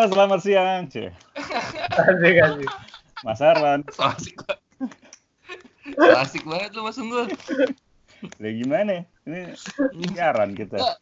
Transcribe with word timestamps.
Halo, 0.00 0.16
selamat 0.16 0.40
siang. 0.40 0.88
Asik, 0.88 1.12
asik. 2.40 2.68
Mas 3.20 3.36
Arwan. 3.44 3.84
So 3.92 4.00
asik 4.08 4.32
banget. 4.40 4.60
So 5.92 6.16
asik 6.16 6.44
banget 6.48 6.70
lu 6.72 6.88
Mas 6.88 6.96
Unggul. 6.96 7.28
Lah 8.40 8.52
gimana? 8.56 9.04
Ini 9.28 9.52
siaran 10.16 10.56
kita. 10.56 10.80
Nggak, 10.80 10.96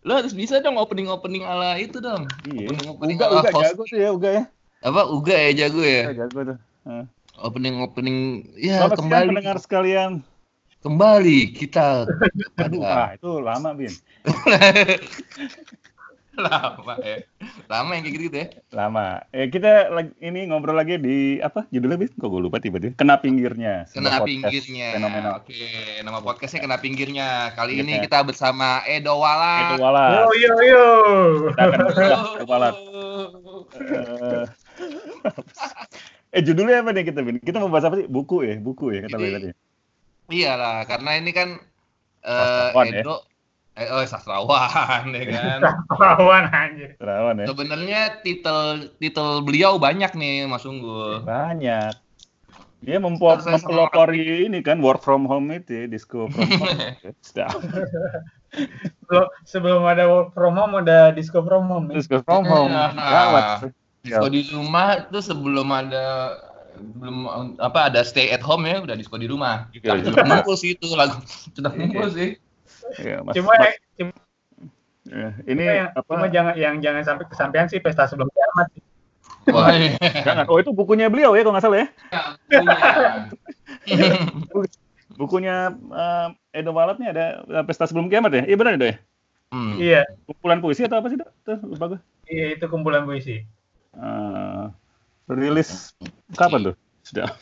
Lu 0.00 0.12
harus 0.16 0.32
bisa 0.32 0.64
dong 0.64 0.80
opening-opening 0.80 1.44
ala 1.44 1.76
itu 1.76 2.00
dong. 2.00 2.24
Iya. 2.48 2.72
Opening-opening 2.72 3.16
Uga, 3.20 3.26
ala 3.28 3.40
uga 3.44 3.50
host. 3.52 3.64
jago 3.68 3.82
tuh 3.84 3.98
ya, 4.00 4.08
uga 4.16 4.30
ya. 4.32 4.42
Apa 4.80 5.00
Uga 5.12 5.34
ya 5.36 5.50
jago 5.52 5.84
ya? 5.84 6.02
Uga 6.08 6.16
jago 6.24 6.38
tuh. 6.40 6.58
Heeh. 6.88 7.04
Opening-opening 7.44 8.18
ya 8.56 8.80
Selamat 8.80 8.96
siang 8.96 9.00
kembali 9.04 9.28
pendengar 9.28 9.58
sekalian. 9.60 10.12
kembali 10.80 11.52
kita 11.52 12.08
Aduh, 12.64 12.80
ah, 12.80 13.12
itu 13.12 13.44
lama, 13.44 13.76
Bin. 13.76 13.92
lama 16.46 16.94
ya. 17.02 17.18
Lama 17.66 17.90
yang 17.98 18.02
kayak 18.06 18.16
gitu 18.16 18.36
ya. 18.38 18.46
Lama. 18.70 19.26
Eh, 19.34 19.50
kita 19.50 19.90
lagi, 19.90 20.12
ini 20.22 20.46
ngobrol 20.46 20.78
lagi 20.78 20.96
di 20.96 21.42
apa? 21.42 21.66
Judulnya, 21.74 21.98
Bin? 21.98 22.10
Kok 22.14 22.28
gue 22.30 22.40
lupa 22.46 22.62
tiba-tiba. 22.62 22.94
Kena 22.94 23.18
pinggirnya. 23.18 23.90
Kena 23.90 24.22
pinggirnya. 24.22 24.94
Fenomenal. 24.94 25.42
Oke, 25.42 25.58
nama 26.06 26.22
podcastnya 26.22 26.62
kena 26.62 26.78
pinggirnya. 26.78 27.52
Kali 27.58 27.82
ini 27.82 27.98
kita 27.98 28.22
bersama 28.22 28.86
Edo 28.86 29.18
Wala. 29.18 29.74
Itu 29.74 29.82
wala. 29.82 30.04
Yo, 30.14 30.24
yo, 30.38 30.54
yo. 30.62 30.86
Kita 31.50 31.62
akan 31.66 31.78
berusaha 31.90 32.26
kepala. 32.46 32.68
Eh, 36.28 36.38
eh, 36.38 36.42
judulnya 36.44 36.84
apa 36.84 36.92
nih 36.92 37.08
kita, 37.08 37.24
Bin? 37.24 37.40
Kita 37.40 37.58
mau 37.58 37.72
bahas 37.72 37.88
apa 37.88 37.98
sih? 37.98 38.06
Buku 38.06 38.46
ya? 38.46 38.60
Buku 38.60 38.94
ya, 38.94 39.08
kata 39.08 39.16
Bin 39.16 39.32
tadi. 39.32 39.48
Iyalah, 40.28 40.84
karena 40.84 41.10
ini 41.16 41.32
kan 41.32 41.56
eh 42.20 42.36
Sastrawan 42.36 42.86
ya? 42.92 43.02
Eh, 43.78 43.86
oh 43.94 44.02
sastrawan 44.02 45.06
ya 45.14 45.24
kan. 45.30 45.58
Lawan 45.94 46.50
anjir. 46.50 46.98
Terawan 46.98 47.38
ya. 47.38 47.46
Sebenarnya 47.46 48.00
titel 48.26 48.90
titel 48.98 49.46
beliau 49.46 49.78
banyak 49.78 50.18
nih 50.18 50.50
Mas 50.50 50.66
Unggul. 50.66 51.22
Banyak. 51.22 51.94
Dia 52.78 52.98
mempo- 52.98 53.34
Terus 53.38 53.46
saya 53.46 53.54
mempelopori 53.58 54.50
ini 54.50 54.62
kan 54.62 54.78
work 54.82 55.02
from 55.02 55.26
home 55.26 55.50
itu 55.50 55.82
ya, 55.82 55.84
disco 55.86 56.26
from 56.30 56.46
home. 56.58 56.78
Sudah. 57.26 57.50
Sebelum, 58.50 59.26
sebelum 59.46 59.82
ada 59.86 60.04
work 60.06 60.30
from 60.34 60.54
home, 60.54 60.78
ada 60.78 61.10
disco 61.10 61.42
from 61.42 61.66
home. 61.66 61.90
ya. 61.90 62.02
disco 62.02 62.18
from 62.22 62.46
home. 62.46 62.70
Nah. 62.70 62.94
Gawat. 62.94 63.46
Disco 64.02 64.26
di 64.30 64.46
rumah 64.50 65.06
tuh 65.10 65.22
sebelum 65.22 65.70
ada 65.70 66.38
belum 66.78 67.26
apa 67.58 67.90
ada 67.90 68.06
stay 68.06 68.30
at 68.30 68.38
home 68.38 68.62
ya 68.62 68.78
udah 68.78 68.94
disco 68.94 69.18
di 69.18 69.26
rumah. 69.26 69.66
Iya, 69.74 69.98
Sudah 69.98 70.22
ngumpul 70.22 70.54
sih 70.54 70.78
itu 70.78 70.86
lagu. 70.94 71.18
Sudah 71.54 71.70
ngumpul 71.74 72.06
sih. 72.14 72.38
Ya, 72.98 73.22
Mas, 73.22 73.34
Cuma, 73.38 73.54
Mas- 73.54 73.78
cuma, 73.94 74.12
ya, 75.06 75.30
ini 75.46 75.62
yang, 75.64 75.88
apa? 75.94 76.10
cuma 76.10 76.26
jangan 76.28 76.54
yang 76.58 76.74
jangan 76.82 77.02
sampai 77.06 77.24
kesampaian 77.30 77.66
sih 77.70 77.78
pesta 77.78 78.10
sebelum 78.10 78.28
kiamat. 78.34 78.68
Wah, 79.48 79.72
iya. 79.72 79.96
Jangan. 80.26 80.44
Oh 80.50 80.58
itu 80.60 80.70
bukunya 80.76 81.08
beliau 81.08 81.32
ya 81.32 81.42
kalau 81.46 81.54
nggak 81.56 81.64
salah 81.64 81.78
ya. 81.80 81.88
Punya. 83.86 84.12
Bukunya 85.18 85.74
eh, 85.74 86.28
Edo 86.62 86.70
Walat 86.70 87.02
nih 87.02 87.10
ada 87.10 87.42
eh, 87.42 87.64
pesta 87.66 87.88
sebelum 87.88 88.12
kiamat 88.12 88.30
ya. 88.34 88.42
Iya 88.44 88.56
benar 88.60 88.76
Edo 88.76 88.86
ya. 88.86 88.96
Hmm. 89.48 89.80
Iya, 89.80 90.04
Kumpulan 90.28 90.60
puisi 90.60 90.84
atau 90.84 91.00
apa 91.00 91.08
sih 91.08 91.16
Dok? 91.16 91.30
Tuh, 91.40 91.58
lupa 91.64 91.84
gue. 91.96 92.00
iya 92.28 92.52
itu 92.52 92.68
kumpulan 92.68 93.08
puisi. 93.08 93.40
Eh, 93.96 94.64
rilis 95.32 95.96
kapan 96.36 96.72
tuh? 96.72 96.76
Sudah. 97.00 97.32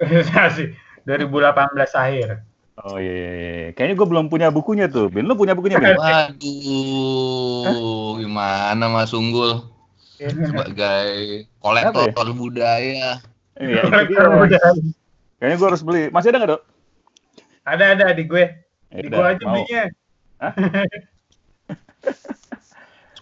sih 0.56 0.72
2018 1.04 1.76
akhir. 1.92 2.40
Oh 2.76 3.00
iya, 3.00 3.08
iya, 3.08 3.32
iya. 3.32 3.72
Kayaknya 3.72 3.94
gue 3.96 4.08
belum 4.12 4.26
punya 4.28 4.52
bukunya 4.52 4.84
tuh. 4.84 5.08
Bin, 5.08 5.24
lu 5.24 5.32
punya 5.32 5.56
bukunya 5.56 5.80
Bin? 5.80 5.96
Waduh, 5.96 7.64
gimana 8.20 8.84
Mas 8.92 9.16
Unggul 9.16 9.64
sebagai 10.20 11.48
kolektor 11.64 12.28
budaya? 12.36 13.16
Iya. 13.56 13.80
Kayaknya 15.40 15.56
gue 15.56 15.68
harus 15.72 15.80
beli. 15.80 16.12
Masih 16.12 16.28
ada 16.32 16.38
nggak 16.44 16.52
dok? 16.52 16.62
ada 17.66 17.84
ada 17.98 18.14
di 18.14 18.28
gue. 18.28 18.44
Ya 18.92 19.00
Di 19.02 19.08
gue 19.10 19.24
aja 19.24 19.42
mau. 19.42 19.56
belinya. 19.58 19.84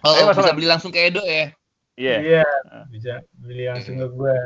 Oh, 0.05 0.13
Ayo, 0.13 0.29
Mas 0.29 0.37
bisa 0.37 0.53
beli 0.53 0.69
langsung 0.69 0.93
ke 0.93 1.09
Edo 1.09 1.25
ya? 1.25 1.49
Iya. 1.97 2.17
Iya, 2.21 2.45
bisa 2.93 3.25
beli 3.41 3.65
langsung 3.71 3.97
ke 3.97 4.05
gue. 4.05 4.37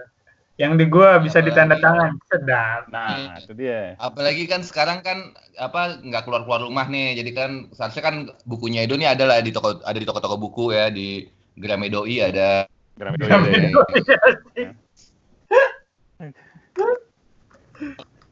Yang 0.59 0.73
di 0.75 0.85
gue 0.91 1.11
bisa 1.23 1.39
ditanda 1.39 1.79
tangan. 1.79 2.19
Sedap. 2.27 2.91
Nah, 2.91 3.39
itu 3.39 3.55
dia. 3.55 3.95
Apalagi 4.03 4.51
kan 4.51 4.67
sekarang 4.67 5.07
kan 5.07 5.31
apa 5.55 6.03
nggak 6.03 6.27
keluar 6.27 6.43
keluar 6.43 6.67
rumah 6.67 6.91
nih, 6.91 7.15
jadi 7.23 7.31
kan 7.31 7.51
seharusnya 7.71 8.03
kan 8.03 8.17
bukunya 8.43 8.83
Edo 8.83 8.99
nih 8.99 9.15
ada 9.15 9.23
lah 9.23 9.39
di 9.39 9.55
toko 9.55 9.79
ada 9.87 9.95
di 9.95 10.07
toko-toko 10.07 10.35
buku 10.35 10.75
ya 10.75 10.91
di 10.91 11.31
Gramedoi 11.55 12.17
ada. 12.19 12.67
Gramedo 12.99 13.25
Gramedo. 13.31 13.81
ya. 14.59 14.71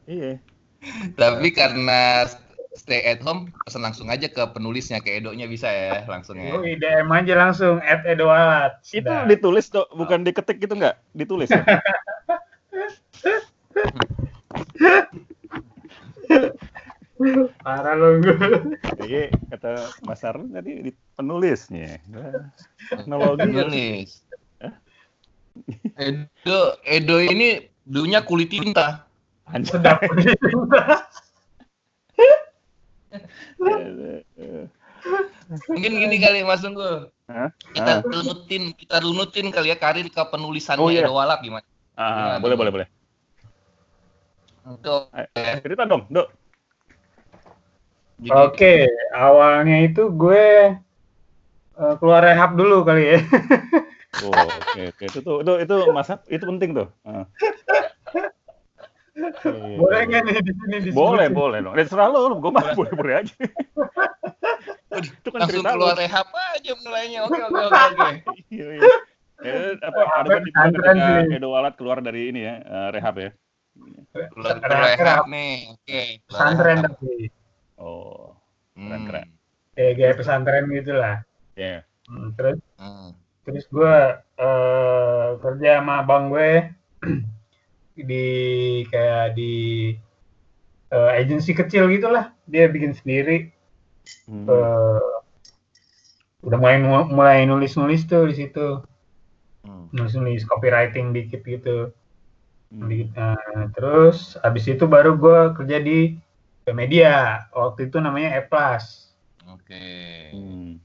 Iya. 0.07 0.39
Tapi 1.15 1.47
karena 1.55 2.27
stay 2.77 3.01
at 3.03 3.19
home 3.25 3.49
pesan 3.65 3.81
langsung 3.81 4.07
aja 4.13 4.29
ke 4.29 4.39
penulisnya 4.53 5.01
ke 5.01 5.17
Edo-nya 5.17 5.49
bisa 5.49 5.67
ya 5.67 6.05
langsung 6.05 6.37
ya. 6.37 6.53
Oh, 6.53 6.61
DM 6.61 7.09
aja 7.09 7.33
langsung 7.33 7.81
at 7.81 8.05
Edoalat. 8.05 8.77
Itu 8.93 9.09
ditulis 9.25 9.73
dok, 9.73 9.89
bukan 9.97 10.21
diketik 10.21 10.61
gitu 10.61 10.77
nggak? 10.77 10.95
Ditulis 11.17 11.49
ya? 11.49 11.65
Parah 17.65 17.97
lo 17.97 18.21
gue. 18.21 18.37
Iya, 19.01 19.33
kata 19.49 19.89
Mas 20.05 20.21
Arun 20.21 20.53
tadi 20.53 20.85
di 20.85 20.91
penulisnya. 21.17 21.97
Nah, 22.13 22.53
Teknologi. 22.93 23.41
Penulis. 23.41 24.21
Edo 25.97 26.77
Edo 26.85 27.17
ini 27.17 27.65
dulunya 27.81 28.21
kulit 28.21 28.53
tinta. 28.53 29.09
Sedap. 29.65 30.05
Mungkin 35.67 35.91
gini 35.97 36.17
kali 36.21 36.43
Mas 36.43 36.63
Unggul. 36.63 37.09
Hah? 37.27 37.49
Kita 37.73 37.91
Ah. 37.99 38.05
runutin, 38.05 38.71
kita 38.73 38.97
runutin 39.03 39.47
kali 39.51 39.73
ya 39.73 39.77
karir 39.77 40.07
ke 40.07 40.21
penulisannya 40.31 40.83
Oh, 40.83 40.91
iya. 40.91 41.03
Edo 41.03 41.13
Walap 41.17 41.43
gimana? 41.43 41.65
Ah, 41.97 42.37
boleh 42.37 42.55
boleh 42.55 42.71
boleh. 42.71 42.87
Untuk 44.67 45.09
Ayo, 45.15 45.59
Cerita 45.63 45.87
dong, 45.87 46.05
dok. 46.11 46.27
Oke, 48.27 48.89
awalnya 49.13 49.85
itu 49.85 50.09
gue 50.09 50.73
eh, 51.77 51.93
keluar 52.01 52.21
rehab 52.25 52.57
dulu 52.57 52.81
kali 52.83 53.15
ya. 53.15 53.19
Oh, 54.25 54.33
oke 54.33 54.81
oke 54.97 55.03
itu 55.13 55.19
tuh 55.21 55.45
itu 55.45 55.53
itu 55.61 55.75
masa 55.93 56.17
itu 56.25 56.41
penting 56.41 56.73
tuh. 56.73 56.87
Ah. 57.05 57.29
Iya. 59.17 59.75
Boleh 59.75 59.99
nggak 60.05 60.21
nih 60.23 60.35
di 60.39 60.51
sini 60.53 60.75
disebutin? 60.79 60.93
Boleh, 60.93 61.27
boleh 61.33 61.59
dong. 61.59 61.73
Eh, 61.73 61.81
Terserah 61.81 62.07
lo, 62.07 62.37
gue 62.37 62.51
mah 62.53 62.65
boleh-boleh 62.71 63.13
aja. 63.17 63.33
itu 64.97 65.27
kan 65.27 65.39
langsung 65.41 65.61
cerita 65.61 65.73
keluar 65.73 65.93
lo. 65.93 65.99
rehab 65.99 66.27
aja 66.29 66.71
mulainya. 66.77 67.19
Oke 67.25 67.39
oke 67.39 67.59
oke 67.59 67.77
oke. 67.89 68.09
Iya, 68.47 68.65
iya. 68.73 68.81
Eh, 69.37 69.73
apa 69.79 69.99
ada 70.17 70.27
kan 70.31 70.41
di 70.41 70.51
ketika. 70.53 71.33
Edo 71.33 71.49
Walat 71.49 71.73
keluar 71.75 71.97
dari 71.99 72.29
ini 72.29 72.41
ya, 72.41 72.55
eh, 72.59 72.89
rehab 72.91 73.15
ya. 73.17 73.29
Keluar 74.33 74.57
keluar 74.57 74.81
rehab 74.93 75.25
nih. 75.27 75.53
Oke. 75.71 76.01
Pesantren 76.25 76.77
tapi. 76.81 77.13
Oh, 77.77 78.33
Hmm. 78.73 78.89
keren, 78.89 79.01
keren. 79.05 79.27
Kayak 79.73 79.93
kayak 79.95 80.15
pesantren 80.15 80.63
gitu 80.69 80.93
lah. 80.93 81.21
ya. 81.53 81.81
Hmm, 82.05 82.29
terus 82.33 82.57
Hmm. 82.77 83.17
terus 83.43 83.65
gue 83.67 83.95
eh, 84.37 85.27
kerja 85.37 85.81
sama 85.81 86.01
abang 86.01 86.29
gue 86.29 86.69
di 88.03 88.25
kayak 88.91 89.33
di 89.33 89.53
eh, 90.93 91.09
agensi 91.17 91.51
kecil 91.55 91.89
gitulah. 91.89 92.33
Dia 92.45 92.69
bikin 92.69 92.93
sendiri. 92.93 93.49
Hmm. 94.27 94.47
Eh, 94.47 95.01
udah 96.45 96.57
mulai 96.61 96.77
mulai 97.07 97.39
nulis-nulis 97.49 98.05
tuh 98.05 98.29
di 98.29 98.35
situ. 98.45 98.83
Hmm. 99.65 99.89
Nulis-nulis 99.95 100.45
copywriting 100.45 101.15
dikit 101.15 101.41
gitu. 101.47 101.91
Hmm. 102.67 102.91
Di- 102.91 103.11
nah, 103.15 103.37
terus 103.71 104.35
habis 104.43 104.67
itu 104.67 104.83
baru 104.83 105.15
gue 105.15 105.55
kerja 105.55 105.79
di 105.79 106.19
media 106.75 107.47
waktu 107.55 107.87
itu 107.87 107.95
namanya 108.03 108.35
E 108.35 108.43
Plus 108.43 109.15
Oke. 109.47 109.87
Hmm. 110.35 110.75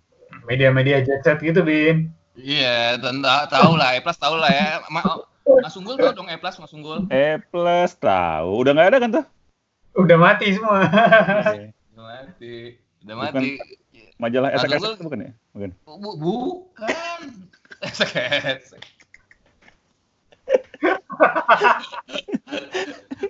media-media 0.47 1.03
jet 1.03 1.26
set 1.26 1.43
gitu 1.43 1.67
bin 1.67 2.15
Iya, 2.32 2.97
tentu 2.97 3.29
tahu 3.53 3.76
lah, 3.76 3.93
E 3.93 4.00
plus 4.00 4.17
tahu 4.17 4.41
lah 4.41 4.49
ya. 4.49 4.81
Ma 4.88 5.05
Mas 5.43 5.75
Unggul 5.75 5.97
tahu 5.97 6.12
dong 6.12 6.27
E 6.27 6.37
plus 6.37 6.56
Mas 6.56 6.73
Unggul. 6.73 6.99
E 7.09 7.39
plus 7.44 7.93
tahu, 7.94 8.50
udah 8.59 8.73
nggak 8.73 8.89
ada 8.89 8.99
kan 8.99 9.11
tuh? 9.12 9.27
udah 9.93 10.17
mati 10.17 10.47
semua 10.50 10.89
Iya. 11.53 11.69
Udah 11.93 12.05
mati. 12.06 12.56
Udah 13.03 13.15
Bukan. 13.15 13.33
mati. 13.37 13.49
Majalah 14.17 14.49
Mas 14.50 14.62
SKS 14.62 14.79
Unggul- 14.79 15.03
bukan 15.03 15.19
ya? 15.21 15.31
Bukan. 15.53 15.71
Bu, 15.85 16.11
bukan. 16.17 17.21
Esek-esek. 17.83 18.83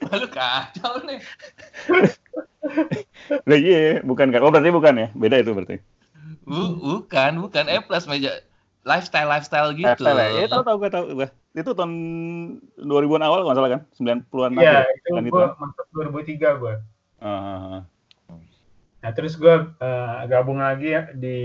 Lalu 0.03 0.27
kacau 0.37 0.93
nih. 1.03 1.19
Lah 3.43 3.59
iya, 3.59 4.01
bukan 4.03 4.29
kan? 4.29 4.41
Oh 4.41 4.51
berarti 4.51 4.71
bukan 4.71 4.95
ya? 4.95 5.09
Beda 5.13 5.37
itu 5.37 5.51
berarti. 5.51 5.77
Bu, 6.43 6.61
bukan, 6.79 7.33
bukan 7.41 7.65
E 7.67 7.81
plus 7.81 8.07
meja. 8.07 8.39
lifestyle 8.83 9.27
lifestyle 9.27 9.71
gitu. 9.73 9.87
Lifestyle 9.89 10.19
ya? 10.19 10.29
Ya 10.37 10.47
tahu 10.49 10.63
tahu 10.63 10.77
gue 10.77 10.91
tahu 10.91 11.05
gue. 11.17 11.29
Itu 11.53 11.77
tahun 11.77 11.93
2000-an 12.81 13.25
awal 13.25 13.45
kalau 13.45 13.49
nggak 13.53 13.59
salah 13.61 13.73
kan? 13.77 13.83
90-an 13.97 14.53
Iya, 14.57 14.79
itu 14.89 15.09
kan 15.13 15.25
gue 15.29 15.47
masuk 15.61 15.87
2003 15.93 16.61
gue. 16.61 16.75
Ah, 17.23 17.85
Nah 19.03 19.11
terus 19.11 19.35
gue 19.35 19.55
eh, 19.83 20.19
gabung 20.31 20.63
lagi 20.63 20.95
ya 20.95 21.11
di 21.13 21.39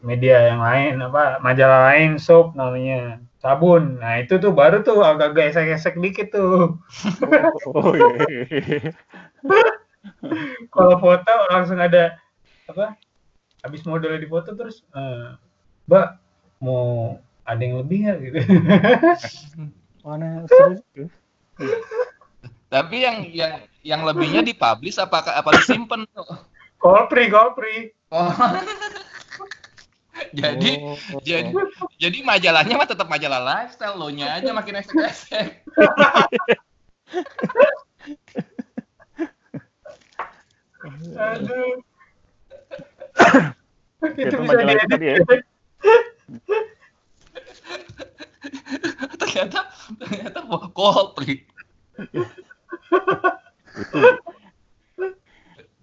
media 0.00 0.54
yang 0.54 0.62
lain 0.62 0.94
apa 1.02 1.42
majalah 1.44 1.92
lain 1.92 2.16
soap 2.16 2.56
namanya 2.56 3.20
sabun. 3.38 4.00
Nah 4.00 4.18
itu 4.18 4.40
tuh 4.40 4.50
baru 4.50 4.80
tuh 4.82 5.04
agak-agak 5.04 5.54
esek-esek 5.54 6.00
dikit 6.00 6.32
tuh. 6.32 6.80
oh 7.76 7.92
iya. 7.94 8.90
Kalau 10.72 10.96
foto 10.98 11.32
langsung 11.52 11.78
ada 11.78 12.16
apa? 12.66 12.96
Habis 13.62 13.82
modelnya 13.84 14.22
di 14.22 14.30
foto 14.30 14.54
terus, 14.54 14.86
eh, 14.94 15.34
Mbak 15.90 16.08
mau 16.62 17.18
ada 17.48 17.60
yang 17.64 17.80
lebih 17.80 17.96
nggak 18.04 18.18
gitu? 18.28 18.38
Mana 20.04 20.44
serius? 20.44 20.84
Tapi 22.68 22.96
yang 23.00 23.24
yang 23.32 23.64
yang 23.80 24.04
lebihnya 24.04 24.44
dipublish 24.44 25.00
apa 25.00 25.24
apa 25.24 25.50
disimpan 25.56 26.04
tuh? 26.12 26.28
Kolpri. 26.76 27.32
Oh. 28.12 28.28
jadi 30.34 30.82
Oh. 30.82 30.98
jadi 31.22 31.46
jadi 31.96 32.18
majalahnya 32.26 32.74
mah 32.74 32.90
tetap 32.90 33.06
majalah 33.06 33.38
lifestyle 33.38 33.96
lo 33.96 34.10
nya 34.12 34.36
aja 34.36 34.52
makin 34.52 34.82
esek-esek. 34.84 35.64
Aduh. 41.18 41.82
itu 44.14 44.30
itu 44.30 44.86
tadi 44.86 45.06
ya? 45.10 45.16
ternyata 49.18 49.60
ternyata 49.98 50.38
Coldplay. 50.78 51.42
itu 51.98 52.22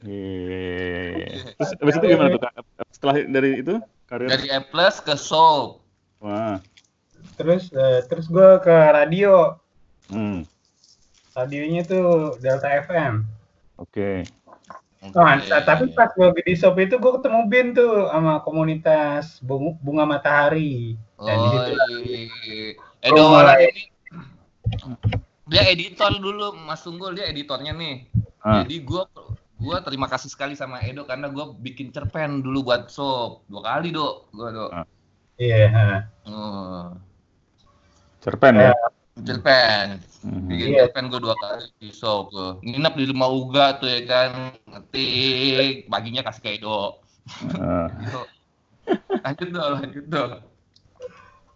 Iya. 0.06 1.51
Terus 1.57 1.69
habis 1.81 1.95
itu 1.97 2.06
gimana 2.07 2.30
tuh 2.31 2.42
Kak? 2.42 2.53
Setelah 2.94 3.15
dari 3.25 3.51
itu 3.59 3.74
karir 4.06 4.30
Dari 4.30 4.47
A 4.53 4.62
plus 4.62 5.01
ke 5.01 5.15
Soul. 5.18 5.81
wah. 6.21 6.62
Terus 7.36 7.68
eh, 7.74 8.06
terus 8.07 8.30
gue 8.30 8.50
ke 8.62 8.71
radio. 8.71 9.57
Hmm. 10.07 10.45
Radionya 11.33 11.83
tuh 11.83 12.38
Delta 12.39 12.69
FM. 12.86 13.25
Oke. 13.75 14.24
Nah, 15.06 15.36
Oke. 15.38 15.50
ta- 15.50 15.65
tapi 15.65 15.91
pas 15.91 16.09
gue 16.09 16.31
di 16.39 16.56
shop 16.56 16.77
itu 16.80 16.95
gue 16.95 17.12
ketemu 17.19 17.39
Bin 17.45 17.68
tuh 17.74 18.07
sama 18.07 18.39
komunitas 18.41 19.41
bunga, 19.41 19.75
bunga 19.81 20.06
matahari. 20.07 20.95
Dan 21.18 21.36
di 21.36 21.45
Oh, 21.45 21.51
situ 21.51 21.71
iya. 22.06 22.24
Edo 23.03 23.19
Oh, 23.19 23.33
Wara 23.33 23.57
mulai. 23.57 23.68
ini 23.68 23.83
dia 25.45 25.62
editor 25.69 26.18
dulu 26.18 26.57
Mas 26.57 26.81
Tunggul 26.81 27.13
dia 27.13 27.30
editornya 27.30 27.71
nih. 27.71 28.09
Ah. 28.42 28.62
Jadi 28.62 28.81
gua 28.81 29.06
gua 29.56 29.80
terima 29.81 30.09
kasih 30.09 30.30
sekali 30.30 30.53
sama 30.53 30.81
Edo 30.81 31.06
karena 31.06 31.30
gua 31.30 31.53
bikin 31.53 31.89
cerpen 31.89 32.42
dulu 32.42 32.65
buat 32.69 32.89
sob 32.89 33.45
dua 33.45 33.62
kali 33.62 33.94
dok 33.94 34.30
gua 34.33 34.50
dok. 34.51 34.71
Ah. 34.74 34.86
Iya. 35.36 35.68
ha. 35.69 35.88
Oh, 36.25 36.86
Cerpen 38.24 38.57
ya. 38.57 38.74
cerpen 39.15 40.01
Mhm. 40.25 40.47
bikin 40.50 40.68
Iya. 40.74 40.77
cerpen 40.89 41.07
gua 41.07 41.19
dua 41.21 41.36
kali 41.38 41.69
di 41.77 41.89
sob 41.94 42.33
tuh. 42.33 42.57
Nginep 42.65 42.94
di 42.98 43.06
rumah 43.13 43.30
Uga 43.30 43.65
tuh 43.77 43.88
ya 43.88 44.01
kan 44.03 44.31
ngetik 44.65 45.86
paginya 45.88 46.21
kasih 46.25 46.41
ke 46.41 46.50
Edo. 46.57 47.00
Ah. 47.62 47.89
Gitu. 48.01 48.21
Lanjut 49.25 49.50
dong 49.50 49.71
lanjut 49.81 50.06
dong. 50.06 50.31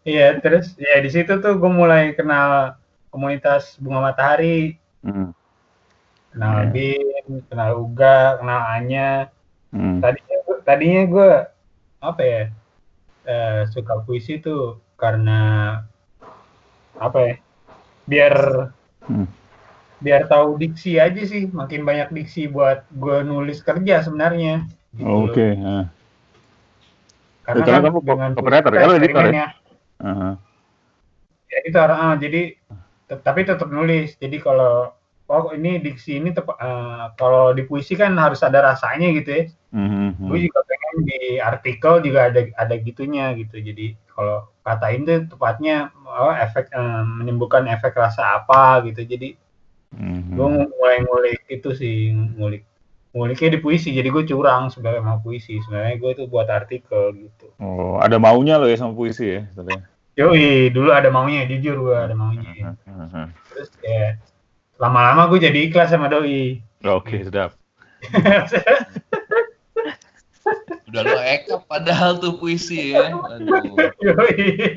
Iya, 0.02 0.42
terus 0.42 0.74
ya 0.82 0.98
di 0.98 1.10
situ 1.12 1.30
tuh 1.38 1.54
gue 1.60 1.70
mulai 1.70 2.18
kenal 2.18 2.74
komunitas 3.10 3.76
bunga 3.78 4.00
matahari, 4.06 4.78
Hmm. 5.02 5.34
kenal 6.32 6.56
Iya. 6.62 6.72
Bin, 6.72 7.28
kenal 7.50 7.72
Uga, 7.82 8.38
kenal 8.38 8.62
Anya. 8.70 9.10
Hmm. 9.70 10.02
Tadinya 10.02 10.38
tadinya 10.66 11.04
gue 11.06 11.30
apa 12.00 12.22
ya 12.22 12.44
eh, 13.26 13.62
suka 13.70 14.02
puisi 14.02 14.38
tuh 14.40 14.78
karena 14.96 15.40
apa 16.96 17.18
ya 17.22 17.34
biar 18.06 18.36
Hmm. 19.06 19.26
biar 20.00 20.26
tahu 20.26 20.58
diksi 20.58 20.98
aja 20.98 21.22
sih 21.26 21.50
makin 21.50 21.84
banyak 21.84 22.10
diksi 22.10 22.48
buat 22.48 22.86
gue 22.90 23.22
nulis 23.22 23.60
kerja 23.62 24.02
sebenarnya 24.02 24.66
gitu. 24.94 25.06
Oke. 25.06 25.54
ah. 25.60 25.86
karena, 27.44 27.62
Ya, 27.62 27.66
karena 27.66 27.78
kan 27.82 27.90
kamu 27.90 28.00
dengan 28.06 28.32
operator 28.34 28.72
ya, 28.72 28.80
puisi 28.80 28.88
lo 28.88 28.94
editor 28.96 29.24
ya? 29.26 29.48
editor 31.50 31.90
ah, 31.90 32.14
jadi 32.16 32.42
tet- 32.56 32.79
tapi 33.18 33.42
tetap 33.48 33.70
nulis. 33.74 34.14
Jadi 34.22 34.38
kalau 34.38 34.94
oh 35.30 35.54
ini 35.54 35.78
diksi 35.82 36.18
ini 36.22 36.34
tep- 36.34 36.58
eh, 36.58 37.06
kalau 37.18 37.54
di 37.54 37.66
puisi 37.66 37.94
kan 37.98 38.14
harus 38.18 38.42
ada 38.46 38.74
rasanya 38.74 39.10
gitu 39.18 39.30
ya. 39.30 39.44
Mhm. 39.70 40.34
gue 40.34 40.50
juga 40.50 40.66
pengen 40.66 40.96
di 41.06 41.38
artikel 41.38 42.02
juga 42.02 42.34
ada 42.34 42.42
ada 42.58 42.76
gitunya 42.82 43.38
gitu. 43.38 43.62
Jadi 43.62 43.94
kalau 44.10 44.50
katain 44.66 45.06
tuh 45.06 45.30
tepatnya 45.30 45.94
oh, 46.06 46.34
efek 46.34 46.74
eh, 46.74 47.04
menimbulkan 47.06 47.70
efek 47.70 47.94
rasa 47.94 48.42
apa 48.42 48.82
gitu. 48.90 49.06
Jadi 49.06 49.38
Mhm. 49.94 50.38
gue 50.38 50.48
mulai 50.78 50.98
ngulik 51.06 51.42
itu 51.50 51.70
sih 51.74 52.14
ngulik 52.14 52.66
nguliknya 53.14 53.58
di 53.58 53.60
puisi. 53.62 53.90
Jadi 53.94 54.10
gue 54.10 54.24
curang 54.26 54.70
sebenarnya 54.74 55.02
sama 55.02 55.18
puisi. 55.22 55.58
Sebenarnya 55.62 55.96
gue 55.98 56.12
tuh 56.18 56.26
buat 56.30 56.50
artikel 56.50 57.14
gitu. 57.14 57.50
Oh, 57.62 57.98
ada 58.02 58.18
maunya 58.22 58.58
lo 58.58 58.66
ya 58.70 58.78
sama 58.78 58.94
puisi 58.94 59.26
ya, 59.26 59.42
sebenarnya. 59.54 59.86
Yoi 60.16 60.70
dulu 60.70 60.90
ada 60.90 61.10
maunya 61.10 61.46
jujur 61.46 61.76
gue 61.80 61.98
ada 61.98 62.16
maunya 62.16 62.74
Mhm. 62.88 63.26
terus 63.50 63.70
ya 63.82 64.18
lama-lama 64.78 65.28
gue 65.28 65.40
jadi 65.44 65.60
ikhlas 65.68 65.92
sama 65.92 66.08
doi 66.08 66.64
Oke, 66.80 67.28
sedap. 67.28 67.60
Udah 70.88 71.02
lo 71.04 71.20
eka 71.20 71.60
padahal 71.68 72.18
tuh 72.18 72.40
puisi 72.40 72.96
ya. 72.96 73.12
Aduh. 73.12 73.60
Yoi. 74.00 74.72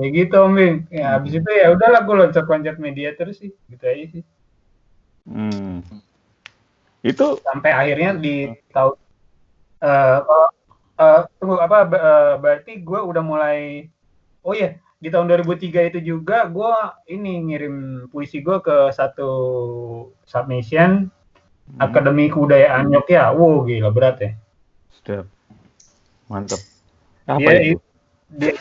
ya 0.00 0.08
gitu 0.08 0.34
om 0.40 0.56
Bing. 0.56 0.88
ya 0.88 1.18
habis 1.18 1.36
itu 1.36 1.50
ya 1.52 1.74
udahlah 1.74 2.00
gue 2.02 2.14
loncat-loncat 2.16 2.76
media 2.80 3.12
terus 3.12 3.38
sih 3.38 3.52
gitu 3.68 3.84
aja 3.84 4.04
sih 4.18 4.24
Hmm. 5.22 5.86
Itu 6.98 7.38
sampai 7.46 7.70
akhirnya 7.70 8.18
di 8.18 8.50
tahun 8.74 8.98
eh 9.82 10.16
kalau 10.22 10.48
eh, 10.96 11.20
tunggu 11.36 11.56
apa 11.58 11.78
eh, 11.84 12.34
berarti 12.38 12.72
gue 12.78 13.00
udah 13.02 13.22
mulai 13.22 13.90
oh 14.40 14.54
iya 14.54 14.78
di 15.02 15.10
tahun 15.10 15.26
2003 15.26 15.90
itu 15.90 15.98
juga 16.00 16.46
gue 16.46 16.72
ini 17.10 17.50
ngirim 17.50 17.76
puisi 18.08 18.38
gue 18.38 18.62
ke 18.62 18.94
satu 18.94 19.30
submission 20.24 21.10
Akademi 21.78 22.28
Kebudayaan 22.28 22.90
Yogyakarta 22.90 23.34
wow 23.34 23.64
gila 23.64 23.90
berat 23.90 24.16
ya 24.20 24.30
sedap. 24.92 25.26
Mantap. 26.30 26.60
Apa 27.26 27.42
dia 27.42 27.74
itu? 27.74 27.80
dia 28.30 28.54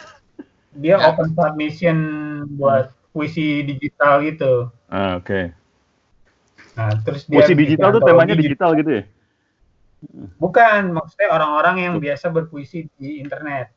dia 0.73 0.95
Ya. 0.97 1.11
open 1.11 1.29
submission 1.31 1.97
buat 2.55 2.89
puisi 3.11 3.61
digital 3.61 4.23
gitu 4.23 4.71
Ah, 4.87 5.19
Oke. 5.19 5.51
nah 6.73 6.89
terus 7.03 7.27
dia 7.27 7.43
Puisi 7.43 7.53
digital 7.53 7.91
tuh 7.91 8.01
temanya 8.01 8.33
gitu. 8.33 8.43
digital 8.47 8.71
gitu 8.73 8.91
ya? 8.97 9.03
Bukan 10.37 10.91
maksudnya 10.91 11.29
orang-orang 11.29 11.75
yang 11.77 11.93
biasa 11.97 12.29
berpuisi 12.29 12.89
di 12.97 13.21
internet 13.21 13.69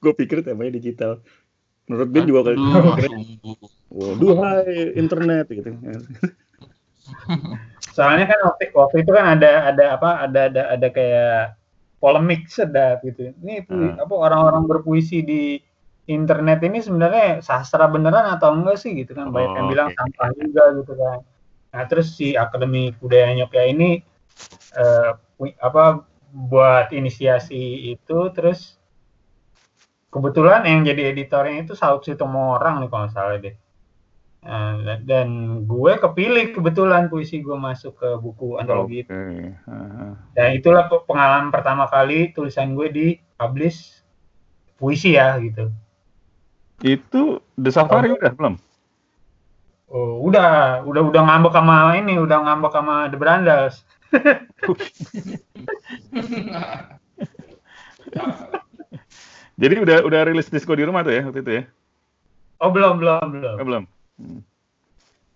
Gue 0.00 0.16
pikir 0.16 0.40
temanya 0.40 0.80
digital. 0.80 1.20
Menurut 1.84 2.08
Ben 2.08 2.24
juga 2.24 2.56
sungguh. 2.56 2.96
Waduh, 3.92 4.32
hai 4.40 4.96
internet 4.96 5.44
gitu. 5.52 5.76
soalnya 7.92 8.24
kan 8.24 8.38
waktu, 8.46 8.70
waktu 8.72 8.96
itu 9.02 9.10
kan 9.12 9.36
ada 9.36 9.68
ada 9.68 9.84
apa 9.98 10.10
ada 10.24 10.40
ada 10.48 10.62
ada 10.72 10.88
kayak 10.88 11.58
polemik 12.00 12.46
sedap 12.48 13.02
gitu 13.04 13.34
ini 13.42 13.66
Hmm. 13.66 13.98
apa 13.98 14.14
orang-orang 14.14 14.64
berpuisi 14.64 15.20
di 15.20 15.58
internet 16.08 16.62
ini 16.64 16.80
sebenarnya 16.80 17.42
sastra 17.44 17.84
beneran 17.90 18.24
atau 18.30 18.56
enggak 18.56 18.80
sih 18.80 18.94
gitu 18.94 19.12
kan 19.12 19.28
banyak 19.28 19.52
yang 19.52 19.66
Oh, 19.66 19.70
bilang 19.74 19.88
oke. 19.92 19.96
sampah 19.98 20.28
juga 20.38 20.64
gitu 20.80 20.92
kan 20.96 21.18
nah 21.70 21.82
terus 21.86 22.14
si 22.16 22.34
akademi 22.34 22.94
kebudayaan 22.98 23.42
Yogyakarta 23.42 23.68
ini 23.68 23.90
eh, 24.74 25.10
apa 25.68 26.06
buat 26.30 26.86
inisiasi 26.94 27.92
itu 27.94 28.18
terus 28.36 28.78
kebetulan 30.14 30.62
yang 30.70 30.80
jadi 30.86 31.02
editornya 31.14 31.56
itu 31.66 31.72
Saud 31.80 32.02
Sitomorang 32.06 32.74
nih 32.82 32.90
kalau 32.92 33.08
salah 33.10 33.38
deh 33.44 33.54
Nah, 34.40 34.80
dan 35.04 35.28
gue 35.68 35.92
kepilih 36.00 36.56
kebetulan 36.56 37.12
puisi 37.12 37.44
gue 37.44 37.56
masuk 37.60 37.92
ke 38.00 38.08
buku 38.24 38.56
antologi 38.56 39.04
itu. 39.04 39.12
Oke. 39.12 39.52
Ah, 39.68 40.16
Dan 40.32 40.48
itulah 40.58 40.88
pe- 40.88 41.04
pengalaman 41.04 41.52
pertama 41.54 41.84
kali 41.90 42.32
tulisan 42.32 42.72
gue 42.72 42.88
di 42.88 43.06
publish 43.36 44.00
puisi 44.80 45.14
ya 45.20 45.36
gitu. 45.44 45.68
Itu 46.80 47.44
The 47.60 47.70
Safari 47.70 48.08
udah 48.16 48.32
belum? 48.32 48.54
Oh, 49.90 50.22
udah, 50.22 50.86
udah 50.86 51.02
udah 51.10 51.22
ngambek 51.26 51.52
sama 51.52 51.98
ini, 51.98 52.14
udah 52.16 52.38
ngambek 52.46 52.72
sama 52.72 52.94
The 53.10 53.18
Brandals. 53.18 53.76
Jadi 59.60 59.74
udah 59.76 60.00
udah 60.08 60.20
rilis 60.24 60.48
disco 60.48 60.72
di 60.72 60.88
rumah 60.88 61.04
tuh 61.04 61.12
ya 61.12 61.22
waktu 61.28 61.40
itu 61.44 61.52
ya? 61.60 61.64
Oh 62.60 62.70
belum 62.72 63.00
belum 63.00 63.24
belum. 63.32 63.56
Oh, 63.60 63.66
belum. 63.66 63.84
Hmm. 64.20 64.40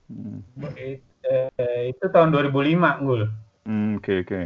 Hmm. 0.09 0.38
It- 0.76 1.04
eh, 1.25 1.97
itu 1.97 2.04
tahun 2.12 2.28
2005 2.33 3.00
Gul. 3.00 3.28
Hmm, 3.64 3.97
Oke 3.97 4.21
oke. 4.25 4.40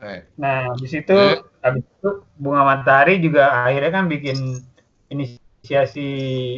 Eh, 0.00 0.20
Nah, 0.40 0.72
habis 0.72 0.92
itu 0.96 1.12
Eh. 1.12 1.36
habis 1.60 1.84
itu 1.84 2.10
Bunga 2.40 2.64
Matahari 2.64 3.20
juga 3.20 3.68
akhirnya 3.68 3.92
kan 3.92 4.08
bikin 4.08 4.64
inisiasi 5.12 6.08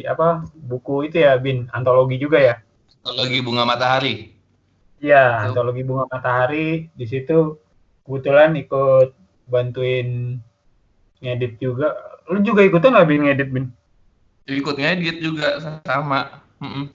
apa 0.07 0.47
buku 0.55 1.11
itu 1.11 1.19
ya 1.19 1.35
Bin 1.35 1.67
antologi 1.75 2.15
juga 2.15 2.39
ya. 2.39 2.55
lagi 3.03 3.43
bunga 3.43 3.67
matahari. 3.67 4.32
Iya, 5.03 5.23
Betul. 5.27 5.43
antologi 5.51 5.83
Bunga 5.83 6.07
Matahari 6.07 6.87
di 6.95 7.03
situ 7.03 7.59
kebetulan 8.07 8.55
ikut 8.55 9.11
bantuin 9.51 10.39
ngedit 11.19 11.59
juga. 11.59 11.91
Lu 12.31 12.39
juga 12.39 12.63
ikutan 12.63 12.95
nggak 12.95 13.07
Bin 13.11 13.27
ngedit 13.27 13.49
Bin? 13.51 13.65
Ikut 14.47 14.79
ngedit 14.79 15.19
juga 15.19 15.59
sama. 15.83 16.39
Mm-mm. 16.63 16.87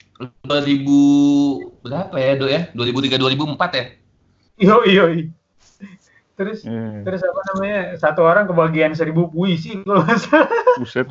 2000 0.49 1.85
berapa 1.85 2.15
ya, 2.17 2.33
Do 2.33 2.49
ya? 2.49 2.73
2003 2.73 3.21
2004 3.21 3.77
ya? 3.77 3.85
Yo 4.57 4.81
yo. 4.89 5.05
Terus 6.33 6.65
Eh, 6.65 7.03
terus 7.05 7.21
apa 7.21 7.41
namanya 7.53 7.93
satu 7.99 8.25
orang 8.25 8.49
kebagian 8.49 8.97
seribu 8.97 9.29
puisi 9.29 9.85
kalau 9.85 10.01
nggak 10.01 10.17
salah. 10.17 10.49
buset. 10.81 11.05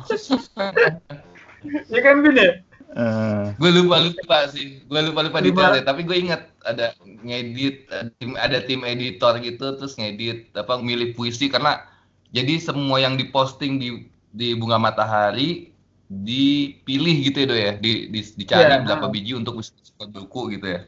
ya 1.87 1.99
kan 2.03 2.19
Bin 2.19 2.35
ya? 2.35 2.59
Eh, 2.89 3.53
Gue 3.61 3.69
lupa 3.69 4.01
lupa 4.01 4.37
sih. 4.49 4.81
Gue 4.89 5.01
lupa 5.05 5.21
lupa 5.21 5.39
detailnya, 5.45 5.85
tapi 5.85 6.01
gue 6.09 6.17
ingat 6.17 6.41
ada 6.65 6.89
ngedit 7.05 7.85
ada 7.85 8.09
tim, 8.17 8.31
ada 8.33 8.57
tim 8.65 8.81
editor 8.81 9.33
gitu 9.45 9.65
terus 9.77 9.93
ngedit 9.93 10.49
apa 10.57 10.81
milih 10.81 11.13
puisi 11.13 11.53
karena 11.53 11.85
jadi 12.33 12.57
semua 12.57 12.97
yang 12.97 13.13
diposting 13.13 13.77
di 13.77 13.89
di 14.33 14.57
bunga 14.57 14.81
matahari 14.81 15.69
dipilih 16.09 17.15
gitu 17.29 17.37
ya 17.45 17.47
Do 17.49 17.55
ya 17.57 17.71
di, 17.77 17.91
di- 18.09 18.33
dicari 18.41 18.73
Iya. 18.73 18.85
berapa 18.85 19.05
biji 19.13 19.37
untuk 19.37 19.61
buku 20.09 20.41
gitu 20.57 20.65
ya 20.65 20.81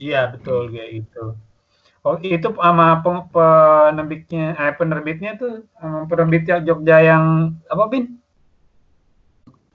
Iya 0.00 0.18
betul 0.32 0.60
kayak 0.72 0.90
gitu. 0.96 1.18
Oh 2.06 2.16
itu 2.24 2.48
sama 2.56 2.86
peng- 3.04 3.28
penerbitnya, 3.34 4.42
eh 4.60 4.72
penerbitnya 4.80 5.30
tuh 5.42 5.52
penerbitnya 6.10 6.56
Jogja 6.66 6.96
yang 7.10 7.24
apa 7.72 7.84
bin? 7.92 8.19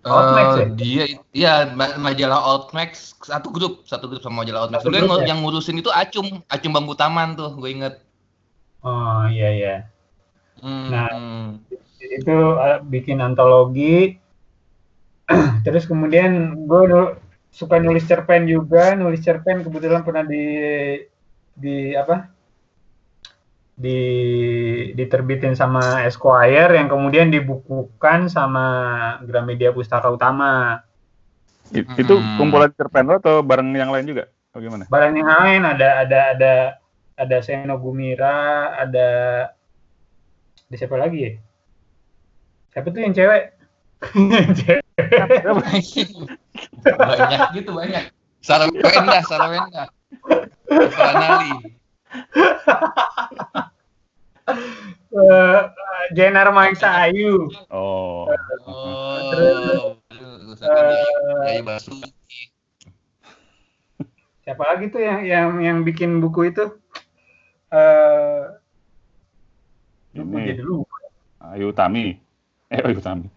Outmax 0.06 0.48
Eh, 0.54 0.58
ya? 0.62 0.66
dia 0.78 1.04
iya 1.34 1.54
ma- 1.74 1.98
majalah 1.98 2.38
Outmax 2.46 3.18
satu 3.26 3.50
grup 3.50 3.82
satu 3.90 4.06
grup 4.06 4.22
sama 4.22 4.46
majalah 4.46 4.70
Outmax 4.70 4.86
Dulu 4.86 4.94
yang, 4.96 5.10
ya? 5.10 5.26
yang 5.34 5.40
ngurusin 5.42 5.82
itu 5.82 5.90
Acum 5.90 6.46
Acum 6.46 6.72
Bangku 6.72 6.94
Taman 6.94 7.34
tuh 7.34 7.58
gue 7.58 7.70
inget 7.74 7.96
Oh 8.86 9.26
iya 9.26 9.50
iya. 9.50 9.76
Hmm, 10.62 10.94
Nah. 10.94 11.10
Itu 11.98 12.38
eh, 12.62 12.80
bikin 12.86 13.18
antologi. 13.18 14.22
Terus 15.66 15.90
kemudian 15.90 16.54
gue 16.70 16.82
nu- 16.86 17.18
suka 17.50 17.82
nulis 17.82 18.06
cerpen 18.06 18.46
juga, 18.46 18.94
nulis 18.94 19.26
cerpen 19.26 19.66
kebetulan 19.66 20.06
pernah 20.06 20.22
di 20.22 20.46
di 21.58 21.98
apa? 21.98 22.30
Di 23.76 24.00
diterbitin 24.96 25.52
sama 25.52 26.08
Esquire 26.08 26.80
yang 26.80 26.88
kemudian 26.88 27.28
dibukukan 27.28 28.32
sama 28.32 28.66
Gramedia 29.22 29.76
Pustaka 29.76 30.08
Utama. 30.08 30.80
it- 31.74 31.90
itu 31.98 32.14
Hmm. 32.16 32.38
kumpulan 32.38 32.70
cerpen 32.72 33.10
lo 33.10 33.18
atau 33.18 33.42
bareng 33.42 33.74
yang 33.74 33.90
lain 33.90 34.06
juga? 34.06 34.30
Bagaimana? 34.54 34.86
barang 34.88 35.12
yang 35.12 35.28
lain 35.28 35.62
ada 35.66 36.08
ada 36.08 36.20
ada 36.32 36.54
ada 37.18 37.38
Seno 37.42 37.76
Gumira, 37.76 38.70
ada 38.78 39.08
ada 40.56 40.76
siapa 40.78 40.96
lagi 40.96 41.20
ya? 41.20 41.32
Siapa 42.72 42.88
tuh 42.88 43.02
yang 43.02 43.12
cewek? 43.12 43.44
Banyak 46.86 47.50
gitu 47.56 47.72
banyak 47.74 48.04
Sarawenda 48.40 49.20
Sarawenda 49.26 49.84
Saranali 50.70 51.52
Eh, 55.16 55.60
Jenar 56.12 56.52
Maisa 56.52 57.08
Ayu. 57.08 57.48
Oh. 57.72 58.28
oh 58.68 59.16
Terus, 59.32 59.96
siapa? 60.60 60.92
Eh, 61.48 61.64
siapa 64.44 64.64
lagi 64.68 64.92
tuh 64.92 65.00
yang 65.00 65.24
yang 65.24 65.48
yang 65.64 65.78
bikin 65.88 66.20
buku 66.20 66.52
itu? 66.52 66.68
Eh 67.72 68.44
lupa 70.16 70.36
Ini. 70.40 70.48
jadi 70.52 70.64
lupa. 70.68 70.96
Ayu 71.56 71.72
Tami. 71.72 72.20
Eh, 72.68 72.84
Ayu 72.84 73.00
Tami. 73.00 73.32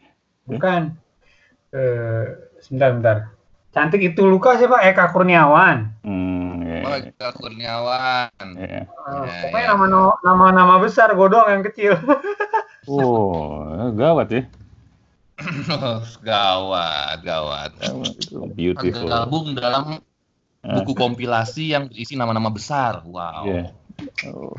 Bukan. 0.51 0.99
Eh 1.71 2.27
sebentar 2.59 2.91
bentar. 2.91 3.17
Cantik 3.71 4.03
itu 4.03 4.27
luka 4.27 4.59
siapa? 4.59 4.83
Eka 4.83 5.15
Kurniawan. 5.15 5.95
Hmm, 6.03 6.48
oh 6.89 6.97
Eka 6.99 7.29
Kurniawan 7.37 8.49
ya. 8.57 8.83
Eh, 8.83 8.85
Ya, 9.09 9.33
pokoknya 9.49 9.65
ya. 9.65 9.73
nama 9.73 9.85
nama 10.21 10.47
nama 10.53 10.75
besar 10.81 11.13
gue 11.17 11.29
doang 11.29 11.49
yang 11.49 11.65
kecil. 11.65 11.95
Oh, 12.89 13.69
gawat 13.93 14.33
ya. 14.33 14.43
Oh, 15.69 16.01
gawat 16.29 17.21
gawat 17.21 17.71
beautiful. 18.57 19.13
tergabung 19.13 19.53
dalam 19.53 20.01
buku 20.65 20.97
kompilasi 20.97 21.77
yang 21.77 21.93
berisi 21.93 22.17
nama-nama 22.17 22.49
besar 22.49 23.05
wow 23.05 23.45
Iya. 23.45 23.77
Oh, 24.25 24.57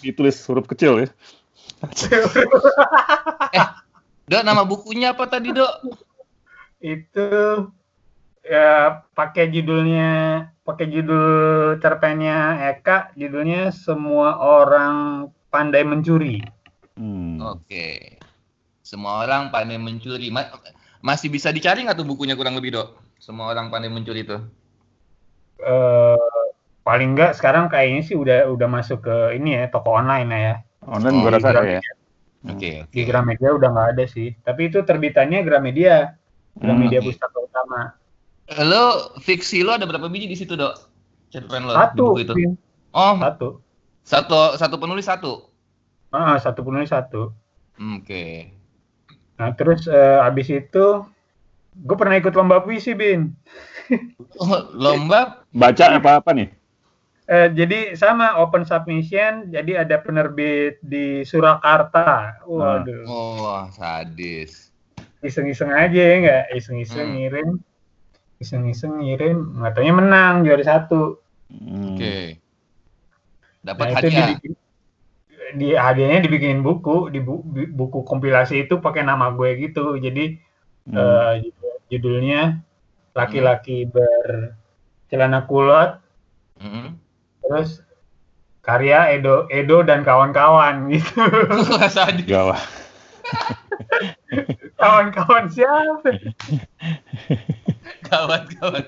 ditulis 0.00 0.40
huruf 0.48 0.64
kecil 0.64 1.04
ya. 1.04 1.08
Dok, 4.30 4.42
nama 4.46 4.62
bukunya 4.62 5.12
apa 5.12 5.26
tadi, 5.28 5.50
Dok? 5.52 5.82
itu 6.82 7.28
ya 8.42 8.68
pakai 9.12 9.48
judulnya 9.48 10.10
pakai 10.62 10.86
judul 10.86 11.26
cerpennya 11.78 12.38
Eka 12.70 13.14
judulnya 13.14 13.70
semua 13.70 14.38
orang 14.38 14.94
pandai 15.48 15.82
mencuri 15.82 16.42
Hmm. 16.92 17.40
Oke. 17.40 18.20
Semua 18.84 19.24
orang 19.24 19.48
pandai 19.48 19.80
mencuri. 19.80 20.28
Ma- 20.28 20.52
masih 21.00 21.32
bisa 21.32 21.48
dicari 21.48 21.80
nggak 21.82 21.96
tuh 21.96 22.04
bukunya 22.04 22.36
kurang 22.36 22.52
lebih, 22.52 22.76
Dok? 22.76 22.88
Semua 23.16 23.48
orang 23.48 23.72
pandai 23.72 23.88
mencuri 23.88 24.22
itu. 24.22 24.36
eh 25.56 26.20
paling 26.82 27.14
enggak 27.16 27.32
sekarang 27.32 27.70
kayaknya 27.70 28.02
sih 28.02 28.12
udah 28.12 28.50
udah 28.50 28.68
masuk 28.68 29.06
ke 29.06 29.16
ini 29.38 29.56
ya 29.56 29.64
toko 29.70 29.94
online 29.94 30.28
lah 30.28 30.40
ya 30.42 30.54
Online 30.84 31.14
Oh, 31.16 31.20
gua 31.22 31.32
rasa 31.38 31.48
ada 31.54 31.62
ya. 31.64 31.80
Oke, 32.42 32.70
oke. 32.82 32.90
di 32.92 33.02
Gramedia 33.06 33.54
udah 33.54 33.68
nggak 33.70 33.88
ada 33.96 34.04
sih 34.04 34.34
tapi 34.42 34.66
itu 34.68 34.82
terbitannya 34.82 35.46
Gramedia 35.46 36.18
Gramedia 36.52 36.98
Hmm. 37.00 37.06
Pustaka 37.08 37.38
Utama 37.38 37.94
Lo 38.50 39.14
fiksi 39.22 39.62
lo 39.62 39.72
ada 39.72 39.86
berapa 39.86 40.10
biji 40.10 40.26
di 40.28 40.36
situ, 40.36 40.58
Dok? 40.58 40.74
Cerpen 41.30 41.64
lo 41.64 41.72
di 41.72 41.78
satu 41.78 42.04
buku 42.12 42.20
itu. 42.26 42.32
Vin. 42.36 42.52
Oh, 42.92 43.16
satu 43.16 43.48
satu 44.04 44.34
satu 44.58 44.76
penulis 44.76 45.06
satu. 45.06 45.48
ah 46.12 46.36
satu 46.36 46.60
penulis 46.60 46.92
satu 46.92 47.32
Oke. 47.80 48.52
nah 49.40 49.48
terus 49.56 49.88
eh, 49.88 50.20
abis 50.20 50.52
itu 50.52 50.86
gue 51.72 51.96
pernah 51.96 52.20
ikut 52.20 52.36
lomba 52.36 52.60
puisi 52.60 52.92
bin 52.92 53.32
Oh, 54.36 54.68
lomba 54.76 55.40
Baca 55.52 55.96
apa-apa 55.96 56.36
nih? 56.36 56.52
Eh, 57.24 57.48
jadi 57.56 57.96
sama 57.96 58.36
open 58.36 58.68
submission, 58.68 59.48
jadi 59.48 59.88
ada 59.88 59.96
penerbit 60.04 60.76
di 60.84 61.24
Surakarta. 61.24 62.36
Waduh, 62.44 63.08
oh, 63.08 63.64
sadis. 63.72 64.68
iseng-iseng 65.22 65.72
aja 65.72 65.96
ya 65.96 66.16
nggak? 66.18 66.44
Iseng-iseng 66.52 67.08
Hmm. 67.08 67.14
ngirim, 67.16 67.48
iseng-iseng 68.42 69.00
ngirim, 69.00 69.62
katanya 69.62 69.92
menang 69.96 70.34
juara 70.42 70.66
satu. 70.66 71.22
Hmm. 71.48 71.94
Oke. 71.94 72.42
Dapat 73.62 73.84
Nah 73.86 73.90
itu 73.94 73.96
hadiah. 74.10 74.26
dibikin, 74.34 74.52
di 75.54 75.68
hadiahnya 75.78 76.18
dibikin 76.26 76.58
buku, 76.60 77.08
di 77.14 77.22
bu- 77.22 77.46
bu- 77.46 77.70
buku 77.70 78.02
kompilasi 78.02 78.66
itu 78.66 78.82
pakai 78.82 79.06
nama 79.06 79.30
gue 79.30 79.50
gitu. 79.62 79.94
Jadi 79.96 80.36
Hmm. 80.90 80.98
eh, 80.98 81.32
judul- 81.46 81.80
judulnya 81.88 82.42
laki-laki 83.14 83.86
bercelana 83.86 85.46
kulot, 85.46 86.00
Mm-mm. 86.58 86.98
terus 87.44 87.84
karya 88.64 89.12
Edo 89.14 89.46
Edo 89.52 89.84
dan 89.86 90.02
kawan-kawan 90.02 90.88
gitu. 90.90 91.22
Wah, 91.70 91.86
sadis. 91.86 92.26
Gawat. 92.26 92.64
kawan-kawan 94.80 95.44
siapa? 95.48 96.08
Gawat, 98.04 98.42
gawat. 98.54 98.86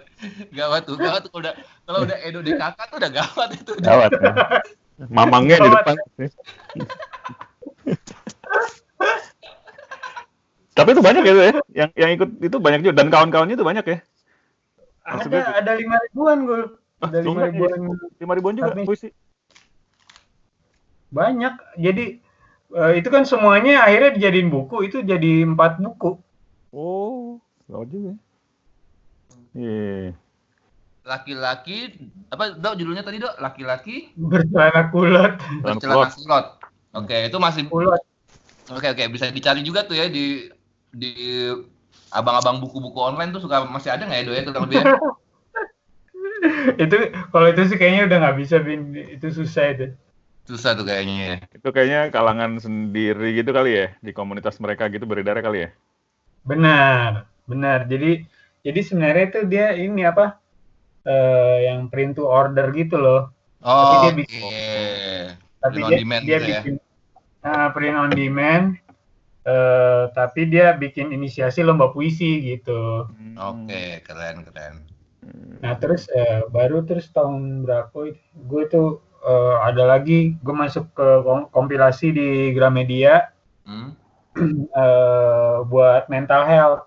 Gawat 0.50 0.82
tuh, 0.84 0.96
gawat 0.96 1.20
tuh 1.24 1.30
kalau 1.30 1.42
udah 1.42 1.54
kalau 1.84 1.98
udah 2.04 2.16
Edo 2.20 2.40
DKK 2.40 2.78
tuh 2.88 2.96
udah 2.98 3.10
gawat 3.12 3.48
itu. 3.54 3.72
Gawat. 3.78 4.10
ya. 4.12 4.32
Mamangnya 5.10 5.56
di 5.58 5.68
Gawat. 5.68 5.84
depan. 5.84 5.96
Tapi 10.74 10.88
itu 10.90 11.02
banyak 11.02 11.22
ya, 11.22 11.32
itu 11.32 11.40
ya. 11.40 11.52
Yang 11.72 11.90
yang 11.94 12.10
ikut 12.12 12.30
itu 12.42 12.56
banyak 12.58 12.80
juga 12.82 12.94
dan 12.98 13.06
kawan-kawannya 13.08 13.54
itu 13.54 13.62
banyak 13.62 13.84
ya. 13.86 13.98
Ada 15.04 15.12
Maksudnya- 15.20 15.46
ada 15.54 15.72
lima 15.76 15.96
ribuan 16.02 16.38
gue. 16.44 16.60
Ah, 16.98 17.06
Ada 17.10 17.18
lima 17.20 17.30
enggak, 17.30 17.48
ribuan 17.52 17.70
lima 18.18 18.32
ribuan 18.34 18.54
juga 18.56 18.70
puisi. 18.82 19.08
banyak. 21.14 21.54
Jadi 21.78 22.23
eh, 22.73 22.92
itu 23.02 23.09
kan 23.12 23.28
semuanya 23.28 23.85
akhirnya 23.85 24.16
dijadiin 24.16 24.49
buku. 24.49 24.88
Itu 24.88 25.04
jadi 25.04 25.44
empat 25.44 25.83
buku. 25.83 26.16
Oh, 26.73 27.37
gawat 27.68 27.88
juga. 27.92 28.12
Iya. 29.54 30.16
Laki-laki 31.04 31.94
apa 32.33 32.56
dok 32.56 32.75
judulnya 32.80 33.04
tadi 33.04 33.21
dok? 33.21 33.37
Laki-laki 33.37 34.16
Bercelana 34.16 34.88
kulot. 34.88 35.37
Bercelana 35.61 36.09
kulot. 36.09 36.47
Oke, 36.94 37.16
itu 37.26 37.37
masih 37.42 37.66
Kulot. 37.66 38.02
Oke 38.73 38.88
oke 38.88 39.04
bisa 39.12 39.28
dicari 39.28 39.61
juga 39.61 39.85
tuh 39.85 39.99
ya 39.99 40.09
di 40.09 40.49
di 40.88 41.12
abang-abang 42.09 42.62
buku-buku 42.64 42.97
online 42.97 43.35
tuh 43.35 43.44
suka 43.44 43.66
masih 43.68 43.92
ada 43.92 44.09
nggak 44.09 44.21
ya 44.23 44.25
dok 44.25 44.35
ya 44.35 44.42
kurang 44.49 44.64
lebih 44.71 44.76
ya? 44.80 44.87
itu 46.88 46.97
kalau 47.28 47.47
itu 47.52 47.62
sih 47.68 47.76
kayaknya 47.76 48.02
udah 48.09 48.16
nggak 48.25 48.37
bisa 48.40 48.56
bin 48.64 48.97
itu 48.97 49.26
susah 49.28 49.64
itu. 49.76 49.87
Susah 50.48 50.72
tuh 50.78 50.84
kayaknya 50.88 51.14
ya. 51.28 51.36
Itu 51.56 51.68
kayaknya 51.74 52.00
kalangan 52.14 52.52
sendiri 52.64 53.26
gitu 53.38 53.50
kali 53.56 53.70
ya 53.80 53.86
di 54.06 54.10
komunitas 54.18 54.56
mereka 54.64 54.84
gitu 54.92 55.04
beredar 55.10 55.36
kali 55.44 55.58
ya. 55.64 55.70
Benar, 56.44 57.10
benar. 57.48 57.78
Jadi 57.88 58.24
jadi 58.64 58.80
sebenarnya 58.80 59.24
itu 59.32 59.40
dia 59.52 59.66
ini 59.76 60.02
apa? 60.04 60.26
eh 61.04 61.56
yang 61.68 61.80
print 61.92 62.16
to 62.16 62.24
order 62.24 62.66
gitu 62.72 62.96
loh. 62.96 63.20
Oh, 63.64 64.00
dia 64.04 64.12
oke. 64.12 64.16
bikin- 64.20 64.52
Tapi 65.62 65.80
Print 65.80 65.84
on 65.84 65.92
dia, 65.92 65.98
demand 66.00 66.22
dia 66.24 66.38
gitu 66.38 66.44
ya. 66.44 66.48
bikin 66.60 66.74
ah, 67.44 67.68
print 67.76 67.96
on 68.02 68.10
demand. 68.12 68.66
eh 69.44 70.04
tapi 70.16 70.40
dia 70.52 70.66
bikin 70.82 71.12
inisiasi 71.16 71.60
lomba 71.68 71.92
puisi 71.94 72.30
gitu. 72.50 73.08
Hmm. 73.08 73.36
Oke, 73.36 73.82
keren 74.06 74.36
keren. 74.48 74.74
Nah 75.64 75.74
terus 75.80 76.08
eh, 76.12 76.40
baru 76.52 76.84
terus 76.88 77.08
tahun 77.12 77.64
berapa 77.64 77.96
itu, 78.08 78.20
gue 78.50 78.62
tuh 78.72 78.88
eh, 79.24 79.56
ada 79.64 79.82
lagi 79.88 80.36
gue 80.38 80.54
masuk 80.54 80.92
ke 80.92 81.08
kom- 81.24 81.48
kompilasi 81.50 82.12
di 82.12 82.28
Gramedia 82.52 83.32
Hmm? 83.64 83.96
eh, 84.84 85.56
buat 85.64 86.04
mental 86.12 86.44
health 86.44 86.84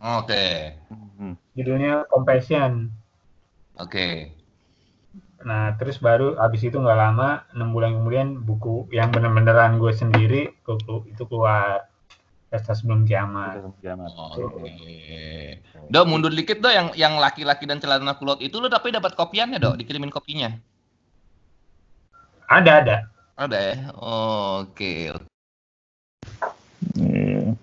Oke. 0.00 0.72
Hmm. 1.16 1.36
judulnya 1.56 2.04
Compassion. 2.08 2.92
Oke. 3.80 4.32
Nah 5.44 5.76
terus 5.76 6.00
baru 6.00 6.36
abis 6.40 6.68
itu 6.68 6.76
nggak 6.76 6.96
lama 6.96 7.44
enam 7.52 7.72
bulan 7.72 7.96
kemudian 7.96 8.28
buku 8.44 8.88
yang 8.92 9.12
bener-beneran 9.12 9.76
gue 9.76 9.92
sendiri 9.92 10.52
itu 11.08 11.22
keluar 11.28 11.88
Pesta 12.54 12.70
sebelum 12.70 13.02
kiamat. 13.02 13.66
Udah 13.66 13.74
kiamat. 13.82 14.10
Oke. 14.14 15.58
Dok, 15.90 16.04
mundur 16.06 16.30
dikit 16.30 16.62
dok 16.62 16.70
yang 16.70 16.88
yang 16.94 17.18
laki-laki 17.18 17.66
dan 17.66 17.82
celana 17.82 18.14
kulot 18.14 18.38
itu 18.38 18.62
lo 18.62 18.70
tapi 18.70 18.94
dapat 18.94 19.18
kopiannya 19.18 19.58
dok, 19.58 19.74
dikirimin 19.74 20.06
kopinya. 20.14 20.54
Ada 22.48 22.72
ada. 22.84 22.96
Ada 23.34 23.58
ya? 23.58 23.74
Oke. 24.60 25.10
Iya. 26.94 27.54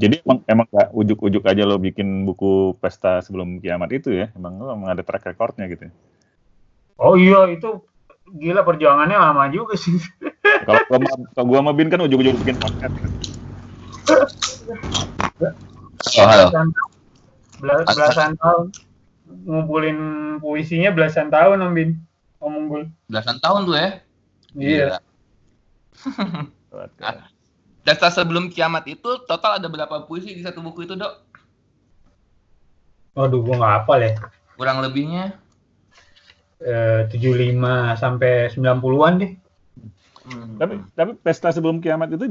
Jadi 0.00 0.14
emang 0.26 0.38
emang 0.46 0.66
gak 0.70 0.90
ujuk-ujuk 0.90 1.46
aja 1.46 1.62
lo 1.62 1.78
bikin 1.78 2.26
buku 2.26 2.74
pesta 2.78 3.22
sebelum 3.22 3.62
kiamat 3.62 3.90
itu 3.94 4.10
ya? 4.10 4.30
Emang 4.34 4.58
lo 4.58 4.74
emang 4.74 4.90
ada 4.90 5.02
track 5.06 5.30
recordnya 5.34 5.70
gitu. 5.70 5.86
ya? 5.88 5.92
Oh 7.00 7.14
iya 7.16 7.48
itu 7.48 7.80
gila 8.30 8.62
perjuangannya 8.62 9.16
lama 9.18 9.48
juga 9.50 9.74
sih. 9.74 9.96
Kalau 10.66 10.82
kalau 11.32 11.46
gua 11.46 11.60
sama 11.62 11.72
Bin 11.72 11.88
kan 11.88 12.02
ujuk-ujuk 12.04 12.36
bikin 12.42 12.56
podcast. 12.58 12.94
kan. 13.00 13.10
Oh, 16.18 16.26
halo. 16.26 16.46
Belasan, 16.50 16.66
bela- 17.60 17.86
belasan 17.86 18.32
tahun 18.36 18.64
ngumpulin 19.46 19.98
puisinya 20.42 20.90
belasan 20.90 21.30
tahun 21.30 21.62
Om 21.64 21.72
Bin. 21.72 21.90
Om 22.40 22.52
Unggul. 22.56 22.82
Belasan 23.06 23.36
tahun 23.38 23.68
tuh 23.68 23.76
ya? 23.76 23.88
Iya. 24.56 24.98
Data 27.84 28.08
sebelum 28.08 28.48
kiamat 28.48 28.88
itu 28.88 29.20
total 29.28 29.60
ada 29.60 29.68
berapa 29.68 30.08
puisi 30.08 30.32
di 30.32 30.40
satu 30.40 30.64
buku 30.64 30.88
itu 30.88 30.96
dok? 30.96 31.12
Waduh 33.12 33.40
gua 33.44 33.56
nggak 33.60 33.74
hafal 33.84 34.00
ya. 34.00 34.12
Kurang 34.56 34.80
lebihnya? 34.80 35.36
Eh, 36.60 37.08
75 37.08 37.96
sampai 37.96 38.52
90-an 38.52 39.14
deh. 39.20 39.32
Hmm. 40.28 40.60
Tapi 40.60 40.74
tapi 40.92 41.12
pesta 41.16 41.48
sebelum 41.48 41.80
kiamat 41.80 42.12
itu 42.12 42.28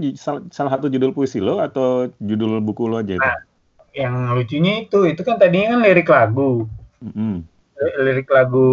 salah 0.54 0.72
satu 0.78 0.90
judul 0.90 1.14
puisi 1.14 1.42
lo 1.42 1.58
atau 1.58 2.10
judul 2.22 2.62
buku 2.62 2.86
lo 2.90 3.02
aja 3.02 3.18
itu? 3.18 3.22
Nah. 3.22 3.42
Yang 3.90 4.16
lucunya 4.38 4.74
itu, 4.86 5.00
itu 5.10 5.22
kan 5.26 5.42
tadinya 5.42 5.74
kan 5.76 5.80
lirik 5.82 6.14
lagu. 6.14 6.70
Li- 7.02 7.42
Lirik 7.80 8.28
lagu 8.28 8.70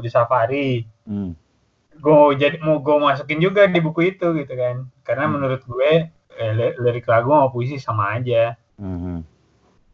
di 0.00 0.08
Safari. 0.12 0.84
Mm. 1.08 1.32
Gue 2.00 2.36
jadi 2.36 2.60
mau 2.60 2.80
gue 2.80 2.96
masukin 2.96 3.40
juga 3.40 3.64
di 3.64 3.80
buku 3.80 4.12
itu 4.12 4.32
gitu 4.36 4.52
kan. 4.52 4.88
Karena 5.00 5.28
Hmm. 5.28 5.36
menurut 5.36 5.64
gue 5.64 6.08
eh, 6.30 6.52
li- 6.56 6.76
lirik 6.80 7.04
lagu 7.04 7.32
sama 7.32 7.48
puisi 7.48 7.76
sama 7.76 8.16
aja. 8.16 8.56
Mhm. 8.80 9.16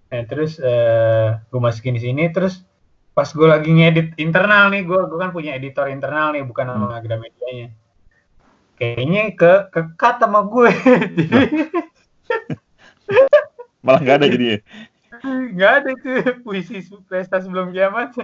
Nah, 0.07 0.23
terus 0.31 0.63
eh 0.63 1.35
gue 1.51 1.59
masukin 1.59 1.99
di 1.99 2.03
sini 2.03 2.31
terus 2.31 2.63
pas 3.11 3.27
gue 3.27 3.43
lagi 3.43 3.73
ngedit 3.73 4.15
internal 4.21 4.71
nih 4.71 4.85
gue 4.85 5.01
gue 5.09 5.19
kan 5.19 5.33
punya 5.33 5.57
editor 5.57 5.89
internal 5.89 6.31
nih 6.31 6.45
bukan 6.45 6.69
Hmm. 6.69 6.87
nama 6.87 7.01
Gramedianya 7.01 7.75
kayaknya 8.77 9.33
ke 9.33 9.53
ke 9.73 9.81
cut 9.97 10.21
sama 10.21 10.45
gue 10.45 10.69
Jadi, 10.69 11.25
Malah 13.85 14.01
nggak 14.05 14.17
ada 14.21 14.27
jadinya. 14.29 14.59
nggak 15.25 15.73
ada 15.81 15.89
itu 15.97 16.11
puisi 16.45 16.85
pesta 17.09 17.41
sebelum 17.41 17.73
kiamat 17.73 18.15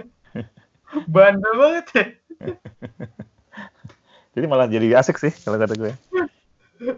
bandel 1.13 1.53
banget 1.61 1.85
ya 1.95 2.05
Jadi 4.33 4.45
malah 4.49 4.65
jadi 4.65 4.87
asik 4.97 5.17
sih 5.21 5.33
kalau 5.45 5.61
kata 5.61 5.77
gue. 5.77 5.93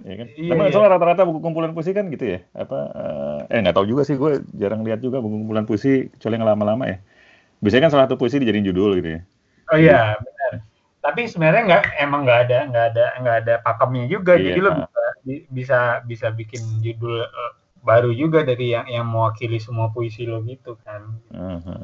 Iya 0.05 0.15
kan? 0.23 0.27
Iya, 0.37 0.49
Tapi 0.49 0.59
iya. 0.65 0.71
soalnya 0.71 0.91
rata-rata 0.97 1.21
buku 1.27 1.39
kumpulan 1.43 1.71
puisi 1.75 1.91
kan 1.91 2.05
gitu 2.13 2.25
ya. 2.25 2.39
Apa 2.55 2.77
eh, 2.95 3.39
eh 3.53 3.59
nggak 3.61 3.75
tahu 3.75 3.85
juga 3.91 4.01
sih 4.07 4.15
gue 4.15 4.41
jarang 4.55 4.81
lihat 4.87 4.99
juga 5.03 5.17
buku 5.19 5.35
kumpulan 5.43 5.65
puisi 5.67 6.07
kecuali 6.15 6.33
yang 6.39 6.47
lama-lama 6.47 6.83
ya. 6.87 6.97
Biasanya 7.63 7.83
kan 7.87 7.91
salah 7.93 8.05
satu 8.07 8.17
puisi 8.21 8.37
dijadiin 8.41 8.67
judul 8.69 8.91
gitu 9.01 9.09
ya. 9.19 9.21
oh 9.71 9.77
iya 9.81 10.13
benar 10.21 10.53
tapi 11.01 11.21
sebenarnya 11.29 11.61
nggak 11.69 11.83
emang 12.01 12.21
nggak 12.25 12.39
ada 12.49 12.57
nggak 12.69 12.85
ada 12.93 13.05
nggak 13.21 13.37
ada 13.45 13.53
pakemnya 13.61 14.05
juga 14.09 14.33
Iya. 14.37 14.45
jadi 14.53 14.59
lo 14.61 14.71
bisa 14.73 15.01
bi- 15.25 15.45
bisa 15.49 15.79
bisa 16.05 16.27
bikin 16.33 16.61
judul 16.85 17.25
eh, 17.25 17.51
baru 17.85 18.09
juga 18.13 18.41
dari 18.41 18.73
yang 18.73 18.85
yang 18.89 19.05
mewakili 19.09 19.57
semua 19.61 19.89
puisi 19.93 20.25
lo 20.25 20.41
gitu 20.45 20.77
kan 20.85 21.01
Heeh. 21.33 21.81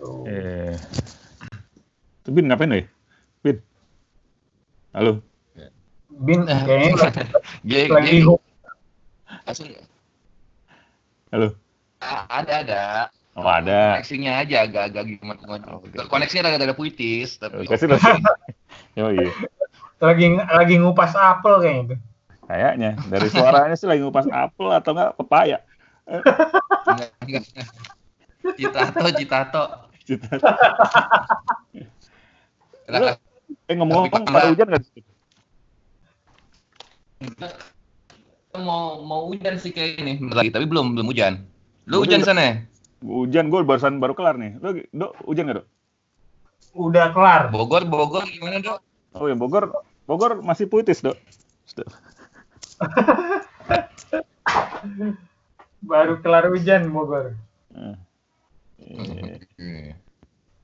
Eh. 0.00 0.74
Tuh, 2.24 2.32
Bin 2.32 2.48
ngapain 2.48 2.72
ya? 2.72 2.84
Bin. 3.44 3.56
Halo. 4.96 5.20
Bin 6.24 6.44
kayaknya 6.48 6.92
G, 7.64 7.88
lagi 7.88 8.20
hook. 8.24 8.40
langsung 9.46 9.68
Halo. 11.30 11.48
Ada 12.02 12.54
ada. 12.66 12.82
Oh 13.38 13.46
ada. 13.46 14.00
Koneksinya 14.00 14.42
aja 14.42 14.66
agak-agak 14.66 15.04
gimana 15.06 15.78
Koneksinya 16.10 16.50
agak-agak 16.50 16.76
puitis 16.76 17.38
tapi 17.38 17.68
Kasih. 17.68 17.94
Yo 18.98 19.14
iya. 19.14 19.30
lagi 20.00 20.32
lagi 20.34 20.74
ngupas 20.80 21.14
apel 21.14 21.60
kayaknya 21.62 21.82
itu. 21.86 21.96
Kayaknya 22.50 22.90
dari 23.06 23.28
suaranya 23.30 23.76
sih 23.78 23.86
lagi 23.86 24.02
ngupas 24.02 24.26
apel 24.26 24.68
atau 24.74 24.90
enggak 24.96 25.14
pepaya. 25.14 25.58
Citato, 28.58 29.06
Citato. 29.14 29.89
Raka- 32.86 33.18
Eh 33.66 33.74
ngomong-ngomong 33.74 34.26
pada 34.26 34.50
hujan 34.50 34.66
nggak? 34.66 34.82
sih? 34.84 35.02
mau 38.50 38.98
mau 38.98 39.30
hujan 39.30 39.54
sih 39.56 39.70
kayak 39.70 40.02
ini 40.02 40.18
lagi 40.26 40.50
tapi 40.50 40.66
belum 40.66 40.98
belum 40.98 41.06
hujan. 41.06 41.38
Lu 41.86 42.02
hujan 42.02 42.22
sana 42.22 42.40
ya? 42.42 42.54
Hujan 43.00 43.46
gue 43.48 43.62
barusan 43.62 43.98
baru 43.98 44.14
kelar 44.14 44.34
nih. 44.36 44.58
Lo 44.58 44.74
dok 44.74 45.12
hujan 45.22 45.46
nggak 45.46 45.58
dok? 45.62 45.66
Udah 46.72 47.10
kelar. 47.10 47.50
Bogor, 47.50 47.86
Bogor 47.86 48.26
gimana 48.26 48.58
dok? 48.58 48.78
Oh 49.14 49.26
ya 49.26 49.34
Bogor, 49.34 49.70
Bogor 50.06 50.38
masih 50.40 50.66
puitis 50.66 50.98
dok. 51.00 51.14
Baru 55.80 56.18
kelar 56.20 56.50
hujan 56.50 56.90
Bogor. 56.90 57.34
Eh. 57.70 57.94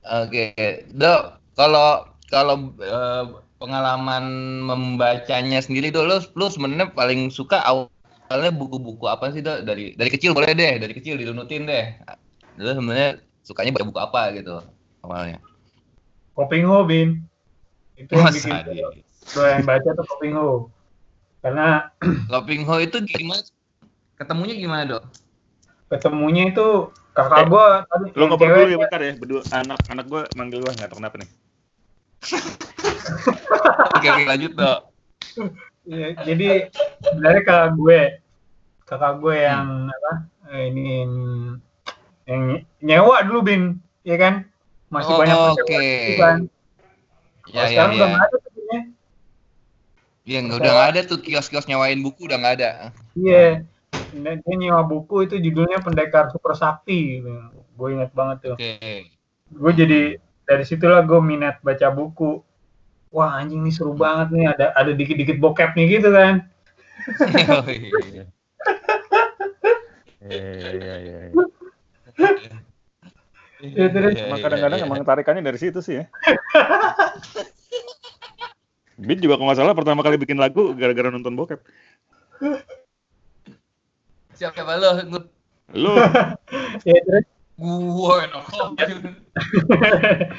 Oke, 0.07 0.45
dok. 0.93 1.21
Kalau 1.57 2.05
kalau 2.29 2.75
eh, 2.77 3.23
pengalaman 3.57 4.25
membacanya 4.63 5.59
sendiri 5.63 5.89
dok, 5.89 6.05
lu, 6.05 6.17
lu 6.37 6.45
sebenarnya 6.51 6.93
paling 6.93 7.33
suka 7.33 7.61
awalnya 7.65 8.51
buku-buku 8.53 9.05
apa 9.09 9.33
sih 9.33 9.41
dok? 9.41 9.65
Dari 9.65 9.97
dari 9.97 10.09
kecil 10.09 10.37
boleh 10.37 10.53
deh, 10.53 10.77
dari 10.77 10.93
kecil 10.93 11.17
dilunutin 11.17 11.65
deh. 11.65 11.97
Lu 12.61 12.71
sebenarnya 12.73 13.21
sukanya 13.41 13.71
baca 13.73 13.87
buku 13.89 13.99
apa 13.99 14.21
gitu 14.37 14.61
awalnya? 15.05 15.41
Kopingho 16.37 16.85
Bin. 16.85 17.25
Itu 17.97 18.13
yang 18.13 18.29
bikin 18.29 18.53
Masa 18.53 18.69
di 18.69 19.01
doyan 19.33 19.65
baca 19.65 19.89
tuh 19.91 20.05
Kopingho. 20.05 20.69
Karena 21.41 21.93
Loping 22.33 22.65
Ho 22.65 22.81
itu 22.81 22.97
gimana? 23.07 23.45
Ketemunya 24.17 24.57
gimana 24.57 24.83
dok? 24.83 25.03
ketemunya 25.87 26.51
itu 26.51 26.91
kakak 27.17 27.37
Eh, 27.41 27.45
gue 27.49 27.65
tadi 27.89 28.05
Lo 28.13 28.23
ngobrol 28.29 28.53
dulu 28.53 28.69
ya 28.69 28.77
bentar 28.77 29.01
ya, 29.01 29.11
berdua 29.17 29.41
anak 29.49 29.79
anak 29.89 30.05
gue 30.05 30.21
manggil 30.37 30.59
gue 30.61 30.71
nggak 30.71 30.89
tahu 30.93 30.99
kenapa 31.01 31.15
nih. 31.17 31.29
Oke, 33.97 34.07
oke 34.13 34.23
lanjut 34.29 34.51
dok. 34.53 34.79
Iya, 35.87 36.07
jadi 36.21 36.49
sebenarnya 37.01 37.41
kakak 37.41 37.71
gue 37.73 37.99
kakak 38.85 39.13
gue 39.23 39.35
yang 39.39 39.67
apa 39.87 40.13
eh, 40.51 40.63
ini 40.69 40.83
yang 42.27 42.41
nyewa 42.83 43.23
dulu 43.23 43.39
bin 43.41 43.61
ya 44.03 44.19
kan 44.19 44.45
masih 44.87 45.13
Oh, 45.15 45.19
banyak 45.19 45.37
oke. 45.55 45.81
kan 46.19 46.37
Ya, 47.47 47.63
Kalau 47.63 47.63
ya, 47.63 47.69
sekarang 47.71 47.91
udah 47.95 48.03
ya. 48.03 48.11
nggak 48.11 48.25
ada 48.27 48.35
tuh 48.37 48.51
Binnya. 48.51 48.81
Iya, 50.27 50.39
nggak- 50.43 50.59
udah 50.59 50.71
nggak 50.75 50.89
ada 50.91 51.01
tuh 51.07 51.19
kios-kios 51.23 51.65
nyawain 51.65 51.99
buku 52.03 52.27
udah 52.27 52.37
nggak 52.37 52.55
ada. 52.59 52.71
iya 53.15 53.63
dia, 54.13 54.33
dia 54.39 54.55
nyewa 54.55 54.81
buku 54.87 55.27
itu 55.27 55.35
judulnya 55.39 55.83
pendekar 55.83 56.31
super 56.31 56.53
sakti 56.55 57.19
gitu. 57.21 57.31
gue 57.51 57.87
ingat 57.93 58.11
banget 58.15 58.37
tuh 58.41 58.55
Oke. 58.57 59.11
gue 59.47 59.71
jadi 59.73 60.01
dari 60.47 60.63
situlah 60.63 61.03
gue 61.03 61.19
minat 61.19 61.59
baca 61.61 61.87
buku 61.91 62.41
wah 63.11 63.37
anjing 63.39 63.63
nih 63.63 63.73
seru 63.75 63.93
banget 63.93 64.27
nih 64.33 64.45
ada 64.51 64.65
ada 64.75 64.91
dikit-dikit 64.95 65.37
bokep 65.39 65.75
nih 65.75 65.99
gitu 65.99 66.09
kan 66.11 66.47
Oh, 67.47 67.63
iya. 67.71 68.25
Iya 70.27 70.69
iya 70.75 70.95
iya. 70.99 71.17
Ya, 73.57 73.89
terus 73.89 74.13
Iya, 74.13 74.29
Emang 74.29 74.37
iya, 74.37 74.45
kadang-kadang 74.45 74.79
iya. 74.81 74.85
emang 74.85 75.01
tarikannya 75.01 75.43
dari 75.45 75.57
situ 75.57 75.79
sih 75.81 76.03
ya. 76.03 76.05
Beat 78.97 79.21
juga 79.21 79.37
kalau 79.37 79.49
nggak 79.49 79.59
salah 79.61 79.73
pertama 79.77 80.01
kali 80.01 80.17
bikin 80.17 80.41
lagu 80.41 80.73
gara-gara 80.73 81.09
nonton 81.13 81.37
bokep. 81.37 81.61
Siapa 84.37 84.77
lo? 84.77 84.89
Lu 85.73 85.93
ya 86.87 86.99
terus 87.03 87.25
Gua 87.57 88.21
enak 88.21 88.45
banget. 88.53 88.89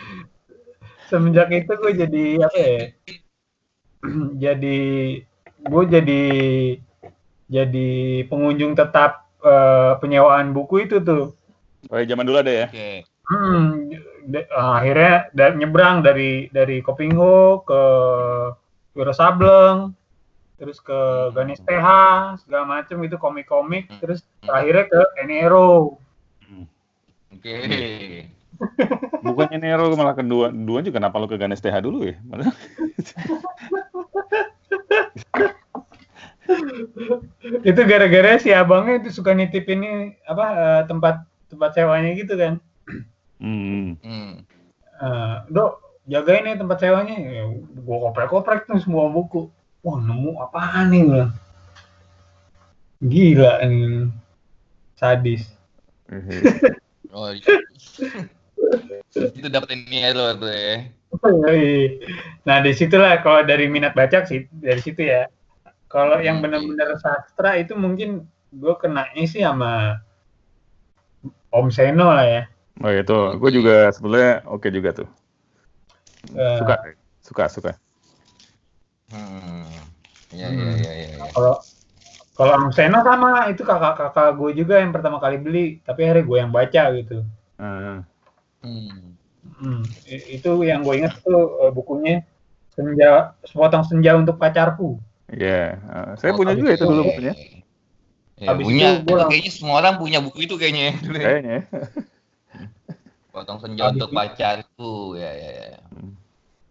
semenjak 1.11 1.48
itu 1.50 1.72
gue 1.72 1.92
jadi 2.04 2.24
apa 2.46 2.58
ya 2.61 2.78
jadi 4.44 4.78
gue 5.66 5.84
jadi 5.88 6.24
jadi 7.48 7.90
pengunjung 8.28 8.78
tetap 8.78 9.26
eh, 9.42 9.92
penyewaan 9.98 10.54
buku 10.54 10.87
itu 10.87 11.02
tuh 11.02 11.34
oh, 11.90 11.96
ya, 11.96 12.04
zaman 12.06 12.28
dulu 12.28 12.38
ada 12.38 12.52
ya. 12.52 12.66
Oke. 12.70 12.92
Hmm, 13.28 13.92
de- 14.24 14.48
akhirnya 14.52 15.28
da- 15.37 15.56
nyebrang 15.56 16.00
dari 16.00 16.48
dari 16.48 16.80
Kopingho 16.80 17.61
ke 17.64 17.82
Wiro 18.96 19.12
Sableng, 19.12 19.92
terus 20.59 20.83
ke 20.83 20.99
Ganes 21.33 21.62
TH, 21.62 21.88
segala 22.42 22.64
macem 22.66 22.99
itu 23.07 23.14
komik-komik, 23.14 23.87
terus 24.03 24.27
terakhirnya 24.42 24.85
ke 24.90 25.01
Enero. 25.23 26.03
Oke. 27.38 27.55
Bukannya 29.27 29.59
Nero 29.62 29.94
malah 29.94 30.18
kedua, 30.18 30.51
dua 30.51 30.83
juga 30.83 30.99
kenapa 30.99 31.23
lu 31.23 31.31
ke 31.31 31.38
Ganes 31.38 31.62
TH 31.62 31.79
dulu 31.79 32.11
ya? 32.11 32.18
Itu 37.62 37.81
gara-gara 37.85 38.40
si 38.40 38.49
abangnya 38.57 39.05
itu 39.05 39.21
suka 39.21 39.37
nitipin 39.37 39.85
ini 39.85 40.16
apa 40.25 40.44
eh, 40.57 40.83
tempat 40.88 41.29
tempat 41.53 41.77
sewanya 41.77 42.11
gitu 42.16 42.35
kan. 42.40 42.57
Hmm. 43.37 44.01
Hmm. 44.01 44.42
Eh, 44.97 45.37
dok 45.53 46.03
jagain 46.09 46.49
nih 46.49 46.57
tempat 46.57 46.81
sewanya. 46.81 47.14
Ya, 47.21 47.44
gua 47.85 48.11
koprek-koprek 48.11 48.64
tuh 48.64 48.81
semua 48.81 49.12
buku. 49.12 49.53
Wah 49.86 49.98
nemu 50.02 50.30
apaan 50.42 50.90
nih 50.90 51.02
gua. 51.06 51.26
Gila 52.98 53.52
ini 53.66 54.10
sadis. 54.98 55.46
Oh, 57.08 57.32
iya. 57.32 57.40
itu 59.16 59.48
dapetin 59.48 59.88
Nero 59.88 60.36
tuh 60.36 60.52
ya. 60.52 60.92
Nah 62.44 62.60
di 62.60 62.76
situlah 62.76 63.24
kalau 63.24 63.40
dari 63.48 63.64
minat 63.64 63.96
baca 63.96 64.28
sih 64.28 64.44
dari 64.52 64.76
situ 64.84 65.08
ya. 65.08 65.24
Kalau 65.88 66.20
yang 66.20 66.44
benar-benar 66.44 67.00
sastra 67.00 67.56
itu 67.56 67.72
mungkin 67.72 68.28
gue 68.52 68.74
kenanya 68.76 69.24
sih 69.24 69.40
sama 69.40 70.04
Om 71.48 71.72
Seno 71.72 72.12
lah 72.12 72.28
ya. 72.28 72.42
Oh 72.84 72.92
itu, 72.92 73.18
gue 73.40 73.50
juga 73.50 73.88
sebetulnya 73.88 74.44
oke 74.44 74.68
juga 74.68 74.92
tuh. 74.92 75.08
Eh, 76.36 76.58
Suka, 76.60 76.76
suka, 77.24 77.44
suka. 77.48 77.72
Hmm. 79.09 79.64
Iya, 80.31 80.47
Hmm. 80.49 80.59
iya, 80.59 80.73
iya, 80.77 80.92
iya. 80.92 81.07
iya. 81.16 81.27
Kalau 81.33 81.55
kalau 82.33 82.71
Seno 82.71 83.01
sama 83.03 83.51
itu 83.51 83.64
kakak-kakak 83.64 84.37
gue 84.37 84.51
juga 84.55 84.79
yang 84.79 84.92
pertama 84.92 85.18
kali 85.18 85.37
beli, 85.37 85.81
tapi 85.83 86.07
akhirnya 86.07 86.25
gue 86.25 86.38
yang 86.38 86.53
baca 86.53 86.83
gitu. 86.94 87.18
Ah, 87.57 88.05
Hmm. 88.61 89.14
Hmm, 89.59 89.83
i- 90.07 90.38
itu 90.38 90.51
yang 90.62 90.83
gue 90.83 90.94
ingat 90.99 91.18
tuh 91.18 91.66
eh, 91.66 91.73
bukunya 91.73 92.23
senja 92.71 93.35
sepotong 93.42 93.83
senja 93.83 94.14
untuk 94.14 94.38
pacarku. 94.38 95.03
Iya, 95.29 95.83
Ah, 95.85 96.12
saya 96.14 96.31
Oh, 96.33 96.38
punya 96.38 96.55
juga 96.55 96.71
itu 96.73 96.85
itu- 96.85 96.88
dulu 96.88 97.03
bukunya. 97.05 97.35
Ya, 98.38 98.55
Habis 98.55 98.64
punya. 98.71 98.88
itu 98.94 99.03
gua 99.11 99.27
Kayaknya 99.27 99.51
semua 99.51 99.75
orang 99.83 99.94
punya 99.99 100.18
buku 100.23 100.38
itu 100.47 100.55
kayaknya. 100.55 100.85
ya. 100.87 100.94
Kayaknya. 101.18 101.59
Potong 103.35 103.59
senja 103.59 103.90
untuk 103.90 104.09
itu- 104.09 104.14
pacarku. 104.14 104.92
Ya, 105.18 105.31
ya, 105.35 105.51
ya. 105.51 105.67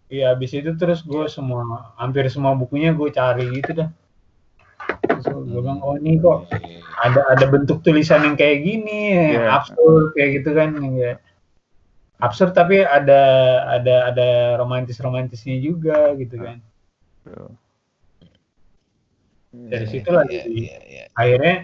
Iya, 0.07 0.31
habis 0.31 0.55
itu 0.55 0.71
terus 0.79 1.03
gue 1.03 1.27
semua 1.27 1.91
hampir 1.99 2.23
semua 2.31 2.55
bukunya 2.55 2.95
gue 2.95 3.11
cari 3.11 3.43
gitu 3.59 3.75
dah. 3.83 3.89
Terus 5.03 5.25
gue 5.27 5.59
bilang 5.59 5.83
oh 5.83 5.99
ini 5.99 6.15
kok 6.15 6.47
Oke. 6.47 6.79
ada 7.03 7.27
ada 7.27 7.45
bentuk 7.51 7.83
tulisan 7.83 8.23
yang 8.23 8.39
kayak 8.39 8.63
gini, 8.63 9.35
Iya. 9.35 9.51
absurd 9.51 10.15
kayak 10.15 10.29
gitu 10.39 10.49
kan, 10.55 10.69
kayak 10.79 11.19
absurd 12.23 12.55
tapi 12.55 12.87
ada 12.87 13.21
ada 13.67 13.95
ada 14.15 14.27
romantis 14.55 14.95
romantisnya 15.03 15.59
juga 15.59 16.15
gitu 16.15 16.39
kan. 16.39 16.63
Tuh. 17.27 17.51
Dari 19.51 19.85
situlah 19.91 20.23
Iya, 20.31 20.47
jadi 20.47 20.55
iya, 20.55 20.77
iya. 20.87 21.05
akhirnya 21.19 21.55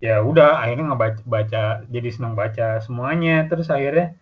ya 0.00 0.20
udah 0.20 0.60
akhirnya 0.64 0.92
ngebaca 0.92 1.20
baca 1.24 1.62
jadi 1.88 2.08
senang 2.12 2.36
baca 2.36 2.80
semuanya 2.84 3.48
terus 3.48 3.72
akhirnya 3.72 4.12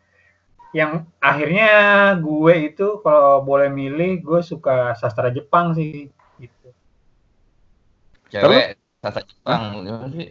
yang 0.75 1.07
akhirnya 1.23 1.71
gue 2.19 2.55
itu 2.75 2.99
kalau 3.01 3.47
boleh 3.47 3.71
milih 3.71 4.21
gue 4.21 4.41
suka 4.43 4.99
sastra 4.99 5.31
Jepang 5.31 5.71
sih 5.79 6.11
gitu. 6.43 6.69
Cewek 8.29 8.75
sastra 8.99 9.23
Jepang. 9.23 9.87
Gimana 9.87 10.11
sih? 10.11 10.31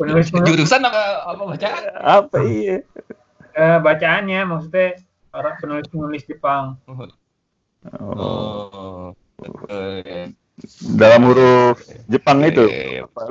Penulis 0.00 0.28
penulis 0.32 0.48
Jurusan 0.48 0.82
apa 0.82 1.02
apa 1.30 1.42
bacaan? 1.46 1.82
Apa 1.94 2.36
iya? 2.42 2.82
eh, 3.54 3.78
bacaannya 3.78 4.40
maksudnya 4.48 4.98
orang 5.30 5.54
penulis 5.62 5.86
penulis 5.86 6.22
Jepang. 6.26 6.74
Oh, 6.90 7.06
Oh. 7.80 9.16
Oke. 9.40 10.36
dalam 11.00 11.24
huruf 11.24 11.80
Jepang 12.12 12.44
itu. 12.44 12.68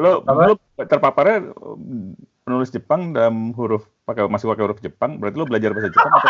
Lo, 0.02 0.26
Apa? 0.26 0.50
lo 0.50 0.54
terpaparnya 0.82 1.54
penulis 2.42 2.74
Jepang 2.74 3.14
dalam 3.14 3.54
huruf 3.54 3.86
pakai 4.10 4.26
masih 4.26 4.50
pakai 4.50 4.64
huruf 4.66 4.82
Jepang, 4.82 5.22
berarti 5.22 5.38
lo 5.38 5.46
belajar 5.46 5.70
bahasa 5.70 5.94
Jepang 5.94 6.14
atau 6.18 6.30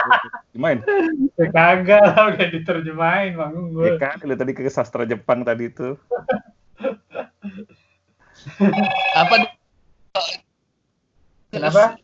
gimana? 0.52 0.84
Ya, 1.39 1.46
kagak 1.48 2.04
lah 2.04 2.24
udah 2.36 2.48
diterjemahin 2.52 3.39
bang 3.39 3.56
gue. 3.72 3.88
Ya 3.88 3.94
kan, 3.96 4.20
lo 4.28 4.36
tadi 4.36 4.52
ke 4.52 4.68
sastra 4.68 5.08
Jepang 5.08 5.48
tadi 5.48 5.72
itu. 5.72 5.96
Apa 9.15 9.36
Kenapa? 11.50 11.98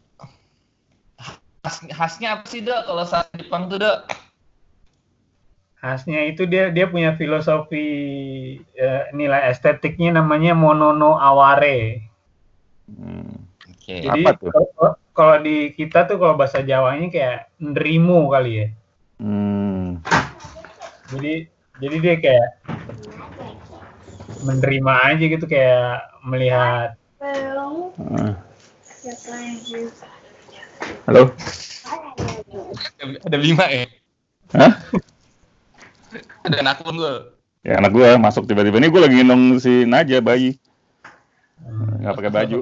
khas, 1.62 1.76
khasnya 1.86 2.40
apa 2.40 2.46
sih 2.48 2.64
dok 2.64 2.88
kalau 2.88 3.04
sastra 3.04 3.36
Jepang 3.36 3.68
tuh 3.68 3.84
dok? 3.84 4.00
Khasnya 5.84 6.24
itu 6.32 6.48
dia 6.48 6.72
dia 6.72 6.88
punya 6.88 7.14
filosofi 7.20 7.86
eh, 8.80 9.04
nilai 9.12 9.52
estetiknya 9.52 10.24
namanya 10.24 10.56
monono 10.56 11.20
aware. 11.20 12.00
Hmm. 12.88 13.44
Oke. 13.70 14.02
Jadi 14.02 14.24
Apa 14.24 14.32
tuh? 14.40 15.05
Kalau- 15.16 15.40
di 15.40 15.72
kita 15.72 16.04
tuh 16.04 16.20
kalau 16.20 16.36
bahasa 16.36 16.60
Jawanya 16.60 17.08
kayak 17.08 17.38
nrimo 17.58 18.28
kali 18.28 18.52
ya. 18.60 18.68
Hmm. 19.24 20.04
Jadi 21.16 21.48
jadi 21.80 21.96
dia 22.04 22.16
kayak 22.20 22.48
menerima 24.44 24.94
aja 25.08 25.24
gitu 25.24 25.46
kayak 25.48 26.04
melihat 26.28 27.00
Ah. 27.96 28.36
Halo? 31.08 31.32
Ada 33.24 33.38
lima 33.40 33.66
ya? 33.72 33.88
Hah? 34.52 34.72
Ada 36.44 36.56
anak 36.62 36.84
lu 36.86 37.02
gue. 37.02 37.14
Ya 37.66 37.82
anak 37.82 37.92
gue 37.96 38.10
masuk 38.20 38.46
tiba-tiba 38.46 38.78
ini 38.78 38.92
gue 38.92 39.02
lagi 39.02 39.16
gendong 39.24 39.58
si 39.58 39.88
Naja 39.88 40.20
bayi 40.22 40.60
nggak 41.66 42.14
pakai 42.14 42.32
baju. 42.32 42.60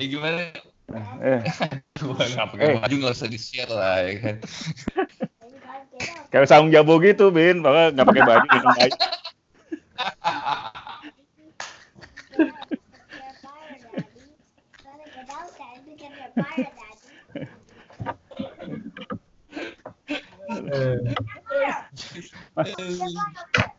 Ya 0.00 0.06
gimana? 0.08 0.69
Eh, 0.90 1.40
nggak 2.02 2.46
pakai 2.50 2.66
Eh. 2.66 2.74
baju 2.82 2.94
nggak 2.98 3.14
usah 3.14 3.30
di 3.30 3.38
share 3.38 3.70
lah 3.70 4.02
ya 4.02 4.12
kan. 4.18 4.36
kayak 6.30 6.48
saung 6.50 6.70
jabo 6.74 6.98
gitu, 6.98 7.30
Bin, 7.30 7.62
bahkan 7.62 7.94
nggak 7.94 8.08
pakai 8.10 8.24
baju. 8.26 8.48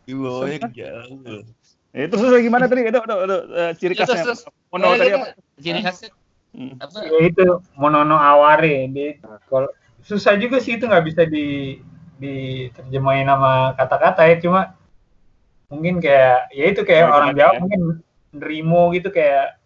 Dibawanya 0.05 0.67
jauh. 0.71 1.43
Eh, 1.91 2.07
terus 2.07 2.23
gimana 2.39 2.65
tadi? 2.71 2.87
Aduh, 2.87 3.03
aduh, 3.03 3.17
aduh, 3.27 3.41
eh, 3.51 3.71
ciri 3.75 3.93
Ya, 3.93 4.07
khasnya. 4.07 4.23
terus, 4.23 4.47
terus. 4.47 4.71
Mono 4.71 4.85
Eh, 4.87 4.97
tadi 4.97 5.11
apa? 5.11 5.27
Ciri 5.59 5.79
khasnya 5.83 6.09
Hmm. 6.51 6.75
apa? 6.83 6.99
ya 7.07 7.21
itu 7.31 7.47
monono 7.79 8.19
aware 8.19 8.91
di 8.91 9.15
kalau 9.47 9.71
susah 10.03 10.35
juga 10.35 10.59
sih 10.59 10.75
itu 10.75 10.83
nggak 10.83 11.05
bisa 11.07 11.23
di 11.23 11.79
diterjemahin 12.21 13.25
nama 13.25 13.73
kata-kata 13.73 14.27
ya 14.29 14.35
cuma 14.43 14.75
mungkin 15.71 16.03
kayak 16.03 16.51
ya 16.51 16.65
itu 16.69 16.81
kayak 16.83 17.07
orang 17.07 17.33
Jawa 17.33 17.55
ya. 17.55 17.59
mungkin 17.63 17.81
nerimo 18.35 18.91
gitu 18.91 19.09
kayak 19.09 19.61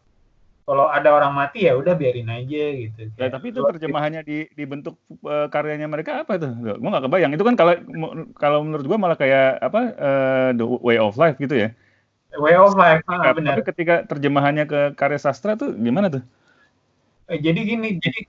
kalau 0.65 0.89
ada 0.89 1.13
orang 1.13 1.29
mati 1.29 1.69
ya 1.69 1.77
udah 1.77 1.93
biarin 1.93 2.25
aja 2.25 2.63
gitu. 2.73 3.13
Ya, 3.21 3.29
tapi 3.29 3.53
itu 3.53 3.61
terjemahannya 3.61 4.25
di 4.25 4.49
di 4.49 4.63
bentuk 4.65 4.97
eh, 5.21 5.45
karyanya 5.53 5.85
mereka 5.85 6.25
apa 6.25 6.41
tuh? 6.41 6.49
Gue 6.57 6.89
nggak 6.89 7.05
kebayang. 7.05 7.31
Itu 7.37 7.45
kan 7.45 7.53
kalau 7.53 7.73
kalau 8.33 8.65
menurut 8.65 8.85
gua 8.89 8.97
malah 8.97 9.13
kayak 9.13 9.61
apa 9.61 9.81
eh, 9.93 10.49
the 10.57 10.65
way 10.65 10.97
of 10.97 11.13
life 11.21 11.37
gitu 11.37 11.53
ya. 11.53 11.69
way 12.35 12.57
of 12.57 12.75
life 12.75 12.99
ah, 13.07 13.31
Tapi 13.31 13.45
benar. 13.45 13.63
ketika 13.63 13.95
terjemahannya 14.11 14.65
ke 14.67 14.79
karya 14.99 15.21
sastra 15.21 15.55
tuh 15.55 15.71
gimana 15.77 16.11
tuh? 16.11 16.25
Eh, 17.31 17.39
jadi 17.45 17.59
gini, 17.69 17.87
jadi 18.03 18.19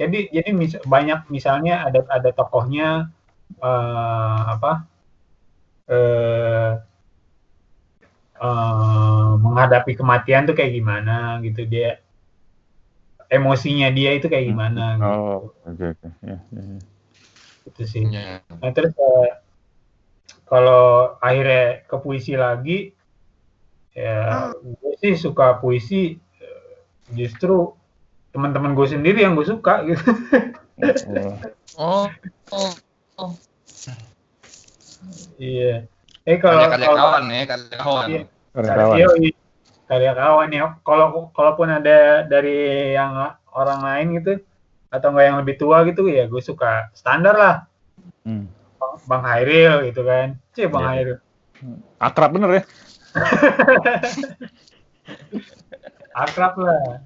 jadi 0.00 0.18
jadi 0.36 0.50
mis- 0.60 0.84
banyak 0.94 1.20
misalnya 1.36 1.74
ada 1.88 2.00
ada 2.16 2.30
tokohnya 2.38 2.88
eh, 3.68 4.40
apa 4.54 4.72
eh 5.88 6.80
eh, 8.40 9.30
menghadapi 9.44 9.92
kematian 9.98 10.42
tuh 10.48 10.54
kayak 10.58 10.72
gimana 10.78 11.38
gitu 11.44 11.62
dia 11.68 12.00
emosinya 13.30 13.88
dia 13.94 14.10
itu 14.18 14.26
kayak 14.32 14.46
gimana 14.50 14.98
gitu, 14.98 15.06
Oh, 15.06 15.38
oke 15.68 15.84
oke. 15.94 16.08
Ya, 16.26 16.36
ya, 16.50 16.62
ya. 16.66 16.78
gitu 17.66 17.82
sih. 17.92 18.04
Ya. 18.10 18.42
Nah 18.60 18.70
terus 18.74 18.92
eh, 18.98 19.30
kalau 20.50 21.16
akhirnya 21.22 21.86
ke 21.88 21.96
puisi 22.02 22.32
lagi, 22.44 22.78
ya 23.94 24.50
gue 24.62 24.92
sih 25.02 25.14
suka 25.18 25.58
puisi 25.62 26.18
eh, 26.42 26.74
justru 27.18 27.74
teman-teman 28.30 28.78
gue 28.78 28.86
sendiri 28.86 29.26
yang 29.26 29.34
gue 29.34 29.46
suka 29.46 29.82
gitu. 29.86 30.02
Oh, 31.76 32.08
Oh, 32.50 32.52
oh, 32.52 32.72
oh. 33.20 33.32
Iya. 35.40 35.88
Eh 36.28 36.36
kalau 36.36 36.68
Karya-karya 36.68 36.86
kalau 36.86 36.98
kawan 37.00 37.24
ya, 37.32 37.42
karya 37.48 37.76
kawan. 37.80 38.06
Iya. 38.10 38.22
kawan. 38.52 38.98
Yoi. 39.00 39.28
karya 39.90 40.12
kawan 40.14 40.48
ya. 40.52 40.60
Kalau 40.86 41.06
kalaupun 41.32 41.68
ada 41.72 42.22
dari 42.28 42.92
yang 42.94 43.16
orang 43.56 43.80
lain 43.82 44.06
gitu 44.20 44.32
atau 44.90 45.14
enggak 45.14 45.26
yang 45.30 45.38
lebih 45.42 45.54
tua 45.58 45.82
gitu 45.86 46.06
ya 46.10 46.26
gue 46.28 46.42
suka 46.42 46.90
standar 46.92 47.34
lah. 47.34 47.56
Hmm. 48.26 48.46
Bang, 49.08 49.24
Hairil 49.24 49.88
gitu 49.88 50.04
kan. 50.04 50.36
Cie 50.52 50.68
Bang 50.68 50.84
Iya. 50.84 50.90
Hairil. 50.92 51.18
Akrab 51.98 52.30
bener 52.36 52.50
ya? 52.60 52.62
akrab 56.14 56.54
lah 56.58 57.00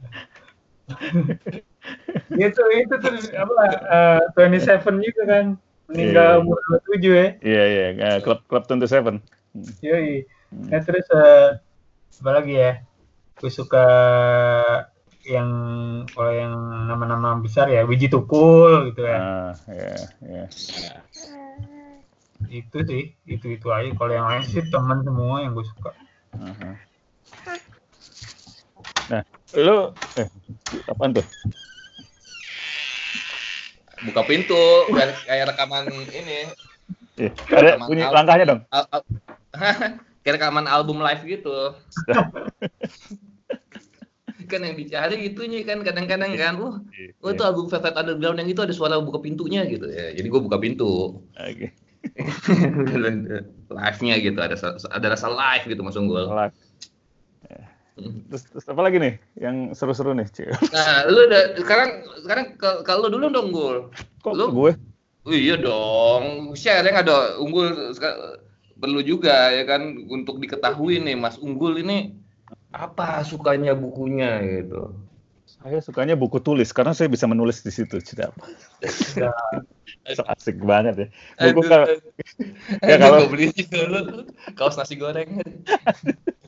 itu 2.44 2.62
itu 2.74 2.94
tuh 2.98 3.12
apa 3.36 3.52
eh, 3.88 4.20
27 4.36 5.00
juga 5.04 5.22
kan 5.26 5.44
meninggal 5.88 6.30
Iya. 6.32 6.40
umur 6.40 6.58
27 6.92 7.12
ya 7.12 7.28
Iya 7.40 7.62
iya. 7.68 7.86
Eh, 7.92 8.18
Klub 8.20 8.40
klub 8.48 8.64
27. 8.64 9.20
yoi 9.80 10.24
Hmm. 10.54 10.70
nah 10.70 10.78
terus 10.80 11.02
eh, 11.10 11.58
apa 12.22 12.30
lagi 12.30 12.54
ya 12.54 12.78
gue 13.34 13.50
suka 13.50 13.86
yang 15.26 15.50
kalau 16.14 16.30
yang 16.30 16.54
nama-nama 16.86 17.34
besar 17.42 17.66
ya 17.66 17.82
Wiji 17.82 18.06
Tukul 18.06 18.92
gitu 18.92 19.02
ya 19.02 19.18
Ah, 19.18 19.50
ya, 19.66 19.94
ya. 20.22 20.44
itu 22.46 22.78
sih 22.86 23.02
itu 23.26 23.46
itu 23.50 23.66
aja 23.66 23.90
kalau 23.98 24.12
yang 24.12 24.30
lain 24.30 24.46
sih 24.46 24.62
teman 24.68 25.02
semua 25.02 25.42
yang 25.42 25.58
gue 25.58 25.66
suka 25.66 25.90
Aha. 26.38 26.70
Nah, 29.10 29.22
lu 29.52 29.92
eh 30.16 30.26
apaan 30.88 31.12
tuh? 31.12 31.26
Buka 34.04 34.22
pintu, 34.28 34.64
kayak, 34.92 35.16
kayak 35.24 35.44
rekaman 35.54 35.88
ini. 36.12 36.38
Iya, 37.16 37.30
ada 37.48 37.78
Rekaman 37.78 37.88
bunyi 37.88 38.02
langkahnya 38.04 38.44
dong. 38.48 38.60
Al- 38.68 38.88
al- 38.90 39.06
kayak 40.24 40.34
rekaman 40.40 40.66
album 40.68 41.00
live 41.00 41.22
gitu. 41.24 41.72
kan 44.44 44.60
yang 44.60 44.76
dicari 44.76 45.24
itunya 45.24 45.64
kan 45.64 45.80
kadang-kadang 45.80 46.36
kan, 46.36 46.54
wah, 46.60 46.76
oh 47.24 47.30
itu 47.32 47.40
album 47.40 47.64
Velvet 47.64 47.96
Underground 47.96 48.44
yang 48.44 48.50
itu 48.52 48.60
ada 48.60 48.76
suara 48.76 49.00
buka 49.00 49.24
pintunya 49.24 49.64
gitu 49.64 49.88
ya. 49.88 50.12
Jadi 50.12 50.26
gue 50.28 50.40
buka 50.44 50.60
pintu. 50.60 51.24
Oke. 51.32 51.72
Live-nya 53.72 54.14
gitu, 54.20 54.36
ada 54.36 54.52
ada 54.68 55.06
rasa 55.08 55.32
live 55.32 55.64
gitu 55.64 55.80
Mas 55.80 55.96
Unggul. 55.96 56.28
Salah. 56.28 56.52
Terus, 57.94 58.42
terus 58.50 58.66
apa 58.66 58.82
lagi 58.82 58.98
nih 58.98 59.14
yang 59.38 59.70
seru-seru 59.70 60.18
nih, 60.18 60.26
Cik? 60.26 60.50
Nah, 60.74 61.06
lu 61.06 61.30
udah 61.30 61.54
sekarang 61.54 61.90
sekarang 62.26 62.44
ke- 62.58 62.82
kalau 62.82 63.06
dulu 63.06 63.30
dong 63.30 63.54
Gul. 63.54 63.86
Kok 64.18 64.34
Lu- 64.34 64.50
gue? 64.50 64.72
Oh, 65.24 65.32
iya 65.32 65.56
dong, 65.56 66.52
share 66.52 66.84
yang 66.84 67.00
ada 67.00 67.38
unggul 67.40 67.70
perlu 68.76 69.00
juga 69.00 69.48
ya 69.54 69.64
kan 69.64 69.80
untuk 70.12 70.36
diketahui 70.36 71.00
nih 71.00 71.16
Mas 71.16 71.40
Unggul 71.40 71.80
ini 71.80 72.12
apa 72.74 73.24
sukanya 73.24 73.72
bukunya 73.72 74.42
gitu. 74.44 74.92
Saya 75.48 75.80
sukanya 75.80 76.12
buku 76.12 76.42
tulis 76.44 76.68
karena 76.76 76.92
saya 76.92 77.08
bisa 77.08 77.24
menulis 77.24 77.64
di 77.64 77.72
situ, 77.72 78.02
Cik. 78.02 78.34
So 80.04 80.20
asik 80.36 80.60
banget 80.60 80.94
ya. 81.00 81.06
Buku 81.48 81.64
Aduh, 81.64 81.70
kalau 81.72 81.86
Ya, 81.88 81.96
ya 82.84 82.96
kalau- 83.00 83.24
kalau 83.24 83.32
beli 83.32 83.48
dulu 83.64 84.28
kaos 84.58 84.76
nasi 84.76 85.00
goreng. 85.00 85.40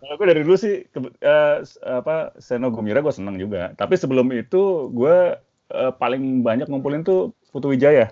Kalau 0.00 0.14
gue 0.16 0.26
dari 0.26 0.42
dulu 0.42 0.56
sih 0.56 0.86
ke- 0.86 1.12
eh, 1.20 1.56
s- 1.60 1.76
apa 1.82 2.32
Seno 2.38 2.70
Gumira 2.70 3.02
gue 3.02 3.12
seneng 3.12 3.36
juga. 3.36 3.74
Tapi 3.74 3.98
sebelum 3.98 4.30
itu 4.32 4.88
gue 4.90 5.36
eh, 5.70 5.92
paling 5.94 6.42
banyak 6.42 6.66
ngumpulin 6.66 7.02
tuh 7.02 7.30
Putu 7.50 7.70
Wijaya. 7.70 8.10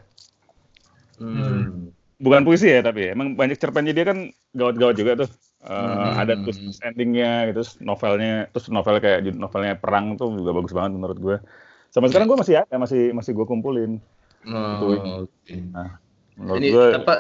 Hmm. 1.19 1.91
Bukan 2.19 2.43
puisi 2.43 2.67
ya 2.71 2.83
tapi 2.83 3.11
emang 3.15 3.35
banyak 3.35 3.59
cerpennya 3.59 3.95
dia 3.95 4.07
kan 4.07 4.31
gawat-gawat 4.55 4.95
juga 4.95 5.27
tuh. 5.27 5.31
Eh, 5.59 5.75
Hmm. 5.75 6.15
Ada 6.23 6.35
terus 6.39 6.59
endingnya 6.83 7.51
gitu, 7.51 7.63
terus 7.63 7.73
novelnya, 7.83 8.47
terus 8.55 8.71
novel 8.71 9.03
kayak 9.03 9.27
novelnya 9.35 9.75
perang 9.75 10.15
tuh 10.15 10.31
juga 10.39 10.55
bagus 10.55 10.71
banget 10.71 10.95
menurut 10.95 11.19
gue. 11.19 11.37
Sampai 11.91 12.15
sekarang 12.15 12.31
gue 12.31 12.39
masih 12.39 12.63
ada, 12.63 12.75
masih 12.79 13.11
masih 13.11 13.35
gue 13.35 13.47
kumpulin. 13.47 13.99
Oh. 14.47 15.27
Menurut 16.39 16.59
Ini 16.63 16.69
gue 16.71 16.87
apa 16.95 17.15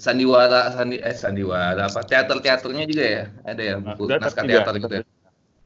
sandiwara 0.00 0.72
sandi 0.72 0.96
eh 0.96 1.12
sandiwara 1.12 1.92
apa 1.92 2.00
teater-teaternya 2.08 2.84
juga 2.88 3.04
ya? 3.04 3.24
Ada 3.44 3.62
ya 3.62 3.74
buku 3.76 4.02
Teater 4.08 4.20
naskah 4.24 4.44
juga, 4.48 4.52
teater 4.64 4.74
gitu 4.80 4.94
ya. 4.96 5.04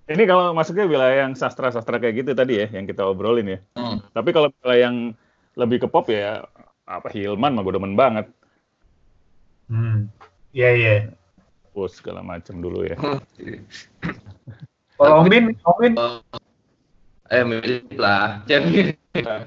ini 0.04 0.24
kalau 0.28 0.52
masuknya 0.52 0.84
wilayah 0.84 1.24
yang 1.24 1.32
sastra-sastra 1.32 1.96
kayak 2.02 2.26
gitu 2.26 2.30
tadi 2.36 2.60
ya, 2.60 2.66
yang 2.74 2.84
kita 2.84 3.06
obrolin 3.06 3.56
ya. 3.56 3.58
Hmm. 3.78 4.02
Tapi 4.10 4.34
kalau 4.34 4.50
wilayah 4.60 4.90
yang 4.90 5.14
lebih 5.54 5.86
ke 5.86 5.88
pop 5.88 6.10
ya 6.10 6.42
apa 6.84 7.08
Hilman 7.14 7.54
mah 7.54 7.62
gue 7.62 7.74
demen 7.78 7.94
banget. 7.94 8.26
hmm 9.70 10.12
iya 10.52 10.70
iya 10.76 10.96
Oh, 11.74 11.90
segala 11.90 12.22
macam 12.22 12.62
dulu 12.62 12.86
ya. 12.86 12.94
kalau 14.94 15.24
Om 15.24 15.26
Bin 15.26 15.44
Om 15.66 15.76
Bin 15.82 15.92
Oh, 15.98 16.22
eh 17.32 17.42
mirip 17.42 17.90
lah, 17.98 18.44
lah. 18.46 19.42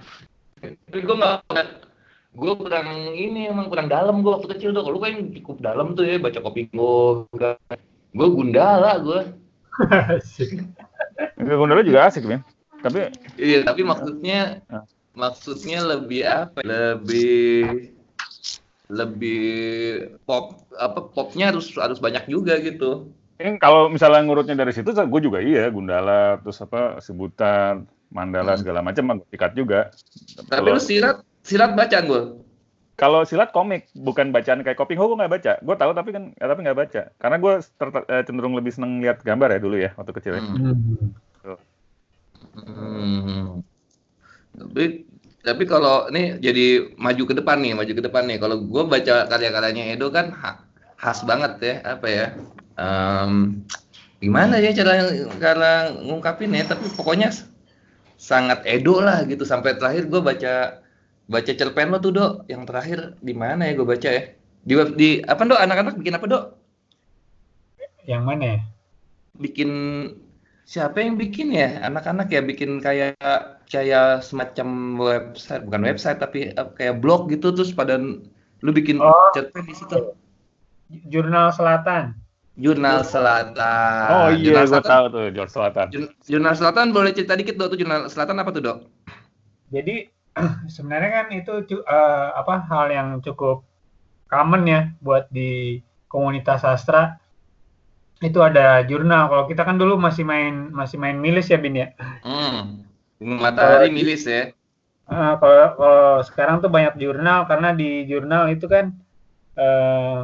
Tapi 0.57 0.99
gue 0.99 1.15
nggak, 1.15 1.39
gue 2.37 2.53
kurang 2.53 2.87
ini 3.11 3.49
emang 3.49 3.65
kurang 3.67 3.89
dalam 3.89 4.21
gue 4.21 4.29
waktu 4.29 4.47
kecil 4.53 4.69
tuh. 4.71 4.85
Kalau 4.85 4.95
lu 4.95 5.01
kan 5.01 5.13
cukup 5.33 5.57
dalam 5.57 5.97
tuh 5.97 6.05
ya 6.05 6.21
baca 6.21 6.37
kopi 6.37 6.69
gue. 6.69 7.25
Gue 8.13 8.27
gundala 8.29 9.01
gue. 9.01 9.19
Asik. 10.13 10.61
Gundala 11.37 11.81
juga 11.81 12.05
asik, 12.07 12.29
men. 12.29 12.45
Tapi 12.77 13.09
Iya, 13.41 13.65
tapi 13.65 13.81
maksudnya 13.81 14.61
Ah. 14.69 14.85
maksudnya 15.17 15.81
lebih 15.81 16.21
apa? 16.29 16.61
ya? 16.61 16.69
Lebih 16.93 17.89
lebih 18.87 19.43
pop 20.23 20.63
apa 20.79 21.11
popnya 21.11 21.51
harus 21.51 21.75
harus 21.75 21.99
banyak 21.99 22.23
juga 22.29 22.55
gitu. 22.61 23.11
ini 23.37 23.61
kalau 23.61 23.85
misalnya 23.85 24.25
ngurutnya 24.25 24.57
dari 24.57 24.73
situ, 24.73 24.89
gue 24.89 25.21
juga 25.21 25.37
iya 25.37 25.69
Gundala, 25.69 26.41
terus 26.41 26.57
apa 26.57 26.97
sebutan 26.97 27.85
Mandala 28.09 28.55
Hmm. 28.55 28.61
segala 28.65 28.79
macam 28.81 29.03
mah 29.05 29.17
ikat 29.29 29.51
juga. 29.53 29.91
Tapi 30.41 30.49
Kalau- 30.49 30.73
lu 30.73 30.81
silat 30.81 31.17
silat 31.47 31.71
baca 31.73 31.97
gue. 32.03 32.21
Kalau 32.97 33.21
silat 33.23 33.53
komik, 33.53 33.87
bukan 33.93 34.33
bacaan 34.33 34.65
kayak 34.65 34.75
Koping 34.75 34.97
Ho, 34.97 35.05
gue 35.07 35.21
nggak 35.21 35.33
baca. 35.37 35.53
Gue 35.61 35.75
tahu 35.77 35.91
tapi 35.93 36.09
kan, 36.11 36.33
ya, 36.33 36.49
tapi 36.49 36.65
nggak 36.65 36.79
baca. 36.81 37.01
Karena 37.21 37.37
gue 37.37 37.53
cenderung 38.25 38.57
lebih 38.57 38.73
seneng 38.73 38.99
lihat 38.99 39.21
gambar 39.21 39.53
ya 39.53 39.59
dulu 39.61 39.77
ya 39.77 39.93
waktu 39.95 40.11
kecil. 40.17 40.33
ya. 40.35 40.41
Hmm. 40.41 40.75
Hmm. 42.57 43.61
Tapi 44.57 45.05
tapi 45.45 45.63
kalau 45.69 46.09
ini 46.09 46.41
jadi 46.41 46.89
maju 46.97 47.23
ke 47.29 47.33
depan 47.37 47.61
nih, 47.61 47.73
maju 47.77 47.91
ke 47.93 48.03
depan 48.03 48.25
nih. 48.25 48.37
Kalau 48.41 48.57
gue 48.65 48.83
baca 48.89 49.15
karya-karyanya 49.29 49.93
Edo 49.93 50.09
kan 50.09 50.33
ha- 50.33 50.65
khas 50.97 51.21
banget 51.21 51.53
ya, 51.61 51.75
apa 51.85 52.07
ya? 52.09 52.25
Em, 52.81 53.61
gimana 54.17 54.57
ya 54.57 54.73
cara 54.73 55.05
cara 55.37 55.93
ngungkapin 56.01 56.49
ya? 56.49 56.65
Tapi 56.65 56.89
pokoknya 56.97 57.29
sangat 58.17 58.65
edo 58.65 58.97
lah 58.97 59.21
gitu 59.29 59.45
sampai 59.45 59.77
terakhir 59.77 60.09
gue 60.09 60.17
baca 60.17 60.81
baca 61.27 61.51
cerpen 61.51 61.91
lo 61.91 61.99
tuh 61.99 62.11
dok. 62.11 62.31
Yang 62.47 62.63
terakhir 62.65 62.99
di 63.19 63.33
mana 63.33 63.67
ya 63.67 63.73
gue 63.73 63.87
baca 63.87 64.09
ya? 64.09 64.23
Di 64.63 64.73
web 64.73 64.95
di 64.95 65.19
apa 65.21 65.43
dok? 65.43 65.59
Anak-anak 65.59 65.95
bikin 65.95 66.15
apa 66.15 66.25
dok? 66.25 66.43
Yang 68.03 68.23
mana 68.23 68.43
ya? 68.45 68.59
bikin 69.37 69.69
siapa 70.63 70.97
yang 70.97 71.13
bikin 71.13 71.53
ya? 71.53 71.77
Anak-anak 71.83 72.27
ya 72.27 72.41
bikin 72.41 72.81
kayak 72.81 73.13
kayak 73.69 74.25
semacam 74.25 74.67
website 74.97 75.61
bukan 75.61 75.85
website 75.85 76.17
tapi 76.17 76.49
eh, 76.49 76.67
kayak 76.73 76.97
blog 76.97 77.29
gitu 77.29 77.53
terus 77.53 77.69
pada 77.69 78.01
lu 78.57 78.71
bikin 78.73 78.97
Oh. 78.97 79.29
cerpen 79.31 79.61
di 79.63 79.75
situ. 79.75 80.17
Jurnal 81.07 81.51
Selatan. 81.51 82.15
jurnal 82.57 83.05
selatan. 83.05 84.09
Oh 84.09 84.29
iya, 84.33 84.49
jurnal 84.49 84.65
gue 84.65 84.71
selatan. 84.73 84.89
tahu 84.89 85.05
tuh 85.13 85.25
George 85.29 85.53
Selatan. 85.53 85.85
Jur- 85.93 86.13
jurnal 86.25 86.53
selatan 86.57 86.85
boleh 86.89 87.13
cerita 87.13 87.37
dikit 87.37 87.53
dok? 87.53 87.69
Tuh 87.69 87.77
jurnal 87.77 88.09
selatan 88.09 88.41
apa 88.41 88.49
tuh 88.49 88.63
dok? 88.65 88.77
Jadi 89.69 90.09
sebenarnya 90.75 91.09
kan 91.23 91.27
itu 91.33 91.53
eh, 91.73 92.27
apa 92.37 92.53
hal 92.69 92.85
yang 92.93 93.07
cukup 93.25 93.65
common 94.29 94.63
ya 94.67 94.81
buat 95.01 95.27
di 95.33 95.81
komunitas 96.07 96.63
sastra. 96.63 97.17
Itu 98.17 98.41
ada 98.41 98.81
jurnal. 98.85 99.29
Kalau 99.29 99.45
kita 99.45 99.61
kan 99.61 99.77
dulu 99.77 99.97
masih 100.01 100.25
main 100.25 100.73
masih 100.73 100.97
main 100.97 101.17
milis 101.17 101.49
ya 101.49 101.57
Bin 101.61 101.77
ya. 101.77 101.93
hmm. 102.25 103.37
matahari 103.41 103.89
milis 103.89 104.25
ya 104.25 104.53
Eh, 105.07 105.33
kalau 105.39 105.65
kalau 105.79 106.19
sekarang 106.27 106.59
tuh 106.59 106.67
banyak 106.67 106.99
jurnal 106.99 107.47
karena 107.47 107.71
di 107.71 108.03
jurnal 108.11 108.51
itu 108.51 108.67
kan 108.67 108.91
eh, 109.55 110.19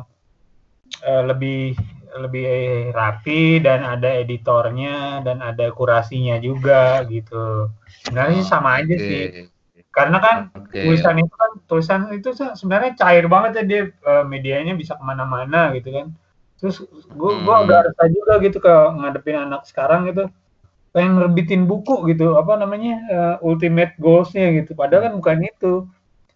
eh, 1.08 1.24
lebih 1.24 1.72
lebih 2.14 2.46
rapi 2.94 3.64
dan 3.64 3.82
ada 3.88 4.10
editornya 4.22 5.24
dan 5.26 5.40
ada 5.40 5.72
kurasinya 5.72 6.36
juga 6.44 7.02
gitu. 7.08 7.72
Sebenarnya 8.04 8.44
sih 8.44 8.48
sama 8.52 8.70
aja 8.84 8.96
Oke. 9.00 9.08
sih. 9.08 9.24
Karena 9.96 10.18
kan 10.26 10.38
Oke. 10.58 10.80
tulisan 10.84 11.16
itu 11.22 11.34
kan 11.42 11.52
tulisan 11.70 12.02
itu 12.18 12.30
se- 12.40 12.56
sebenarnya 12.60 12.92
cair 13.02 13.26
banget 13.34 13.52
ya 13.60 13.64
dia 13.72 13.82
eh, 14.10 14.24
medianya 14.34 14.74
bisa 14.82 14.94
ke 15.00 15.04
mana-mana 15.12 15.60
gitu 15.78 15.90
kan 15.98 16.08
terus 16.60 16.78
gue 17.20 17.32
gue 17.46 17.54
Hmm. 17.54 17.62
agak 17.64 17.80
resah 17.92 18.08
juga 18.18 18.34
gitu 18.46 18.58
ke 18.66 18.74
ngadepin 19.00 19.38
anak 19.46 19.62
sekarang 19.70 20.02
gitu 20.10 20.22
pengen 20.94 21.12
ngerbitin 21.18 21.62
buku 21.70 21.96
gitu 22.12 22.26
apa 22.42 22.54
namanya 22.62 22.92
eh, 23.14 23.36
ultimate 23.50 23.94
goalsnya 24.04 24.46
gitu 24.60 24.72
padahal 24.80 25.02
kan 25.10 25.14
bukan 25.20 25.38
itu 25.50 25.72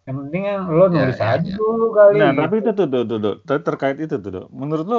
yang 0.08 0.18
penting 0.22 0.44
kan 0.50 0.60
lo 0.78 0.86
Ya, 0.88 0.96
nulis 0.96 1.18
ya, 1.20 1.26
aja 1.36 1.50
ya. 1.52 1.58
dulu 1.60 1.86
kali 2.00 2.20
Nah, 2.20 2.30
gitu. 2.32 2.40
tapi 2.40 2.54
itu 2.64 2.72
tuh, 2.80 2.88
tuh, 2.94 3.04
tuh, 3.10 3.18
tuh, 3.26 3.34
Ter- 3.48 3.66
terkait 3.68 3.98
itu 4.00 4.16
tuh, 4.24 4.32
tuh. 4.36 4.46
Menurut 4.62 4.86
lo 4.88 4.98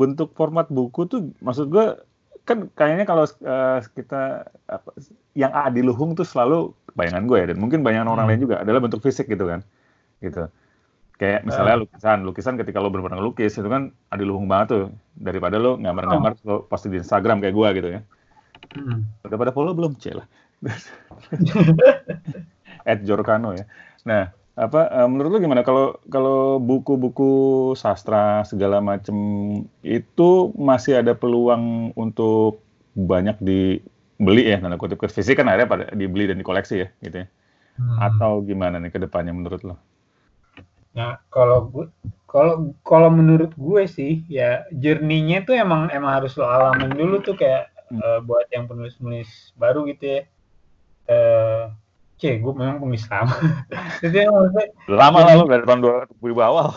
bentuk 0.00 0.28
format 0.38 0.66
buku 0.76 1.00
tuh, 1.12 1.20
maksud 1.46 1.66
gue 1.74 1.84
kan 2.48 2.58
kayaknya 2.78 3.04
kalau 3.10 3.24
eh, 3.52 3.78
kita 3.98 4.16
apa, 4.66 4.90
yang 5.42 5.52
adiluhung 5.54 6.10
tuh 6.18 6.26
selalu 6.26 6.74
bayangan 6.98 7.30
gue 7.30 7.38
ya, 7.38 7.46
dan 7.54 7.58
mungkin 7.62 7.86
bayangan 7.86 8.10
orang 8.10 8.26
Hmm. 8.26 8.32
lain 8.34 8.40
juga 8.42 8.56
adalah 8.66 8.82
bentuk 8.82 8.98
fisik 9.06 9.30
gitu 9.30 9.46
kan, 9.46 9.62
gitu. 10.18 10.50
Kayak 11.18 11.46
misalnya 11.46 11.82
lukisan, 11.82 12.18
lukisan 12.22 12.54
ketika 12.58 12.78
lo 12.78 12.90
benar-benar 12.90 13.18
ngelukis 13.18 13.58
itu 13.58 13.66
kan 13.66 13.90
adiluhung 14.10 14.46
banget 14.46 14.66
tuh 14.70 14.82
daripada 15.18 15.58
lo 15.58 15.74
gambar-gambar 15.74 16.38
lo 16.46 16.66
post 16.66 16.86
di 16.86 16.98
Instagram 16.98 17.42
kayak 17.42 17.54
gue 17.54 17.68
gitu 17.78 17.88
ya. 17.94 18.00
Hmm. 18.74 19.06
Udah 19.26 19.38
pada 19.38 19.50
follow 19.50 19.74
belum? 19.74 19.98
Cek 19.98 20.14
lah. 20.14 20.26
Ed 22.90 23.02
Jorkano 23.02 23.54
ya. 23.54 23.66
Nah, 24.06 24.30
apa 24.58 24.90
eh, 24.90 25.06
menurut 25.06 25.30
lu 25.34 25.38
gimana 25.42 25.62
kalau 25.62 25.98
kalau 26.10 26.58
buku-buku 26.58 27.30
sastra 27.78 28.42
segala 28.42 28.82
macem 28.82 29.14
itu 29.86 30.30
masih 30.58 30.98
ada 30.98 31.14
peluang 31.14 31.94
untuk 31.94 32.62
banyak 32.98 33.38
dibeli 34.18 34.50
ya 34.50 34.58
tanda 34.58 34.74
kutip 34.74 34.98
ke 34.98 35.06
fisik 35.06 35.38
kan 35.38 35.46
akhirnya 35.46 35.70
pada 35.70 35.84
dibeli 35.94 36.26
dan 36.26 36.42
dikoleksi 36.42 36.82
ya 36.82 36.88
gitu 37.00 37.22
ya. 37.22 37.26
Hmm. 37.78 37.96
Atau 38.02 38.42
gimana 38.42 38.82
nih 38.82 38.90
ke 38.90 38.98
depannya 38.98 39.30
menurut 39.30 39.62
lo? 39.62 39.78
Nah, 40.98 41.22
kalau 41.30 41.70
gue 41.70 41.86
kalau 42.26 42.74
kalau 42.82 43.08
menurut 43.08 43.54
gue 43.54 43.86
sih 43.86 44.26
ya 44.26 44.66
journey-nya 44.74 45.46
tuh 45.46 45.54
emang 45.54 45.86
emang 45.94 46.18
harus 46.18 46.34
lo 46.34 46.44
alamin 46.50 46.90
dulu 46.92 47.22
tuh 47.22 47.38
kayak 47.38 47.70
Hmm. 47.88 48.04
eh, 48.04 48.20
buat 48.20 48.44
yang 48.52 48.68
penulis-penulis 48.68 49.56
baru 49.56 49.88
gitu 49.88 50.04
ya. 50.04 50.20
Eh, 51.08 51.64
cie, 52.20 52.36
gue 52.36 52.52
memang 52.52 52.84
penulis 52.84 53.08
lama. 53.08 53.32
Jadi 54.04 54.28
maksudnya 54.28 54.66
Lama 54.92 55.24
lah 55.24 55.34
lo 55.40 55.48
dari 55.48 55.64
tahun 55.64 55.80
2000 55.80 56.44
awal. 56.44 56.76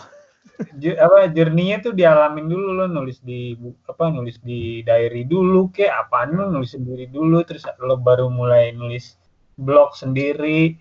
Apa 0.98 1.30
journey-nya 1.30 1.82
tuh 1.82 1.92
dialamin 1.94 2.46
dulu 2.46 2.68
lo 2.74 2.86
nulis 2.90 3.18
di 3.22 3.54
apa 3.86 4.10
nulis 4.10 4.40
di 4.42 4.80
diary 4.82 5.26
dulu 5.26 5.70
kayak 5.70 6.08
apaan 6.08 6.34
lo 6.34 6.50
nulis 6.50 6.74
sendiri 6.74 7.06
dulu 7.08 7.42
terus 7.44 7.66
lo 7.80 7.98
baru 7.98 8.26
mulai 8.32 8.74
nulis 8.74 9.16
blog 9.58 9.94
sendiri 9.94 10.76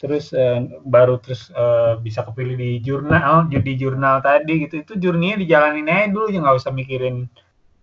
terus 0.00 0.32
eh, 0.32 0.64
baru 0.84 1.20
terus 1.20 1.52
eh, 1.52 2.00
bisa 2.00 2.24
kepilih 2.24 2.56
di 2.56 2.70
jurnal 2.80 3.46
di 3.48 3.72
jurnal 3.76 4.24
tadi 4.24 4.64
gitu 4.64 4.80
itu 4.80 4.92
journey-nya 4.96 5.36
dijalanin 5.40 5.88
aja 5.92 6.08
dulu 6.08 6.26
ya 6.32 6.40
nggak 6.40 6.56
usah 6.56 6.72
mikirin 6.72 7.28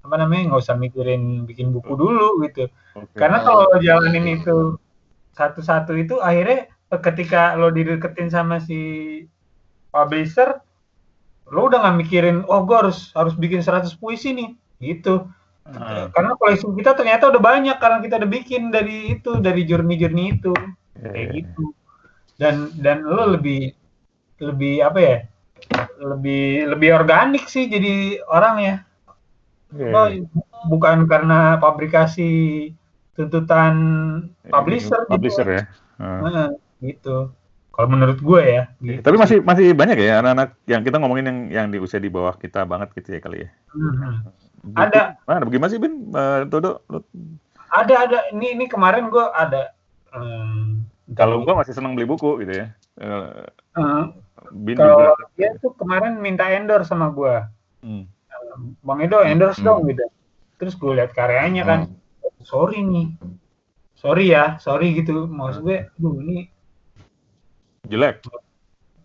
apa 0.01 0.15
namanya 0.23 0.55
nggak 0.55 0.61
usah 0.63 0.75
mikirin 0.79 1.43
bikin 1.43 1.69
buku 1.69 1.93
dulu 1.93 2.41
gitu 2.47 2.71
Oke. 2.95 3.13
karena 3.13 3.43
kalau 3.43 3.69
lo 3.69 3.77
jalanin 3.77 4.39
itu 4.39 4.79
satu-satu 5.37 5.93
itu 5.93 6.17
akhirnya 6.17 6.71
ketika 7.03 7.53
lo 7.59 7.69
dideketin 7.69 8.31
sama 8.31 8.63
si 8.63 8.79
publisher 9.91 10.63
lo 11.51 11.67
udah 11.71 11.79
nggak 11.83 11.97
mikirin 12.03 12.37
oh 12.47 12.63
gue 12.67 12.77
harus 12.77 13.11
harus 13.15 13.33
bikin 13.35 13.63
100 13.63 13.91
puisi 13.99 14.35
nih 14.35 14.49
gitu 14.83 15.27
Ah, 15.67 16.07
karena 16.15 16.31
koleksi 16.39 16.63
kita 16.79 16.95
ternyata 16.95 17.27
udah 17.27 17.43
banyak 17.43 17.75
karena 17.75 17.99
kita 17.99 18.23
udah 18.23 18.31
bikin 18.31 18.71
dari 18.71 19.19
itu 19.19 19.35
dari 19.43 19.67
journey-journey 19.67 20.39
itu 20.39 20.55
iya, 20.95 21.11
kayak 21.11 21.27
iya. 21.27 21.35
gitu 21.43 21.63
dan 22.39 22.55
dan 22.79 23.03
lo 23.03 23.35
lebih 23.35 23.75
lebih 24.39 24.79
apa 24.79 24.99
ya 25.03 25.17
lebih 25.99 26.71
lebih 26.71 26.89
organik 26.95 27.51
sih 27.51 27.67
jadi 27.67 28.23
orang 28.31 28.55
ya 28.63 28.75
Iya, 29.75 29.91
Lo 29.91 30.03
iya. 30.07 30.23
bukan 30.71 31.03
karena 31.11 31.59
pabrikasi 31.59 32.29
tuntutan 33.17 33.75
publisher, 34.47 35.03
Publisher 35.09 35.43
gitu. 35.43 35.57
ya. 35.59 35.63
Ah. 35.99 36.19
Nah, 36.23 36.49
gitu. 36.79 37.33
Kalau 37.77 37.87
menurut 37.87 38.17
gue 38.17 38.41
ya. 38.41 38.63
Gitu. 38.81 39.05
Tapi 39.05 39.15
masih 39.15 39.37
masih 39.39 39.69
banyak 39.71 40.01
ya 40.01 40.17
anak-anak 40.17 40.57
yang 40.65 40.81
kita 40.81 40.97
ngomongin 40.97 41.25
yang 41.29 41.39
yang 41.53 41.67
di 41.69 41.77
usia 41.77 42.01
di 42.01 42.09
bawah 42.09 42.33
kita 42.33 42.65
banget 42.65 42.89
gitu 42.97 43.13
ya 43.13 43.21
kali 43.21 43.45
ya. 43.45 43.49
Buku- 44.65 44.73
Ada. 44.73 45.21
Mana 45.23 45.45
bagaimana 45.45 45.69
sih 45.69 45.77
Bin? 45.77 46.09
Todo, 46.49 46.81
lu- 46.89 47.05
Ada 47.69 47.95
ada. 48.09 48.19
Ini 48.33 48.57
ini 48.57 48.65
kemarin 48.65 49.13
gue 49.13 49.21
ada. 49.21 49.77
em, 50.09 50.81
kalau 51.13 51.45
gua 51.45 51.61
masih 51.61 51.77
seneng 51.77 51.93
beli 51.93 52.09
buku 52.09 52.41
gitu 52.41 52.65
ya. 52.65 52.73
Eh, 52.97 53.45
Bin 54.49 54.73
kalau 54.73 55.13
juga. 55.13 55.29
dia 55.37 55.49
tuh 55.61 55.77
kemarin 55.77 56.17
minta 56.17 56.49
endorse 56.49 56.89
sama 56.89 57.13
gue. 57.13 57.35
Hmm. 57.85 58.09
Bang 58.81 59.05
Edo 59.05 59.21
endorse 59.21 59.61
Hmm. 59.61 59.67
dong 59.69 59.85
gitu. 59.85 60.01
Terus 60.57 60.73
gue 60.73 60.97
lihat 60.97 61.13
karyanya 61.13 61.61
kan. 61.61 61.79
Sorry 62.41 62.81
nih. 62.81 63.13
Sorry 63.93 64.33
ya, 64.33 64.57
sorry 64.57 64.97
gitu. 64.97 65.29
Maksud 65.29 65.61
gue, 65.61 65.85
duh 65.93 66.17
ini 66.17 66.49
Jelek. 67.87 68.15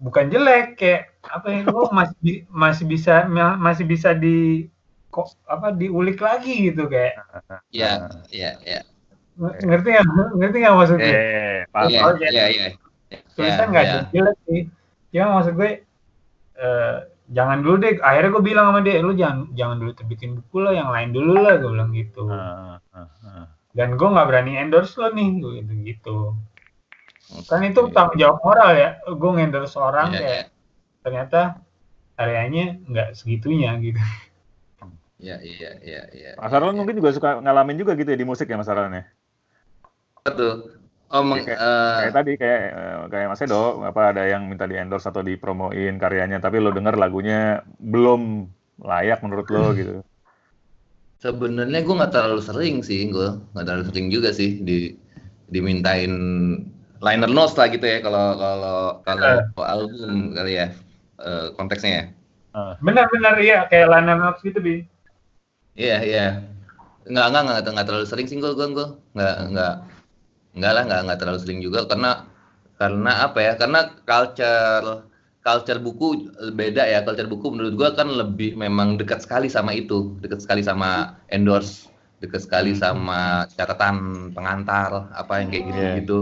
bukan 0.02 0.34
jelek 0.34 0.74
kayak 0.74 1.14
apa 1.22 1.46
ya 1.46 1.60
lo 1.70 1.86
masih 1.96 2.16
bi- 2.18 2.44
masih 2.50 2.84
bisa 2.90 3.30
ma- 3.30 3.54
masih 3.54 3.86
bisa 3.86 4.10
di 4.12 4.66
kok 5.12 5.30
apa 5.46 5.70
diulik 5.70 6.18
lagi 6.18 6.72
gitu 6.72 6.90
kayak. 6.90 7.22
Ya 7.70 8.10
ya 8.32 8.58
ya 8.66 8.80
Ng- 9.38 9.62
ngerti 9.62 9.88
nggak? 9.94 10.06
Ngerti 10.34 10.56
nggak 10.58 10.74
maksudnya 10.74 11.06
Eh. 11.06 11.60
Iya, 11.86 12.00
iya, 12.32 12.44
iya. 12.50 12.66
tulisan 13.36 13.68
Ya, 13.68 13.70
nggak 13.70 13.84
ada 13.86 13.98
jelek 14.10 14.36
sih. 14.48 14.62
Cuma 15.12 15.38
maksud 15.38 15.54
gue 15.54 15.70
eh, 16.58 16.96
jangan 17.30 17.58
dulu 17.62 17.76
deh. 17.80 17.92
Akhirnya 18.02 18.30
gue 18.34 18.44
bilang 18.44 18.66
sama 18.72 18.80
dia 18.82 18.98
lu 18.98 19.12
jangan 19.14 19.52
jangan 19.54 19.76
dulu 19.78 19.92
terbitin 19.94 20.30
buku 20.40 20.56
lah 20.64 20.72
yang 20.74 20.90
lain 20.90 21.14
dulu 21.14 21.32
lah 21.38 21.54
gue 21.60 21.70
bilang 21.70 21.90
gitu. 21.94 22.24
Ah, 22.26 22.80
ah, 22.90 23.08
ah. 23.22 23.46
dan 23.72 23.96
gue 23.96 24.08
nggak 24.08 24.26
berani 24.28 24.52
endorse 24.60 24.96
lo 25.00 25.08
nih 25.12 25.28
gue 25.40 25.52
gitu 25.62 25.72
gitu 25.86 26.16
kan 27.48 27.60
itu 27.64 27.80
tanggung 27.90 28.18
jawab 28.20 28.38
moral 28.44 28.70
ya 28.76 28.90
gue 29.04 29.30
ngendorse 29.32 29.76
orang 29.76 30.12
Iya, 30.12 30.20
kayak 30.20 30.42
iya. 30.42 30.44
ternyata 31.02 31.40
karyanya 32.14 32.64
nggak 32.86 33.08
segitunya 33.18 33.72
gitu 33.80 34.00
Iya, 35.22 35.38
iya, 35.38 35.70
iya, 35.86 36.02
iya. 36.10 36.30
Mas 36.34 36.50
Arlan 36.50 36.74
mungkin 36.74 36.98
juga 36.98 37.14
suka 37.14 37.38
ngalamin 37.38 37.78
juga 37.78 37.94
gitu 37.94 38.10
ya 38.10 38.18
di 38.18 38.26
musik 38.26 38.50
ya 38.50 38.58
Mas 38.58 38.66
Arlan 38.66 38.90
ya. 38.90 39.04
Betul. 40.26 40.82
Oh, 41.14 41.22
meng, 41.22 41.46
Kayak- 41.46 41.62
eh, 41.62 41.94
Kayak 42.02 42.14
tadi 42.18 42.32
kayak 42.34 42.60
eh, 42.74 43.00
kayak 43.06 43.26
Mas 43.30 43.42
Edo 43.46 43.86
apa 43.86 44.02
ada 44.10 44.26
yang 44.26 44.50
minta 44.50 44.66
di 44.66 44.74
endorse 44.74 45.06
atau 45.06 45.22
dipromoin 45.22 45.94
karyanya 45.94 46.42
tapi 46.42 46.58
lo 46.58 46.74
denger 46.74 46.98
lagunya 46.98 47.62
belum 47.78 48.50
layak 48.82 49.22
menurut 49.22 49.46
lo 49.46 49.70
gitu. 49.78 50.02
sebenarnya 51.22 51.86
gue 51.86 51.94
nggak 51.94 52.10
terlalu 52.10 52.42
sering 52.42 52.82
sih, 52.82 53.06
gue 53.06 53.28
nggak 53.54 53.62
terlalu 53.62 53.84
sering 53.94 54.06
juga 54.10 54.34
sih 54.34 54.58
di 54.58 54.90
dimintain 55.46 56.10
liner 57.02 57.30
notes 57.30 57.58
lah 57.58 57.66
gitu 57.68 57.82
ya 57.82 57.98
kalau 57.98 58.38
kalau 58.38 58.78
kalau 59.02 59.32
album 59.58 60.32
kali 60.32 60.52
ya 60.62 60.70
eh, 61.20 61.46
konteksnya 61.58 61.92
ya. 61.92 62.04
benar-benar 62.84 63.40
iya 63.42 63.64
kayak 63.66 63.90
liner 63.90 64.16
notes 64.16 64.40
gitu 64.46 64.60
bi 64.62 64.86
Iya, 65.72 65.96
iya. 66.04 66.26
Nggak, 67.08 67.26
nggak, 67.32 67.42
nggak, 67.48 67.60
nggak 67.72 67.86
terlalu 67.88 68.06
sering 68.06 68.26
sih 68.28 68.36
gue, 68.36 68.52
gue, 68.52 68.68
gue. 68.76 68.88
Nggak, 69.16 69.36
nggak. 69.56 69.74
Enggak 70.52 70.72
lah, 70.76 70.82
enggak 70.84 71.00
enggak 71.08 71.18
terlalu 71.24 71.38
sering 71.40 71.60
juga 71.64 71.80
karena 71.88 72.10
karena 72.76 73.12
apa 73.24 73.38
ya? 73.40 73.52
Karena 73.56 73.80
culture 74.04 74.86
culture 75.40 75.80
buku 75.80 76.08
beda 76.52 76.84
ya. 76.84 77.00
Culture 77.06 77.28
buku 77.32 77.46
menurut 77.56 77.74
gua 77.80 77.90
kan 77.96 78.08
lebih 78.12 78.52
memang 78.60 79.00
dekat 79.00 79.24
sekali 79.24 79.48
sama 79.48 79.72
itu, 79.72 80.12
dekat 80.20 80.44
sekali 80.44 80.60
sama 80.60 81.16
endorse, 81.32 81.88
dekat 82.20 82.44
sekali 82.44 82.76
sama 82.76 83.48
catatan 83.56 84.28
pengantar 84.36 85.08
apa 85.16 85.40
yang 85.40 85.48
kayak 85.48 85.64
gitu-gitu. 85.72 86.20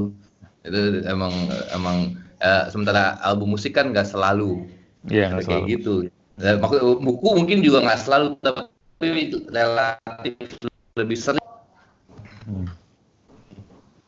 Itu 0.60 0.78
emang 1.04 1.32
emang 1.70 1.96
eh, 2.36 2.64
sementara 2.68 3.16
album 3.20 3.52
musik 3.52 3.72
kan 3.72 3.88
nggak 3.88 4.06
selalu 4.06 4.64
Iya, 5.06 5.28
nggak 5.30 5.40
kayak 5.42 5.60
selalu. 5.60 5.70
gitu. 5.70 5.94
Dan 6.36 6.54
maksud- 6.58 7.00
buku 7.00 7.26
mungkin 7.34 7.58
juga 7.60 7.78
nggak 7.80 8.00
selalu 8.00 8.26
tapi 8.40 9.20
relatif 9.46 10.34
lebih 10.94 11.16
sering 11.16 11.40
Hmm. 12.42 12.66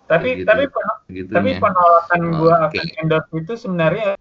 Tapi 0.04 0.28
Gitu. 0.34 0.44
tapi 0.44 0.64
gitu 1.08 1.30
tapi 1.30 1.50
penolakan 1.56 2.20
gua 2.34 2.56
Oke. 2.66 2.74
akan 2.74 2.86
endorse 2.98 3.32
itu 3.34 3.52
sebenarnya 3.54 4.16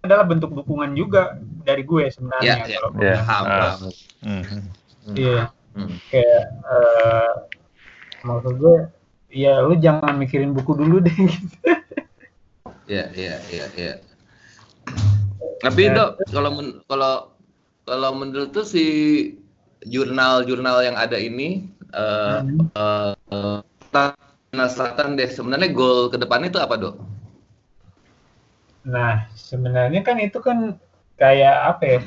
adalah 0.00 0.22
bentuk 0.22 0.52
dukungan 0.52 0.92
juga 0.92 1.34
dari 1.64 1.80
gue 1.80 2.06
sebenarnya. 2.08 2.60
Ya, 2.60 2.68
ya. 2.68 2.76
Kalau 2.76 2.90
Ya. 3.00 3.16
Paham, 3.16 3.44
Ah. 3.46 3.74
Hmm. 4.20 4.42
Iya, 5.10 5.40
Hmm. 5.72 5.96
kayak 6.06 6.42
eh, 6.62 7.30
maksud 8.20 8.54
gue, 8.54 8.76
ya 9.34 9.60
lu 9.66 9.74
jangan 9.84 10.14
mikirin 10.22 10.54
buku 10.56 10.72
dulu 10.80 10.96
deh. 11.04 11.16
Gitu. 11.34 11.56
Ya, 12.88 13.04
ya, 13.16 13.36
ya, 13.48 13.66
ya. 13.76 13.92
Tapi 15.64 15.82
Ya. 15.88 15.94
dok, 15.96 16.10
kalau 16.32 16.50
men- 16.56 16.78
kalau 16.88 17.14
kalau 17.88 18.10
menurut 18.16 18.52
tuh 18.52 18.64
si 18.64 18.84
jurnal-jurnal 19.84 20.80
yang 20.84 20.96
ada 20.96 21.16
ini 21.20 21.68
eh 21.92 22.40
Hmm. 22.40 22.68
eh, 22.76 23.12
eh, 23.32 23.58
Nah, 24.54 24.70
Selatan 24.70 25.18
deh 25.18 25.26
sebenarnya 25.26 25.74
goal 25.74 26.14
ke 26.14 26.16
depannya 26.22 26.46
itu 26.46 26.62
apa 26.62 26.78
dok? 26.78 26.94
Nah, 28.86 29.26
sebenarnya 29.34 30.00
kan 30.06 30.16
itu 30.22 30.38
kan 30.38 30.78
kayak 31.18 31.74
apa 31.74 31.82
ya? 31.84 32.00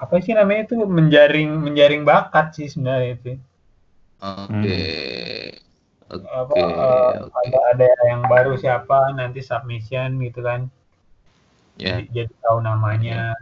Apa 0.00 0.18
sih 0.24 0.34
namanya 0.34 0.66
itu 0.66 0.76
menjaring 0.82 1.50
menjaring 1.62 2.02
bakat 2.02 2.56
sih 2.58 2.66
sebenarnya 2.66 3.20
itu. 3.20 3.30
Oke, 4.20 4.84
Apa 6.10 6.52
oke, 6.52 6.60
eh, 6.60 7.12
oke. 7.24 7.32
ada 7.40 7.58
ada 7.72 7.88
yang 8.04 8.20
baru 8.28 8.52
siapa 8.60 9.16
nanti 9.16 9.40
submission 9.40 10.20
gitu 10.20 10.44
kan. 10.44 10.68
Ya, 11.80 12.04
Jadi, 12.04 12.28
jadi 12.28 12.32
tahu 12.44 12.60
namanya. 12.60 13.32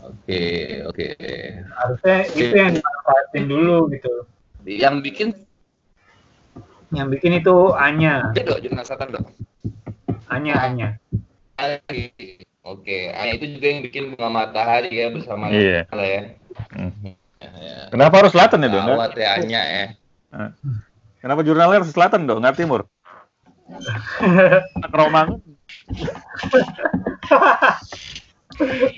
oke, 0.00 0.42
oke. 0.88 1.06
Harusnya 1.76 2.16
itu 2.32 2.54
yang 2.56 2.72
dimanfaatin 2.72 3.44
dulu 3.44 3.92
gitu. 3.92 4.24
Yang 4.64 4.96
bikin 5.04 5.28
Yang 6.94 7.08
bikin 7.18 7.32
itu 7.44 7.56
Anya, 7.76 8.32
ya 8.32 8.42
dok, 8.46 8.62
jurnal 8.64 8.86
Selatan 8.86 9.20
dok. 9.20 9.24
Anya, 10.32 10.54
Anya. 10.64 10.88
Oke, 12.66 13.14
ah, 13.14 13.30
itu 13.30 13.46
juga 13.58 13.66
yang 13.70 13.82
bikin 13.86 14.04
bunga 14.14 14.28
matahari 14.30 14.90
ya 14.90 15.06
bersama 15.12 15.50
Iya. 15.54 15.86
Nala 15.86 16.04
ya. 16.06 16.22
Hmm. 16.74 16.85
Ya, 17.56 17.62
ya. 17.64 17.76
Kenapa 17.88 18.14
harus 18.20 18.32
selatan 18.32 18.64
ya, 18.64 18.68
Dok? 18.68 18.80
Nggak- 18.84 18.96
Gawat 18.96 19.12
ya 19.16 19.32
ya. 19.64 19.86
Kenapa 21.20 21.40
jurnalnya 21.42 21.76
harus 21.82 21.90
selatan, 21.90 22.28
Dok? 22.28 22.38
Nggak 22.40 22.56
timur? 22.56 22.80
Romangun. 24.94 25.40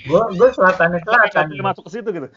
gue 0.05 0.21
gue 0.37 0.49
selatannya 0.53 0.99
selatan. 1.03 1.43
Bisa 1.51 1.63
masuk 1.63 1.83
ke 1.87 1.91
situ 1.91 2.09
gitu. 2.13 2.27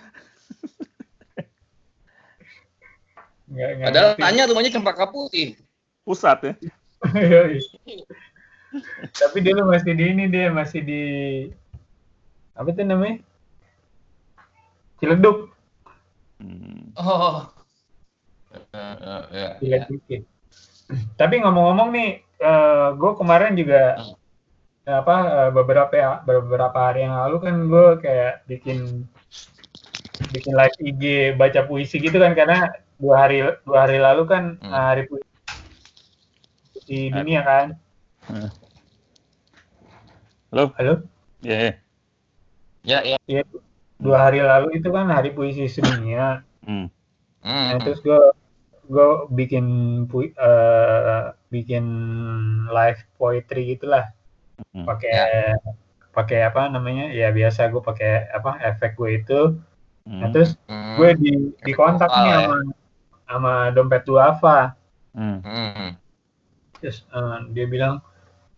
Nggak, 3.52 3.68
nggak 3.76 3.86
Padahal 3.92 4.08
ngerti. 4.16 4.22
Anya 4.24 4.42
rumahnya 4.48 4.70
Cempaka 4.72 5.04
Putih. 5.12 5.60
Pusat 6.02 6.38
ya. 6.42 6.52
Yoi. 7.12 7.58
Tapi 9.12 9.36
dia 9.44 9.52
masih 9.60 9.92
di 9.92 10.04
ini 10.08 10.24
dia 10.32 10.48
masih 10.48 10.80
di 10.80 11.02
apa 12.56 12.68
itu 12.72 12.80
namanya? 12.80 13.20
Ciledug, 14.96 15.50
Hmm. 16.42 16.90
Oh. 16.98 17.46
Eh, 18.52 18.58
eh, 18.74 19.22
ya, 19.30 19.46
ya. 19.46 19.48
Ciledug. 19.62 20.26
Tapi 21.14 21.34
ngomong-ngomong 21.40 21.88
nih, 21.94 22.10
gue 22.98 23.12
kemarin 23.14 23.54
juga 23.54 24.02
apa 24.82 25.16
eh, 25.46 25.50
beberapa 25.54 25.94
beberapa 26.26 26.78
hari 26.90 27.06
yang 27.06 27.14
lalu 27.14 27.36
kan 27.38 27.54
gue 27.70 27.86
kayak 28.02 28.42
bikin 28.50 29.06
bikin 30.34 30.54
live 30.58 30.78
IG 30.82 31.02
baca 31.38 31.62
puisi 31.70 32.02
gitu 32.02 32.18
kan 32.18 32.34
karena 32.34 32.66
dua 32.98 33.14
hari 33.22 33.46
dua 33.62 33.86
hari 33.86 34.02
lalu 34.02 34.26
kan 34.26 34.58
Hmm. 34.58 34.74
eh, 34.74 34.84
hari 34.90 35.02
puisi 35.06 35.30
di 36.82 37.14
dunia 37.14 37.46
kan. 37.46 37.66
Halo? 40.50 40.74
Halo? 40.76 40.94
Iya, 41.46 41.56
iya. 41.62 41.72
Ya, 42.82 42.98
ya. 43.06 43.18
Iya, 43.30 43.42
dua 44.02 44.18
hari 44.28 44.42
lalu 44.42 44.82
itu 44.82 44.88
kan 44.90 45.06
hari 45.08 45.30
puisi 45.30 45.70
sedunia. 45.70 46.42
Hmm. 46.66 46.90
Nah, 47.42 47.78
Hmm. 47.78 47.82
terus 47.82 48.02
gue 48.02 48.18
gue 48.86 49.08
bikin 49.30 49.66
pui, 50.10 50.34
eh, 50.34 51.22
bikin 51.48 51.84
live 52.66 53.00
poetry 53.16 53.78
gitulah. 53.78 54.10
Hmm. 54.74 54.84
Pakai 54.84 55.54
pakai 56.12 56.44
apa 56.44 56.68
namanya? 56.68 57.08
Ya 57.08 57.30
biasa 57.30 57.70
gue 57.70 57.80
pakai 57.80 58.28
apa 58.30 58.58
efek 58.60 58.98
gue 58.98 59.22
itu. 59.22 59.40
Nah, 60.02 60.28
Hmm. 60.28 60.32
terus 60.34 60.58
Hmm. 60.66 60.98
gue 60.98 61.10
di 61.16 61.32
di 61.62 61.72
kontak 61.72 62.10
nih 62.10 62.26
ya. 62.26 62.38
sama 62.42 62.56
sama 63.26 63.52
dompet 63.70 64.02
duafa. 64.04 64.74
Hmm. 65.14 65.38
Hmm. 65.40 65.94
Terus 66.82 67.06
eh, 67.06 67.38
dia 67.54 67.66
bilang, 67.70 68.02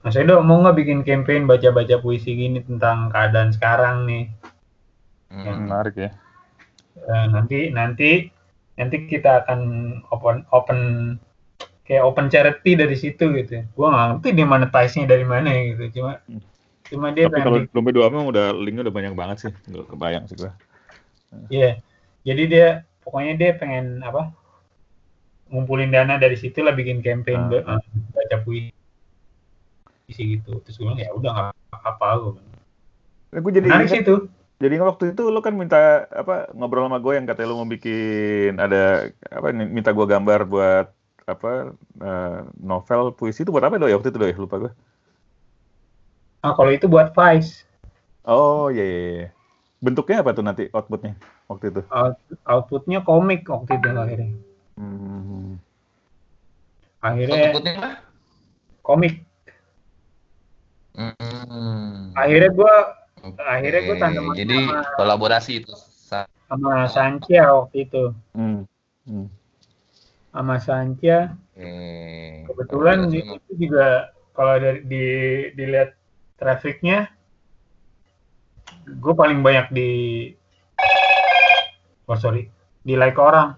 Mas 0.00 0.20
Edo 0.20 0.40
mau 0.44 0.60
nggak 0.60 0.76
bikin 0.76 1.00
campaign 1.00 1.48
baca-baca 1.48 1.96
puisi 1.96 2.36
gini 2.36 2.60
tentang 2.60 3.08
keadaan 3.08 3.52
sekarang 3.52 4.04
nih? 4.04 4.28
Hmm. 5.34 5.66
Menarik 5.66 5.94
ya. 5.98 6.10
Eh, 6.94 7.26
nanti 7.26 7.58
nanti 7.68 8.10
nanti 8.78 8.96
kita 9.10 9.42
akan 9.42 9.60
open 10.14 10.46
open 10.54 10.78
kayak 11.84 12.06
open 12.06 12.30
charity 12.30 12.78
dari 12.78 12.94
situ 12.94 13.34
gitu. 13.34 13.66
Gua 13.74 13.90
nggak 13.90 14.06
ngerti 14.14 14.28
dia 14.32 14.46
monetize-nya 14.46 15.06
dari 15.10 15.26
mana 15.26 15.50
gitu. 15.52 16.00
Cuma 16.00 16.22
Hmm. 16.24 16.40
cuma 16.84 17.06
dia 17.10 17.26
Tapi 17.26 17.40
kalau 17.42 17.58
dompet 17.72 17.92
dua 17.96 18.06
memang 18.12 18.30
udah 18.30 18.54
linknya 18.54 18.86
udah 18.86 18.94
banyak 18.94 19.14
banget 19.18 19.36
sih. 19.42 19.52
Nggak 19.68 19.86
kebayang 19.90 20.24
sih 20.30 20.36
gua. 20.38 20.52
iya. 21.50 21.82
Jadi 22.22 22.42
dia 22.46 22.68
pokoknya 23.02 23.34
dia 23.36 23.50
pengen 23.58 24.00
apa? 24.00 24.30
ngumpulin 25.44 25.92
dana 25.92 26.18
dari 26.18 26.34
situ 26.34 26.64
lah 26.66 26.74
bikin 26.74 26.98
campaign 26.98 27.46
Ah. 27.52 27.78
eh, 27.78 27.82
baca 28.10 28.36
puisi 28.42 28.72
gitu. 30.08 30.58
Terus 30.66 30.74
gue 30.74 30.86
bilang 30.88 30.98
ya 30.98 31.10
udah 31.14 31.30
nggak 31.30 31.46
apa-apa 31.70 32.06
gue. 32.18 32.32
Eh, 33.30 33.40
gua 33.44 33.52
jadi 33.52 33.66
Menarik 33.68 33.92
itu. 34.02 34.14
Jadi 34.62 34.74
waktu 34.78 35.04
itu 35.12 35.22
lo 35.34 35.42
kan 35.42 35.58
minta 35.58 36.06
apa 36.14 36.48
ngobrol 36.54 36.86
sama 36.86 37.02
gue 37.02 37.12
yang 37.18 37.26
katanya 37.26 37.48
lo 37.50 37.58
mau 37.58 37.68
bikin 37.68 38.54
ada 38.62 39.10
apa 39.26 39.50
nih, 39.50 39.66
minta 39.66 39.90
gue 39.90 40.06
gambar 40.06 40.40
buat 40.46 40.86
apa 41.26 41.74
eh, 41.98 42.38
novel 42.62 43.16
puisi 43.16 43.42
itu 43.42 43.50
buat 43.50 43.66
apa 43.66 43.80
do 43.80 43.90
ya 43.90 43.98
waktu 43.98 44.14
itu 44.14 44.20
do 44.20 44.28
ya 44.30 44.36
lupa 44.38 44.56
gue. 44.62 44.72
Nah, 46.44 46.52
kalau 46.54 46.70
itu 46.70 46.86
buat 46.86 47.10
Vice. 47.16 47.64
Oh 48.28 48.70
iya 48.70 48.84
iya. 48.84 49.00
iya. 49.10 49.28
Bentuknya 49.82 50.22
apa 50.22 50.32
tuh 50.32 50.44
nanti 50.44 50.70
outputnya 50.72 51.18
waktu 51.50 51.74
itu? 51.74 51.80
Out- 51.90 52.20
outputnya 52.46 53.04
komik 53.04 53.44
waktu 53.48 53.76
itu 53.76 53.88
akhirnya. 53.90 54.32
Hmm. 54.78 55.60
Akhirnya 57.04 57.52
Outputnya 57.52 57.76
komik. 58.80 59.14
Hmm. 60.94 62.14
Akhirnya 62.14 62.50
gue 62.54 62.74
akhirnya 63.34 63.80
gua 63.82 63.96
tandeman 63.98 64.34
Jadi 64.34 64.58
sama- 64.60 64.84
kolaborasi 64.94 65.52
itu. 65.58 65.72
Sa- 66.04 66.28
sama 66.44 66.84
Sancia 66.86 67.44
waktu 67.50 67.76
itu. 67.82 68.04
Hmm. 68.32 68.68
Hmm. 69.04 69.28
Sama 70.28 70.56
Sancia 70.58 71.32
Oke. 71.54 71.70
kebetulan 72.44 73.06
itu 73.06 73.32
juga 73.54 74.10
kalau 74.32 74.58
dari 74.58 74.82
di 74.82 75.04
dilihat 75.52 75.94
trafficnya 76.34 77.06
gue 78.84 79.14
paling 79.14 79.40
banyak 79.40 79.70
di 79.70 79.90
oh 82.04 82.18
sorry 82.18 82.50
di 82.82 82.94
like 82.94 83.16
orang 83.16 83.54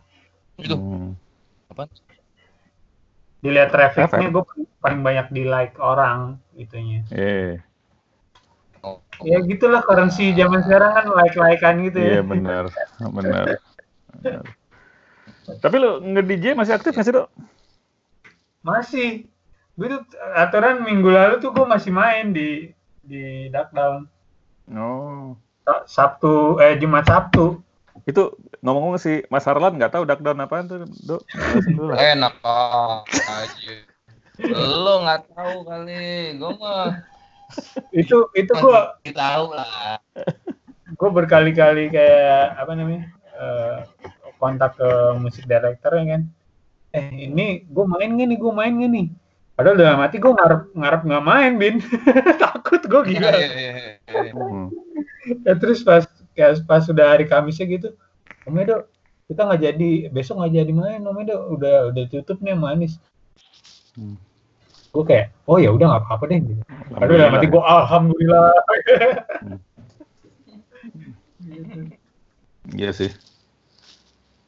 Itu. 0.57 0.77
Hmm. 0.77 1.17
dilihat 3.39 3.71
trafficnya 3.71 4.09
Traffic. 4.29 4.33
gue 4.33 4.45
paling 4.79 5.01
banyak 5.01 5.27
di 5.31 5.43
like 5.43 5.77
orang 5.79 6.37
itunya 6.55 7.03
Iya. 7.09 7.65
Oh, 8.87 9.03
ya 9.27 9.43
gitulah 9.43 9.83
currency 9.83 10.31
zaman 10.31 10.63
sekarang 10.63 10.95
kan 10.95 11.07
like 11.11 11.35
likean 11.35 11.83
gitu 11.83 11.99
Iya 11.99 12.13
ya 12.13 12.23
benar, 12.23 12.65
benar. 13.03 13.59
Benar. 14.23 14.47
Tapi 15.59 15.77
lo 15.77 15.99
nge-DJ 15.99 16.55
masih 16.55 16.79
aktif 16.79 16.95
nggak 16.95 17.07
sih, 17.07 17.15
Dok? 17.15 17.29
masih 18.63 19.31
gue 19.75 19.87
tuh 19.87 20.03
aturan 20.35 20.83
minggu 20.83 21.07
lalu 21.07 21.39
tuh 21.39 21.55
gue 21.55 21.63
masih 21.63 21.95
main 21.95 22.35
di 22.35 22.75
di 23.03 23.47
Dark 23.51 23.71
Down 23.71 24.11
Oh. 24.67 25.39
Sabtu 25.87 26.59
eh 26.59 26.75
Jumat 26.75 27.07
Sabtu 27.07 27.63
itu 28.03 28.35
ngomong-ngomong 28.63 28.99
si 28.99 29.23
Mas 29.31 29.47
Harlan 29.47 29.79
nggak 29.79 29.95
tahu 29.95 30.03
duckdown 30.03 30.43
apaan 30.43 30.67
tuh, 30.67 30.83
Dok? 31.07 31.23
Enak 32.15 32.35
aja. 32.43 33.75
Lo 34.55 35.03
nggak 35.03 35.31
tahu 35.31 35.63
kali, 35.63 36.35
gue 36.35 36.53
mah 36.59 36.91
Itu 37.95 38.29
itu 38.35 38.53
gua 38.59 38.99
masih 39.01 39.15
tahu 39.15 39.45
lah. 39.55 39.99
gue 40.87 41.11
berkali-kali 41.13 41.91
kayak 41.91 42.57
apa 42.57 42.73
namanya 42.73 43.11
eh, 43.37 43.77
kontak 44.39 44.79
ke 44.79 44.89
musik 45.19 45.45
director 45.45 45.93
ya 45.99 46.05
kan 46.17 46.23
eh 46.95 47.29
ini 47.29 47.67
gue 47.67 47.85
main 47.85 48.17
gak 48.17 48.29
nih 48.33 48.39
gue 48.39 48.53
main 48.55 48.73
gak 48.73 48.91
nih 48.95 49.07
padahal 49.53 49.77
dalam 49.77 49.99
hati 50.01 50.17
gue 50.17 50.33
ngarep 50.33 50.63
ngarep 50.73 51.01
nggak 51.05 51.25
main 51.27 51.53
bin 51.61 51.75
takut 52.43 52.81
gue 52.81 53.03
gila 53.13 53.29
Iya, 53.35 53.49
iya, 53.53 53.73
iya. 54.09 54.33
Hmm. 54.33 54.69
ya, 55.45 55.53
terus 55.59 55.83
pas 55.83 56.07
kayak 56.33 56.65
pas 56.65 56.81
sudah 56.87 57.13
hari 57.13 57.27
Kamisnya 57.29 57.67
gitu 57.67 57.89
Om 58.47 58.57
Edo 58.63 58.87
kita 59.27 59.43
nggak 59.43 59.61
jadi 59.67 59.91
besok 60.15 60.39
nggak 60.41 60.55
jadi 60.63 60.73
main 60.73 61.03
Om 61.03 61.19
Edo 61.21 61.37
udah 61.53 61.91
udah 61.93 62.05
tutup 62.09 62.39
nih 62.41 62.55
sama 62.57 62.73
Anis 62.73 62.97
Hmm. 63.97 64.21
Gue 64.97 65.05
kayak 65.05 65.27
oh 65.45 65.61
ya 65.61 65.69
udah 65.77 65.87
nggak 65.93 66.03
apa-apa 66.09 66.25
deh 66.33 66.41
gitu. 66.41 66.63
Padahal 66.97 67.21
dalam 67.21 67.35
hati 67.37 67.47
gue 67.53 67.63
alhamdulillah 67.63 68.49
Iya 72.75 72.91
sih. 72.97 73.11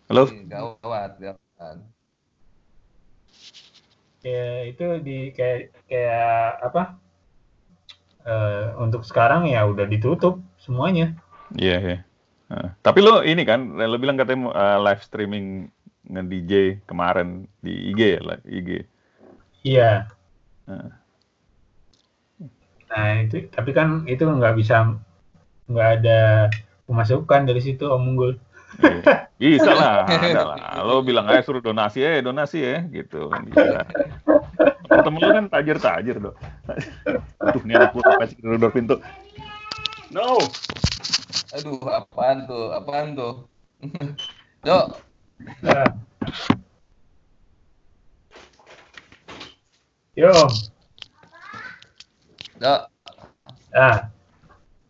Halo? 0.09 0.26
Gawat, 0.49 1.20
gawat. 1.20 1.76
ya 4.18 4.66
itu 4.66 4.99
di 4.99 5.30
kayak 5.30 5.86
kayak 5.86 6.59
apa 6.59 6.99
eh, 8.26 8.74
untuk 8.82 9.07
sekarang 9.07 9.46
ya 9.46 9.62
udah 9.62 9.86
ditutup 9.86 10.42
semuanya 10.59 11.14
Iya, 11.57 11.76
iya. 11.80 11.99
Nah, 12.49 12.76
tapi 12.84 13.01
lo 13.01 13.24
ini 13.24 13.44
kan, 13.44 13.76
lo 13.76 13.96
bilang 13.96 14.20
katanya 14.20 14.53
uh, 14.53 14.78
live 14.84 15.01
streaming 15.05 15.68
nge-DJ 16.09 16.84
kemarin 16.88 17.44
di 17.61 17.92
IG 17.92 18.01
ya, 18.01 18.20
lah, 18.24 18.38
IG. 18.44 18.70
iya 19.64 19.90
Nah. 20.09 20.18
Nah 22.89 23.09
itu 23.21 23.49
tapi 23.53 23.71
kan 23.73 24.05
itu 24.05 24.25
nggak 24.25 24.57
bisa 24.57 24.97
nggak 25.69 25.89
ada 26.01 26.49
pemasukan 26.89 27.49
dari 27.49 27.61
situ 27.61 27.85
Om 27.89 28.05
Unggul 28.14 28.33
Iya. 28.79 29.59
Bisa 29.59 29.73
lah, 29.75 30.05
ada 30.12 30.45
lah. 30.45 30.59
Lo 30.85 31.01
bilang 31.03 31.27
aja 31.27 31.43
suruh 31.43 31.64
donasi 31.64 32.05
ya, 32.05 32.21
donasi 32.21 32.59
ya, 32.62 32.85
gitu. 32.93 33.33
Bisa. 33.49 33.87
Temen 34.89 35.19
lo 35.19 35.29
kan 35.35 35.47
tajir-tajir, 35.51 36.16
dok. 36.21 36.37
Aduh, 37.43 37.62
ini 37.64 37.73
anak 37.75 37.97
gue 37.97 38.03
pasti 38.03 38.39
kedor 38.39 38.71
pintu. 38.71 39.01
No! 40.12 40.37
Aduh, 41.57 41.81
apaan 41.91 42.45
tuh? 42.45 42.77
Apaan 42.77 43.16
tuh? 43.16 43.35
Dok, 44.66 44.99
yo 50.19 50.35
dok, 52.59 52.81
ah 53.71 54.11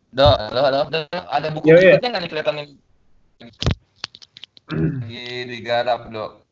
dok, 0.08 0.36
dok, 0.56 0.68
dok. 0.88 1.04
Ada 1.28 1.52
buku 1.52 1.68
iya. 1.68 2.00
berikutnya 2.00 2.08
nggak 2.08 2.22
nih 2.24 2.30
kelihatan 2.32 2.54
nih? 2.56 2.68
Lagi 4.72 5.28
digarap, 5.52 6.00
dok. 6.08 6.48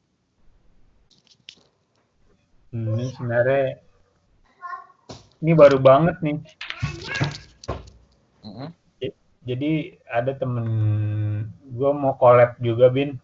ini 2.76 3.08
sebenarnya 3.16 3.80
ini 5.40 5.52
baru 5.56 5.80
banget 5.80 6.20
nih 6.20 6.38
Mm-mm. 8.44 8.68
jadi 9.46 9.96
ada 10.12 10.36
temen 10.36 10.66
gue 11.64 11.90
mau 11.96 12.12
collab 12.20 12.60
juga 12.60 12.92
bin 12.92 13.16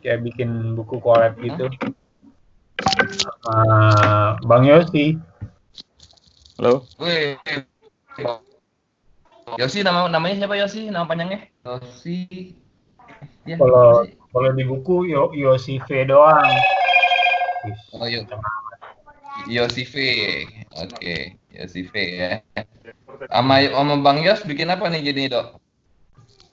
kayak 0.00 0.24
bikin 0.24 0.72
buku 0.72 0.96
collab 1.02 1.36
gitu 1.42 1.68
sama 3.48 4.36
Bang 4.44 4.68
Yosi 4.68 5.16
Halo? 6.60 6.84
Wih. 7.00 7.38
Yosi 9.56 9.80
nama 9.80 10.10
namanya 10.10 10.44
siapa 10.44 10.58
Yosi? 10.58 10.92
Nama 10.92 11.08
panjangnya? 11.08 11.48
Yosi. 11.64 12.52
Ya, 13.48 13.56
kalau 13.56 14.04
kalau 14.34 14.50
di 14.52 14.66
buku 14.68 15.08
Yo, 15.08 15.32
Yosi 15.32 15.80
V 15.88 16.04
doang 16.04 16.52
Oh, 17.96 18.06
iya. 18.06 18.22
amat. 18.22 18.78
Yosi 19.50 19.82
V. 19.82 19.94
Oke, 20.78 21.36
Yosi 21.50 21.88
V 21.88 21.92
ya. 21.96 22.30
Sama 23.32 23.64
sama 23.66 23.94
Bang 23.98 24.22
Yos 24.22 24.44
bikin 24.44 24.70
apa 24.70 24.86
nih 24.92 25.10
jadi, 25.10 25.22
Dok? 25.32 25.46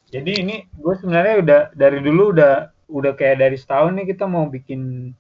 jadi 0.10 0.32
ini 0.48 0.56
gue 0.80 0.96
sebenarnya 0.96 1.36
udah 1.44 1.62
dari 1.76 2.00
dulu 2.00 2.32
udah 2.32 2.72
udah 2.88 3.12
kayak 3.20 3.44
dari 3.44 3.58
setahun 3.60 3.92
nih 4.00 4.16
kita 4.16 4.24
mau 4.30 4.48
bikin 4.48 5.12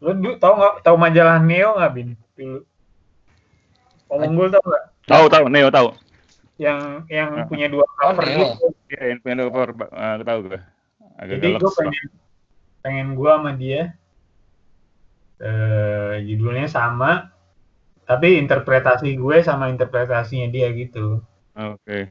lu 0.00 0.10
dulu 0.16 0.34
tahu 0.36 0.54
nggak 0.56 0.74
tahu 0.80 0.96
majalah 0.96 1.38
Neo 1.38 1.76
nggak 1.76 1.92
bin 1.92 2.08
dulu 2.34 2.64
Om 4.10 4.20
Unggul 4.26 4.48
tau 4.50 4.64
nggak 4.64 4.84
Tahu, 5.06 5.24
tahu, 5.26 5.44
Neo 5.50 5.68
tahu. 5.70 5.88
yang 6.56 7.02
yang 7.10 7.30
Ah. 7.34 7.46
punya 7.48 7.66
dua 7.66 7.82
cover 7.96 8.22
Neo. 8.22 8.52
gitu 8.54 8.66
Iya, 8.90 9.02
yang 9.10 9.18
punya 9.22 9.34
cover, 9.48 9.68
uh, 9.90 10.14
tahu 10.22 10.38
gue. 10.46 10.60
Agak 11.16 11.36
jadi 11.40 11.48
gue 11.56 11.72
pengen 11.72 12.04
pengen 12.80 13.08
gue 13.14 13.30
sama 13.30 13.50
dia 13.54 13.82
eh 15.40 16.20
judulnya 16.20 16.68
sama 16.68 17.32
tapi 18.04 18.36
interpretasi 18.36 19.16
gue 19.16 19.36
sama 19.40 19.68
interpretasinya 19.68 20.48
dia 20.48 20.68
gitu 20.72 21.20
Oke. 21.52 22.08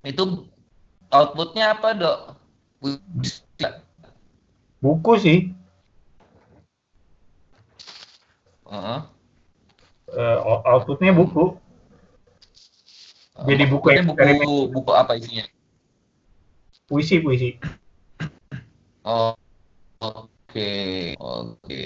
Itu 0.00 0.48
outputnya 1.08 1.76
apa, 1.76 1.92
Dok? 1.92 2.18
Buku 4.82 5.12
sih 5.24 5.38
eh, 10.20 10.38
out- 10.50 10.64
outputnya 10.66 11.12
buku 11.12 11.56
Jadi 13.40 13.64
buku 13.72 13.86
Outputnya 13.88 14.02
buku 14.04 14.12
eksperimen. 14.12 14.46
buku 14.74 14.90
apa 14.92 15.12
isinya? 15.16 15.44
puisi 16.88 17.16
puisi 17.24 17.50
Oh, 19.04 19.32
oke, 20.00 20.70
oke. 21.20 21.80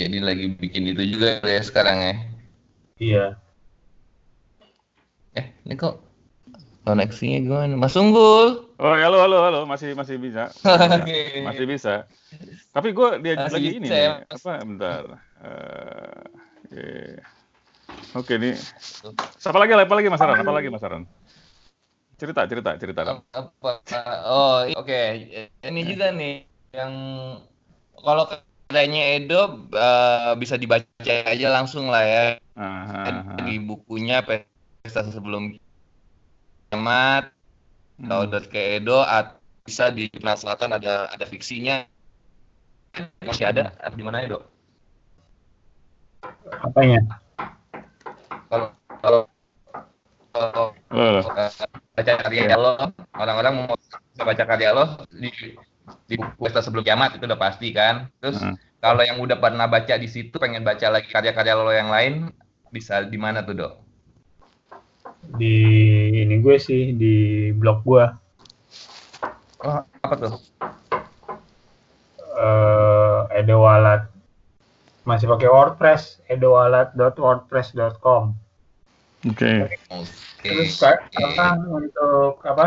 Jadi 0.00 0.18
lagi 0.20 0.46
bikin 0.60 0.92
itu 0.92 1.02
juga 1.16 1.40
ya 1.44 1.62
sekarang 1.64 1.98
ya? 2.00 2.14
iya 3.00 3.40
Eh, 5.38 5.46
ini 5.64 5.74
kok 5.80 5.94
koneksinya 6.86 7.38
gimana? 7.44 7.74
Mas 7.80 7.96
Unggul. 7.96 8.67
Oh, 8.78 8.94
halo, 8.94 9.18
halo, 9.18 9.42
halo. 9.42 9.60
Masih 9.66 9.90
masih 9.98 10.22
bisa. 10.22 10.54
Masih 11.50 11.66
bisa. 11.66 12.06
Tapi 12.70 12.94
gue 12.94 13.08
dia 13.26 13.34
Masih 13.34 13.50
lagi 13.58 13.68
ini 13.74 13.88
ya, 13.90 14.22
nih. 14.22 14.38
Apa? 14.38 14.52
Bentar. 14.62 15.02
Eh, 16.70 17.18
Oke 18.14 18.38
nih. 18.38 18.54
Apa 19.42 19.58
lagi? 19.58 19.72
Apa 19.74 19.94
lagi 19.98 20.06
Mas 20.06 20.22
Aran? 20.22 20.38
Apa 20.38 20.52
lagi 20.54 20.68
Mas 20.70 20.84
Aran? 20.86 21.02
Cerita, 22.22 22.46
cerita, 22.46 22.70
cerita. 22.78 23.00
Ran. 23.02 23.18
apa 23.34 23.82
oh 24.30 24.62
oke 24.78 25.00
ini 25.66 25.80
juga 25.82 26.14
nih 26.14 26.46
yang 26.70 26.94
kalau 27.98 28.30
katanya 28.30 29.02
Edo 29.18 29.70
eh, 29.74 30.34
bisa 30.38 30.54
dibaca 30.54 31.14
aja 31.26 31.46
langsung 31.50 31.90
lah 31.90 32.02
ya 32.06 32.26
Ah, 32.58 32.62
ah, 32.90 33.22
ah. 33.22 33.46
di 33.46 33.62
bukunya 33.62 34.18
pesta 34.26 35.06
sebelum 35.06 35.54
kiamat 36.74 37.37
Hmm. 37.98 38.06
download 38.06 38.46
ke 38.50 38.78
Edo 38.78 39.02
at- 39.02 39.36
bisa 39.66 39.92
di 39.92 40.08
Jurnal 40.08 40.38
Selatan 40.40 40.80
ada 40.80 41.12
ada 41.12 41.24
fiksinya. 41.28 41.84
Masih 43.20 43.44
ada 43.44 43.68
di 43.92 44.00
mana 44.00 44.24
Edo? 44.24 44.40
Apanya? 46.64 47.04
Kalau 48.48 48.66
kalau 49.04 49.20
kalau 50.32 50.66
baca 51.92 52.12
karya 52.24 52.56
lo 52.56 52.78
orang-orang 53.18 53.52
mau 53.60 53.76
bisa 53.76 54.22
baca 54.24 54.44
karya 54.48 54.70
lo 54.72 55.04
di 55.12 55.28
di 56.08 56.14
buku 56.16 56.48
pesta 56.48 56.64
sebelum 56.64 56.84
kiamat 56.86 57.20
itu 57.20 57.28
udah 57.28 57.36
pasti 57.36 57.68
kan? 57.76 58.08
Terus 58.24 58.40
Hmm. 58.40 58.56
kalau 58.80 59.04
yang 59.04 59.20
udah 59.20 59.36
pernah 59.36 59.68
baca 59.68 60.00
di 60.00 60.08
situ 60.08 60.38
pengen 60.40 60.64
baca 60.64 60.88
lagi 60.88 61.12
karya-karya 61.12 61.54
lo 61.58 61.68
yang 61.74 61.92
lain 61.92 62.32
bisa 62.72 63.04
di 63.04 63.18
mana 63.20 63.44
tuh 63.44 63.56
dok 63.56 63.87
di 65.36 65.56
ini 66.24 66.40
gue 66.40 66.56
sih 66.56 66.96
di 66.96 67.16
blog 67.52 67.84
gue 67.84 68.04
oh 69.66 69.80
apa 69.84 70.14
tuh 70.16 70.34
eh 72.38 73.20
edowalat 73.42 74.06
masih 75.04 75.28
pakai 75.28 75.48
WordPress 75.48 76.20
edowalat.wordpress.com 76.32 78.22
Oke. 79.26 79.66
oke 79.66 80.06
terus 80.46 80.78
Kak, 80.78 81.10
oke. 81.10 81.18
apa 81.18 81.46
untuk 81.66 82.34
apa 82.46 82.66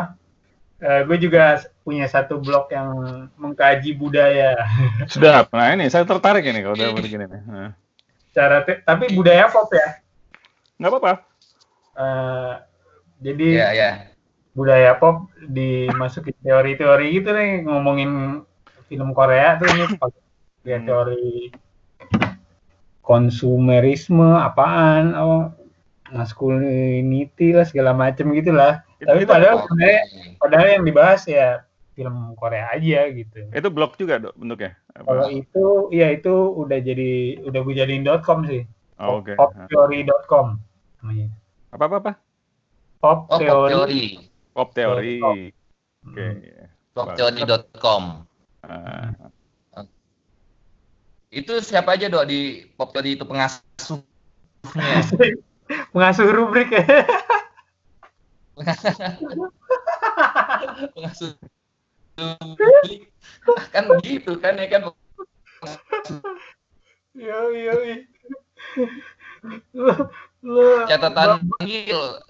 eh, 0.83 1.01
gue 1.07 1.17
juga 1.21 1.63
punya 1.81 2.05
satu 2.11 2.37
blog 2.41 2.67
yang 2.69 2.89
mengkaji 3.39 3.95
budaya 3.95 4.53
Sudah. 5.13 5.47
Nah 5.53 5.71
ini 5.73 5.87
saya 5.87 6.03
tertarik 6.03 6.43
ini 6.43 6.61
kalau 6.61 6.75
udah 6.75 6.91
begini 6.97 7.25
nih. 7.25 7.41
Nah. 7.47 7.71
cara 8.31 8.63
tapi 8.63 9.11
budaya 9.11 9.51
pop 9.51 9.67
ya 9.75 9.99
Nggak 10.79 10.91
apa-apa. 10.97 11.30
Eh, 11.97 12.53
jadi 13.21 13.47
ya 13.51 13.69
ya 13.75 13.91
budaya 14.51 14.99
pop 14.99 15.31
dimasukin 15.47 16.35
teori-teori 16.43 17.07
gitu 17.19 17.29
nih 17.31 17.63
ngomongin 17.67 18.43
film 18.87 19.11
Korea 19.15 19.59
tuh 19.59 19.67
ini. 19.71 19.85
Pakai 19.99 20.19
Hmm. 20.61 20.85
teori 20.85 21.49
konsumerisme 23.01 24.37
apaan 24.37 25.17
oh 25.17 25.49
masculinity 26.13 27.57
lah 27.57 27.65
segala 27.65 27.97
macem 27.97 28.29
gitulah. 28.29 28.85
Itu, 29.01 29.09
tapi 29.09 29.25
itu, 29.25 29.31
padahal 29.33 29.65
sebenarnya 29.65 30.01
padahal 30.37 30.67
yang 30.69 30.85
dibahas 30.85 31.25
ya 31.25 31.65
film 31.97 32.37
Korea 32.37 32.69
aja 32.69 33.09
gitu. 33.09 33.49
Itu 33.49 33.73
blog 33.73 33.97
juga 33.97 34.21
dok 34.21 34.37
bentuknya. 34.37 34.77
Kalau 34.93 35.33
itu 35.33 35.89
ya 35.89 36.13
itu 36.13 36.29
udah 36.61 36.77
jadi 36.77 37.41
udah 37.41 37.59
gue 37.65 37.73
jadiin 37.73 38.05
.com 38.21 38.45
sih. 38.45 38.69
Oh, 39.01 39.17
Oke. 39.17 39.33
poptheory.com 39.33 40.61
namanya 41.01 41.40
Apa 41.71 41.83
apa 41.87 41.95
apa? 42.03 42.11
pop 43.01 43.25
Oh, 43.33 43.39
pop 43.39 43.67
teori. 43.67 44.03
Pop 44.53 44.69
teori. 44.75 45.17
Pop. 45.23 45.35
Oke. 46.11 46.27
iya. 46.43 46.65
Popteori.com. 46.91 48.03
Ah, 48.67 49.15
Itu 51.31 51.63
siapa 51.63 51.95
aja 51.95 52.11
dok 52.11 52.27
di 52.27 52.67
pop 52.75 52.91
teori 52.91 53.15
itu 53.15 53.23
pengasuhnya? 53.23 54.03
pengasuh 55.95 56.27
rubrik 56.27 56.67
ya 56.71 56.83
pengasuh 60.93 61.31
kan 63.71 63.85
gitu 64.03 64.35
kan 64.37 64.59
ya 64.59 64.67
kan 64.67 64.81
yo 67.15 67.39
yo 67.55 67.75
lu 69.73 69.89
lu 70.45 70.85
catatan 70.85 71.41
panggil 71.57 72.21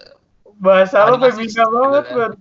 bahasa 0.62 1.10
lu 1.12 1.20
Animasi 1.20 1.52
femina 1.52 1.66
banget 1.68 2.06
Bang. 2.16 2.34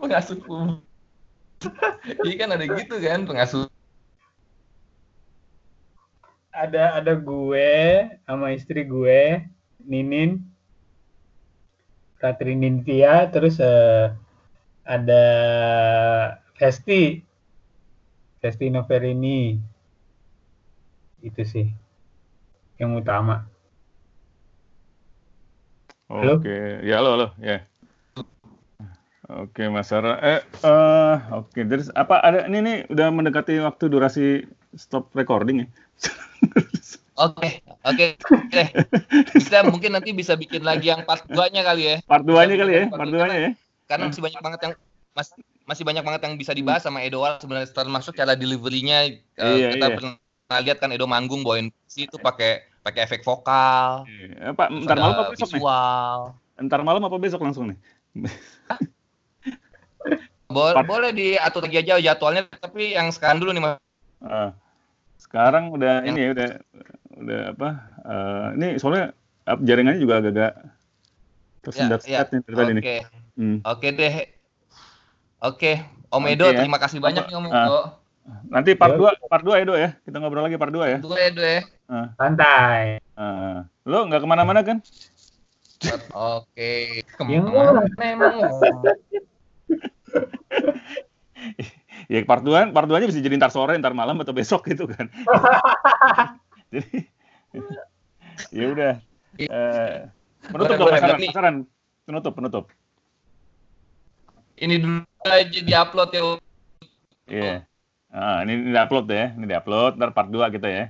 pengasuh. 0.00 0.38
Iya 2.26 2.34
kan 2.42 2.50
ada 2.58 2.66
gitu 2.66 2.98
kan 2.98 3.22
pengasuh. 3.22 3.70
Ada 6.50 6.98
ada 6.98 7.14
gue 7.14 7.70
sama 8.26 8.50
istri 8.50 8.82
gue 8.82 9.46
Ninin. 9.86 10.42
Ratri 12.18 12.54
Nintia 12.58 13.30
terus 13.30 13.62
eh, 13.62 14.10
ada 14.82 15.24
Festi. 16.58 17.22
Festi 18.42 18.66
Noverini 18.74 19.71
itu 21.22 21.42
sih 21.46 21.66
yang 22.76 22.98
utama 22.98 23.46
Halo? 26.12 26.44
Oke, 26.44 26.84
ya 26.84 27.00
halo 27.00 27.16
halo 27.16 27.28
ya. 27.40 27.64
Oke 29.32 29.64
Mas 29.72 29.88
Sarah, 29.88 30.20
eh, 30.20 30.44
eh, 30.44 31.14
oke, 31.32 31.64
dari 31.64 31.88
apa 31.96 32.20
ada 32.20 32.44
ini 32.52 32.60
nih 32.60 32.76
udah 32.92 33.08
mendekati 33.08 33.56
waktu 33.64 33.88
durasi 33.88 34.44
stop 34.76 35.08
recording 35.16 35.64
ya. 35.64 35.66
Oke, 37.12 37.60
oke, 37.84 38.06
oke. 38.24 38.62
Bisa 39.36 39.60
mungkin 39.68 39.92
nanti 39.92 40.16
bisa 40.16 40.32
bikin 40.32 40.64
lagi 40.64 40.88
yang 40.88 41.04
part 41.04 41.28
2-nya 41.28 41.60
kali 41.60 41.82
ya. 41.84 41.96
Part 42.08 42.24
2-nya 42.24 42.56
kali 42.56 42.72
ya, 42.72 42.82
Part 42.88 42.98
part 43.04 43.08
dua 43.12 43.24
2-nya 43.28 43.36
ya. 43.36 43.50
Karena 43.84 44.04
masih 44.08 44.22
banyak 44.24 44.40
banget 44.40 44.60
yang 44.64 44.72
mas, 45.12 45.28
masih 45.68 45.84
banyak 45.84 46.02
banget 46.02 46.20
yang 46.24 46.34
bisa 46.40 46.52
dibahas 46.56 46.82
sama 46.82 47.04
Edo 47.04 47.20
Wal 47.20 47.36
sebenarnya 47.36 47.68
termasuk 47.68 48.16
cara 48.16 48.32
delivery-nya 48.32 48.98
eh, 49.12 49.16
Iya, 49.38 49.76
kita 49.76 49.86
iya. 49.92 49.96
pernah 49.96 50.12
lihat 50.50 50.82
kan 50.82 50.90
Edo 50.90 51.06
manggung 51.06 51.46
bawain 51.46 51.70
puisi 51.70 52.10
itu 52.10 52.18
pakai 52.18 52.66
pakai 52.82 53.06
efek 53.06 53.22
vokal. 53.22 54.04
Eh, 54.10 54.50
Pak, 54.52 54.68
terus 54.68 54.84
ntar 54.84 54.96
ada 54.98 55.02
malam 55.06 55.16
apa 55.22 55.30
besok 55.32 55.48
nih? 55.48 55.54
visual. 55.62 56.18
Ntar 56.58 56.80
malam 56.82 57.02
apa 57.06 57.16
besok 57.16 57.40
langsung 57.46 57.64
nih? 57.70 57.78
Bo- 60.52 60.74
Part- 60.76 60.84
boleh 60.84 61.16
diatur 61.16 61.64
lagi 61.64 61.78
aja 61.80 61.94
jadwalnya 61.96 62.44
tapi 62.60 62.92
yang 62.92 63.08
sekarang 63.08 63.40
dulu 63.40 63.56
nih 63.56 63.62
Mas. 63.62 63.78
Ah, 64.20 64.52
sekarang 65.16 65.72
udah 65.72 66.04
Yang- 66.04 66.10
ini 66.12 66.20
ya 66.20 66.30
udah 66.34 66.48
udah 67.22 67.40
apa? 67.56 67.68
eh, 68.02 68.46
ini 68.58 68.68
soalnya 68.76 69.14
jaringannya 69.62 70.02
juga 70.02 70.20
agak-agak 70.20 70.52
nih 72.28 72.40
dari 72.44 72.56
tadi 72.58 72.72
nih. 72.76 72.82
Oke. 72.82 72.96
Hmm. 73.32 73.56
Oke 73.64 73.88
deh. 73.96 74.14
Oke, 75.42 75.72
Om 76.12 76.22
Oke 76.22 76.32
Edo 76.36 76.46
ya. 76.52 76.60
terima 76.62 76.78
kasih 76.78 76.98
banyak 77.00 77.24
nih 77.24 77.34
Om 77.38 77.46
Ah. 77.48 77.50
Edo. 77.64 77.80
Nanti 78.46 78.78
part 78.78 78.94
Ya. 78.94 79.16
2 79.18 79.30
part 79.30 79.42
2 79.42 79.62
Edo 79.62 79.74
ya. 79.74 79.98
Kita 80.04 80.16
ngobrol 80.22 80.46
lagi 80.46 80.58
part 80.60 80.70
2 80.70 80.86
ya. 80.86 80.98
Tunggu 81.02 81.18
Edo 81.18 81.42
ya. 81.42 81.62
santai 82.16 83.04
Ah, 83.18 83.68
lo 83.84 84.08
nggak 84.08 84.24
ke 84.24 84.28
mana-mana 84.28 84.64
kan? 84.64 84.80
Oke. 86.14 87.02
Yang 87.20 87.44
Ke 87.44 87.52
mana 87.52 88.04
emang? 88.06 88.34
Ya 92.10 92.22
part 92.26 92.42
2 92.44 92.74
part 92.76 92.86
2-nya 92.86 93.08
bisa 93.08 93.22
jadi 93.22 93.34
ntar 93.38 93.50
sore, 93.50 93.74
ntar 93.78 93.94
malam 93.96 94.18
atau 94.20 94.34
besok 94.34 94.66
gitu 94.68 94.86
kan. 94.90 95.06
jadi 96.74 97.08
ya 98.56 98.64
udah. 98.68 98.92
Eh, 99.38 99.96
penutup 100.44 100.74
dong 100.76 100.90
pasaran, 100.92 101.18
pasaran. 101.24 101.56
Penutup, 102.02 102.32
penutup. 102.34 102.64
Ini 104.58 104.76
dulu 104.78 105.02
aja 105.26 105.60
di-upload 105.62 106.10
ya. 106.14 106.22
Iya. 107.26 107.54
Ah, 108.12 108.44
ini, 108.44 108.68
ini 108.68 108.76
upload 108.76 109.08
ya, 109.08 109.32
ini 109.32 109.48
di-upload, 109.48 109.96
ntar 109.96 110.12
part 110.12 110.28
2 110.28 110.52
kita 110.52 110.68
ya. 110.68 110.84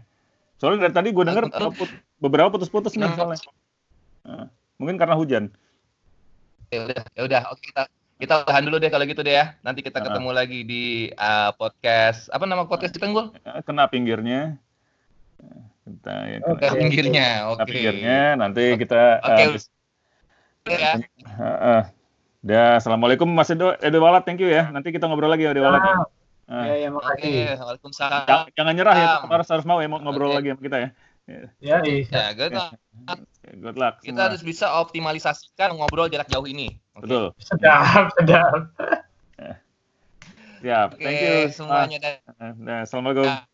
Soalnya 0.58 0.86
dari 0.86 0.94
tadi 0.94 1.08
gue 1.10 1.22
denger 1.22 1.44
Uh, 1.48 1.70
uh. 1.70 1.72
put- 1.72 1.94
beberapa 2.18 2.50
putus-putus 2.50 2.94
nih 2.94 3.06
Nah. 3.06 3.14
soalnya. 3.14 3.38
Ah, 4.22 4.46
mungkin 4.74 4.98
karena 4.98 5.14
hujan. 5.14 5.50
Ya 6.68 6.82
udah, 6.82 7.02
ya 7.12 7.22
udah. 7.22 7.42
Oke 7.50 7.62
kita 7.68 7.82
kita 8.16 8.32
udahan 8.42 8.62
dulu 8.62 8.78
deh 8.78 8.86
kalau 8.86 9.02
gitu 9.02 9.22
deh 9.22 9.34
ya. 9.34 9.54
Nanti 9.60 9.82
kita 9.82 9.98
Ah. 9.98 10.04
ketemu 10.06 10.30
lagi 10.30 10.60
di 10.62 10.84
uh, 11.12 11.50
podcast. 11.52 12.26
Apa 12.28 12.42
nama 12.42 12.66
podcast 12.66 12.90
kita, 12.90 13.06
Gul? 13.06 13.34
Eh, 13.36 13.62
Kena 13.62 13.86
pinggirnya. 13.86 14.58
Kita 15.82 16.14
ya, 16.24 16.38
kena, 16.38 16.50
Oke. 16.54 16.64
Nah, 16.64 16.74
pinggirnya. 16.76 17.26
kena 17.34 17.50
Oke. 17.52 17.62
pinggirnya, 17.66 18.18
nanti 18.34 18.62
kita 18.78 19.00
Oke. 19.20 19.34
eh, 19.36 19.48
bis- 19.50 19.70
Oke 20.62 20.74
ya. 20.74 20.92
eh, 20.94 21.58
eh. 21.74 21.82
Dah, 22.40 22.78
assalamualaikum 22.78 23.26
Mas 23.26 23.50
Edo, 23.50 23.74
Edo 23.76 23.98
Walat, 23.98 24.22
thank 24.22 24.38
you 24.38 24.46
ya. 24.46 24.70
Nanti 24.70 24.90
kita 24.90 25.06
ngobrol 25.06 25.30
lagi 25.30 25.42
ya 25.42 25.50
Edo 25.50 25.62
Walat. 25.62 25.82
Ya. 25.82 25.94
Ah, 26.52 26.68
ya, 26.68 26.84
ya 26.84 26.88
Oke, 26.92 27.00
makasih 27.00 27.32
Waalaikumsalam. 27.64 28.24
jangan, 28.28 28.46
jangan 28.52 28.72
nyerah 28.76 28.96
ya, 29.00 29.08
harus 29.24 29.48
harus 29.48 29.64
mau 29.64 29.80
ya 29.80 29.88
mau 29.88 30.04
ngobrol 30.04 30.36
Oke. 30.36 30.36
lagi 30.36 30.48
sama 30.52 30.60
kita 30.60 30.76
ya. 30.76 30.88
ya 31.64 31.76
iya. 31.80 32.04
Ya, 32.12 32.24
good 32.36 32.52
luck. 32.52 32.70
Good 33.48 33.76
luck. 33.80 33.94
Kita 34.04 34.12
semua. 34.12 34.26
harus 34.28 34.40
bisa 34.44 34.66
optimalisasikan 34.84 35.72
ngobrol 35.72 36.12
jarak 36.12 36.28
jauh 36.28 36.44
ini. 36.44 36.76
Oke. 36.92 37.08
Betul. 37.08 37.24
sedap 37.40 38.12
sedap 38.20 38.68
Siap. 40.62 40.94
Oke, 40.94 41.02
Thank 41.02 41.18
you. 41.24 41.36
semuanya. 41.50 41.98
Dan 41.98 42.14
Ah, 42.38 42.54
nah, 42.54 42.78
Assalamualaikum. 42.86 43.26
Ya. 43.26 43.51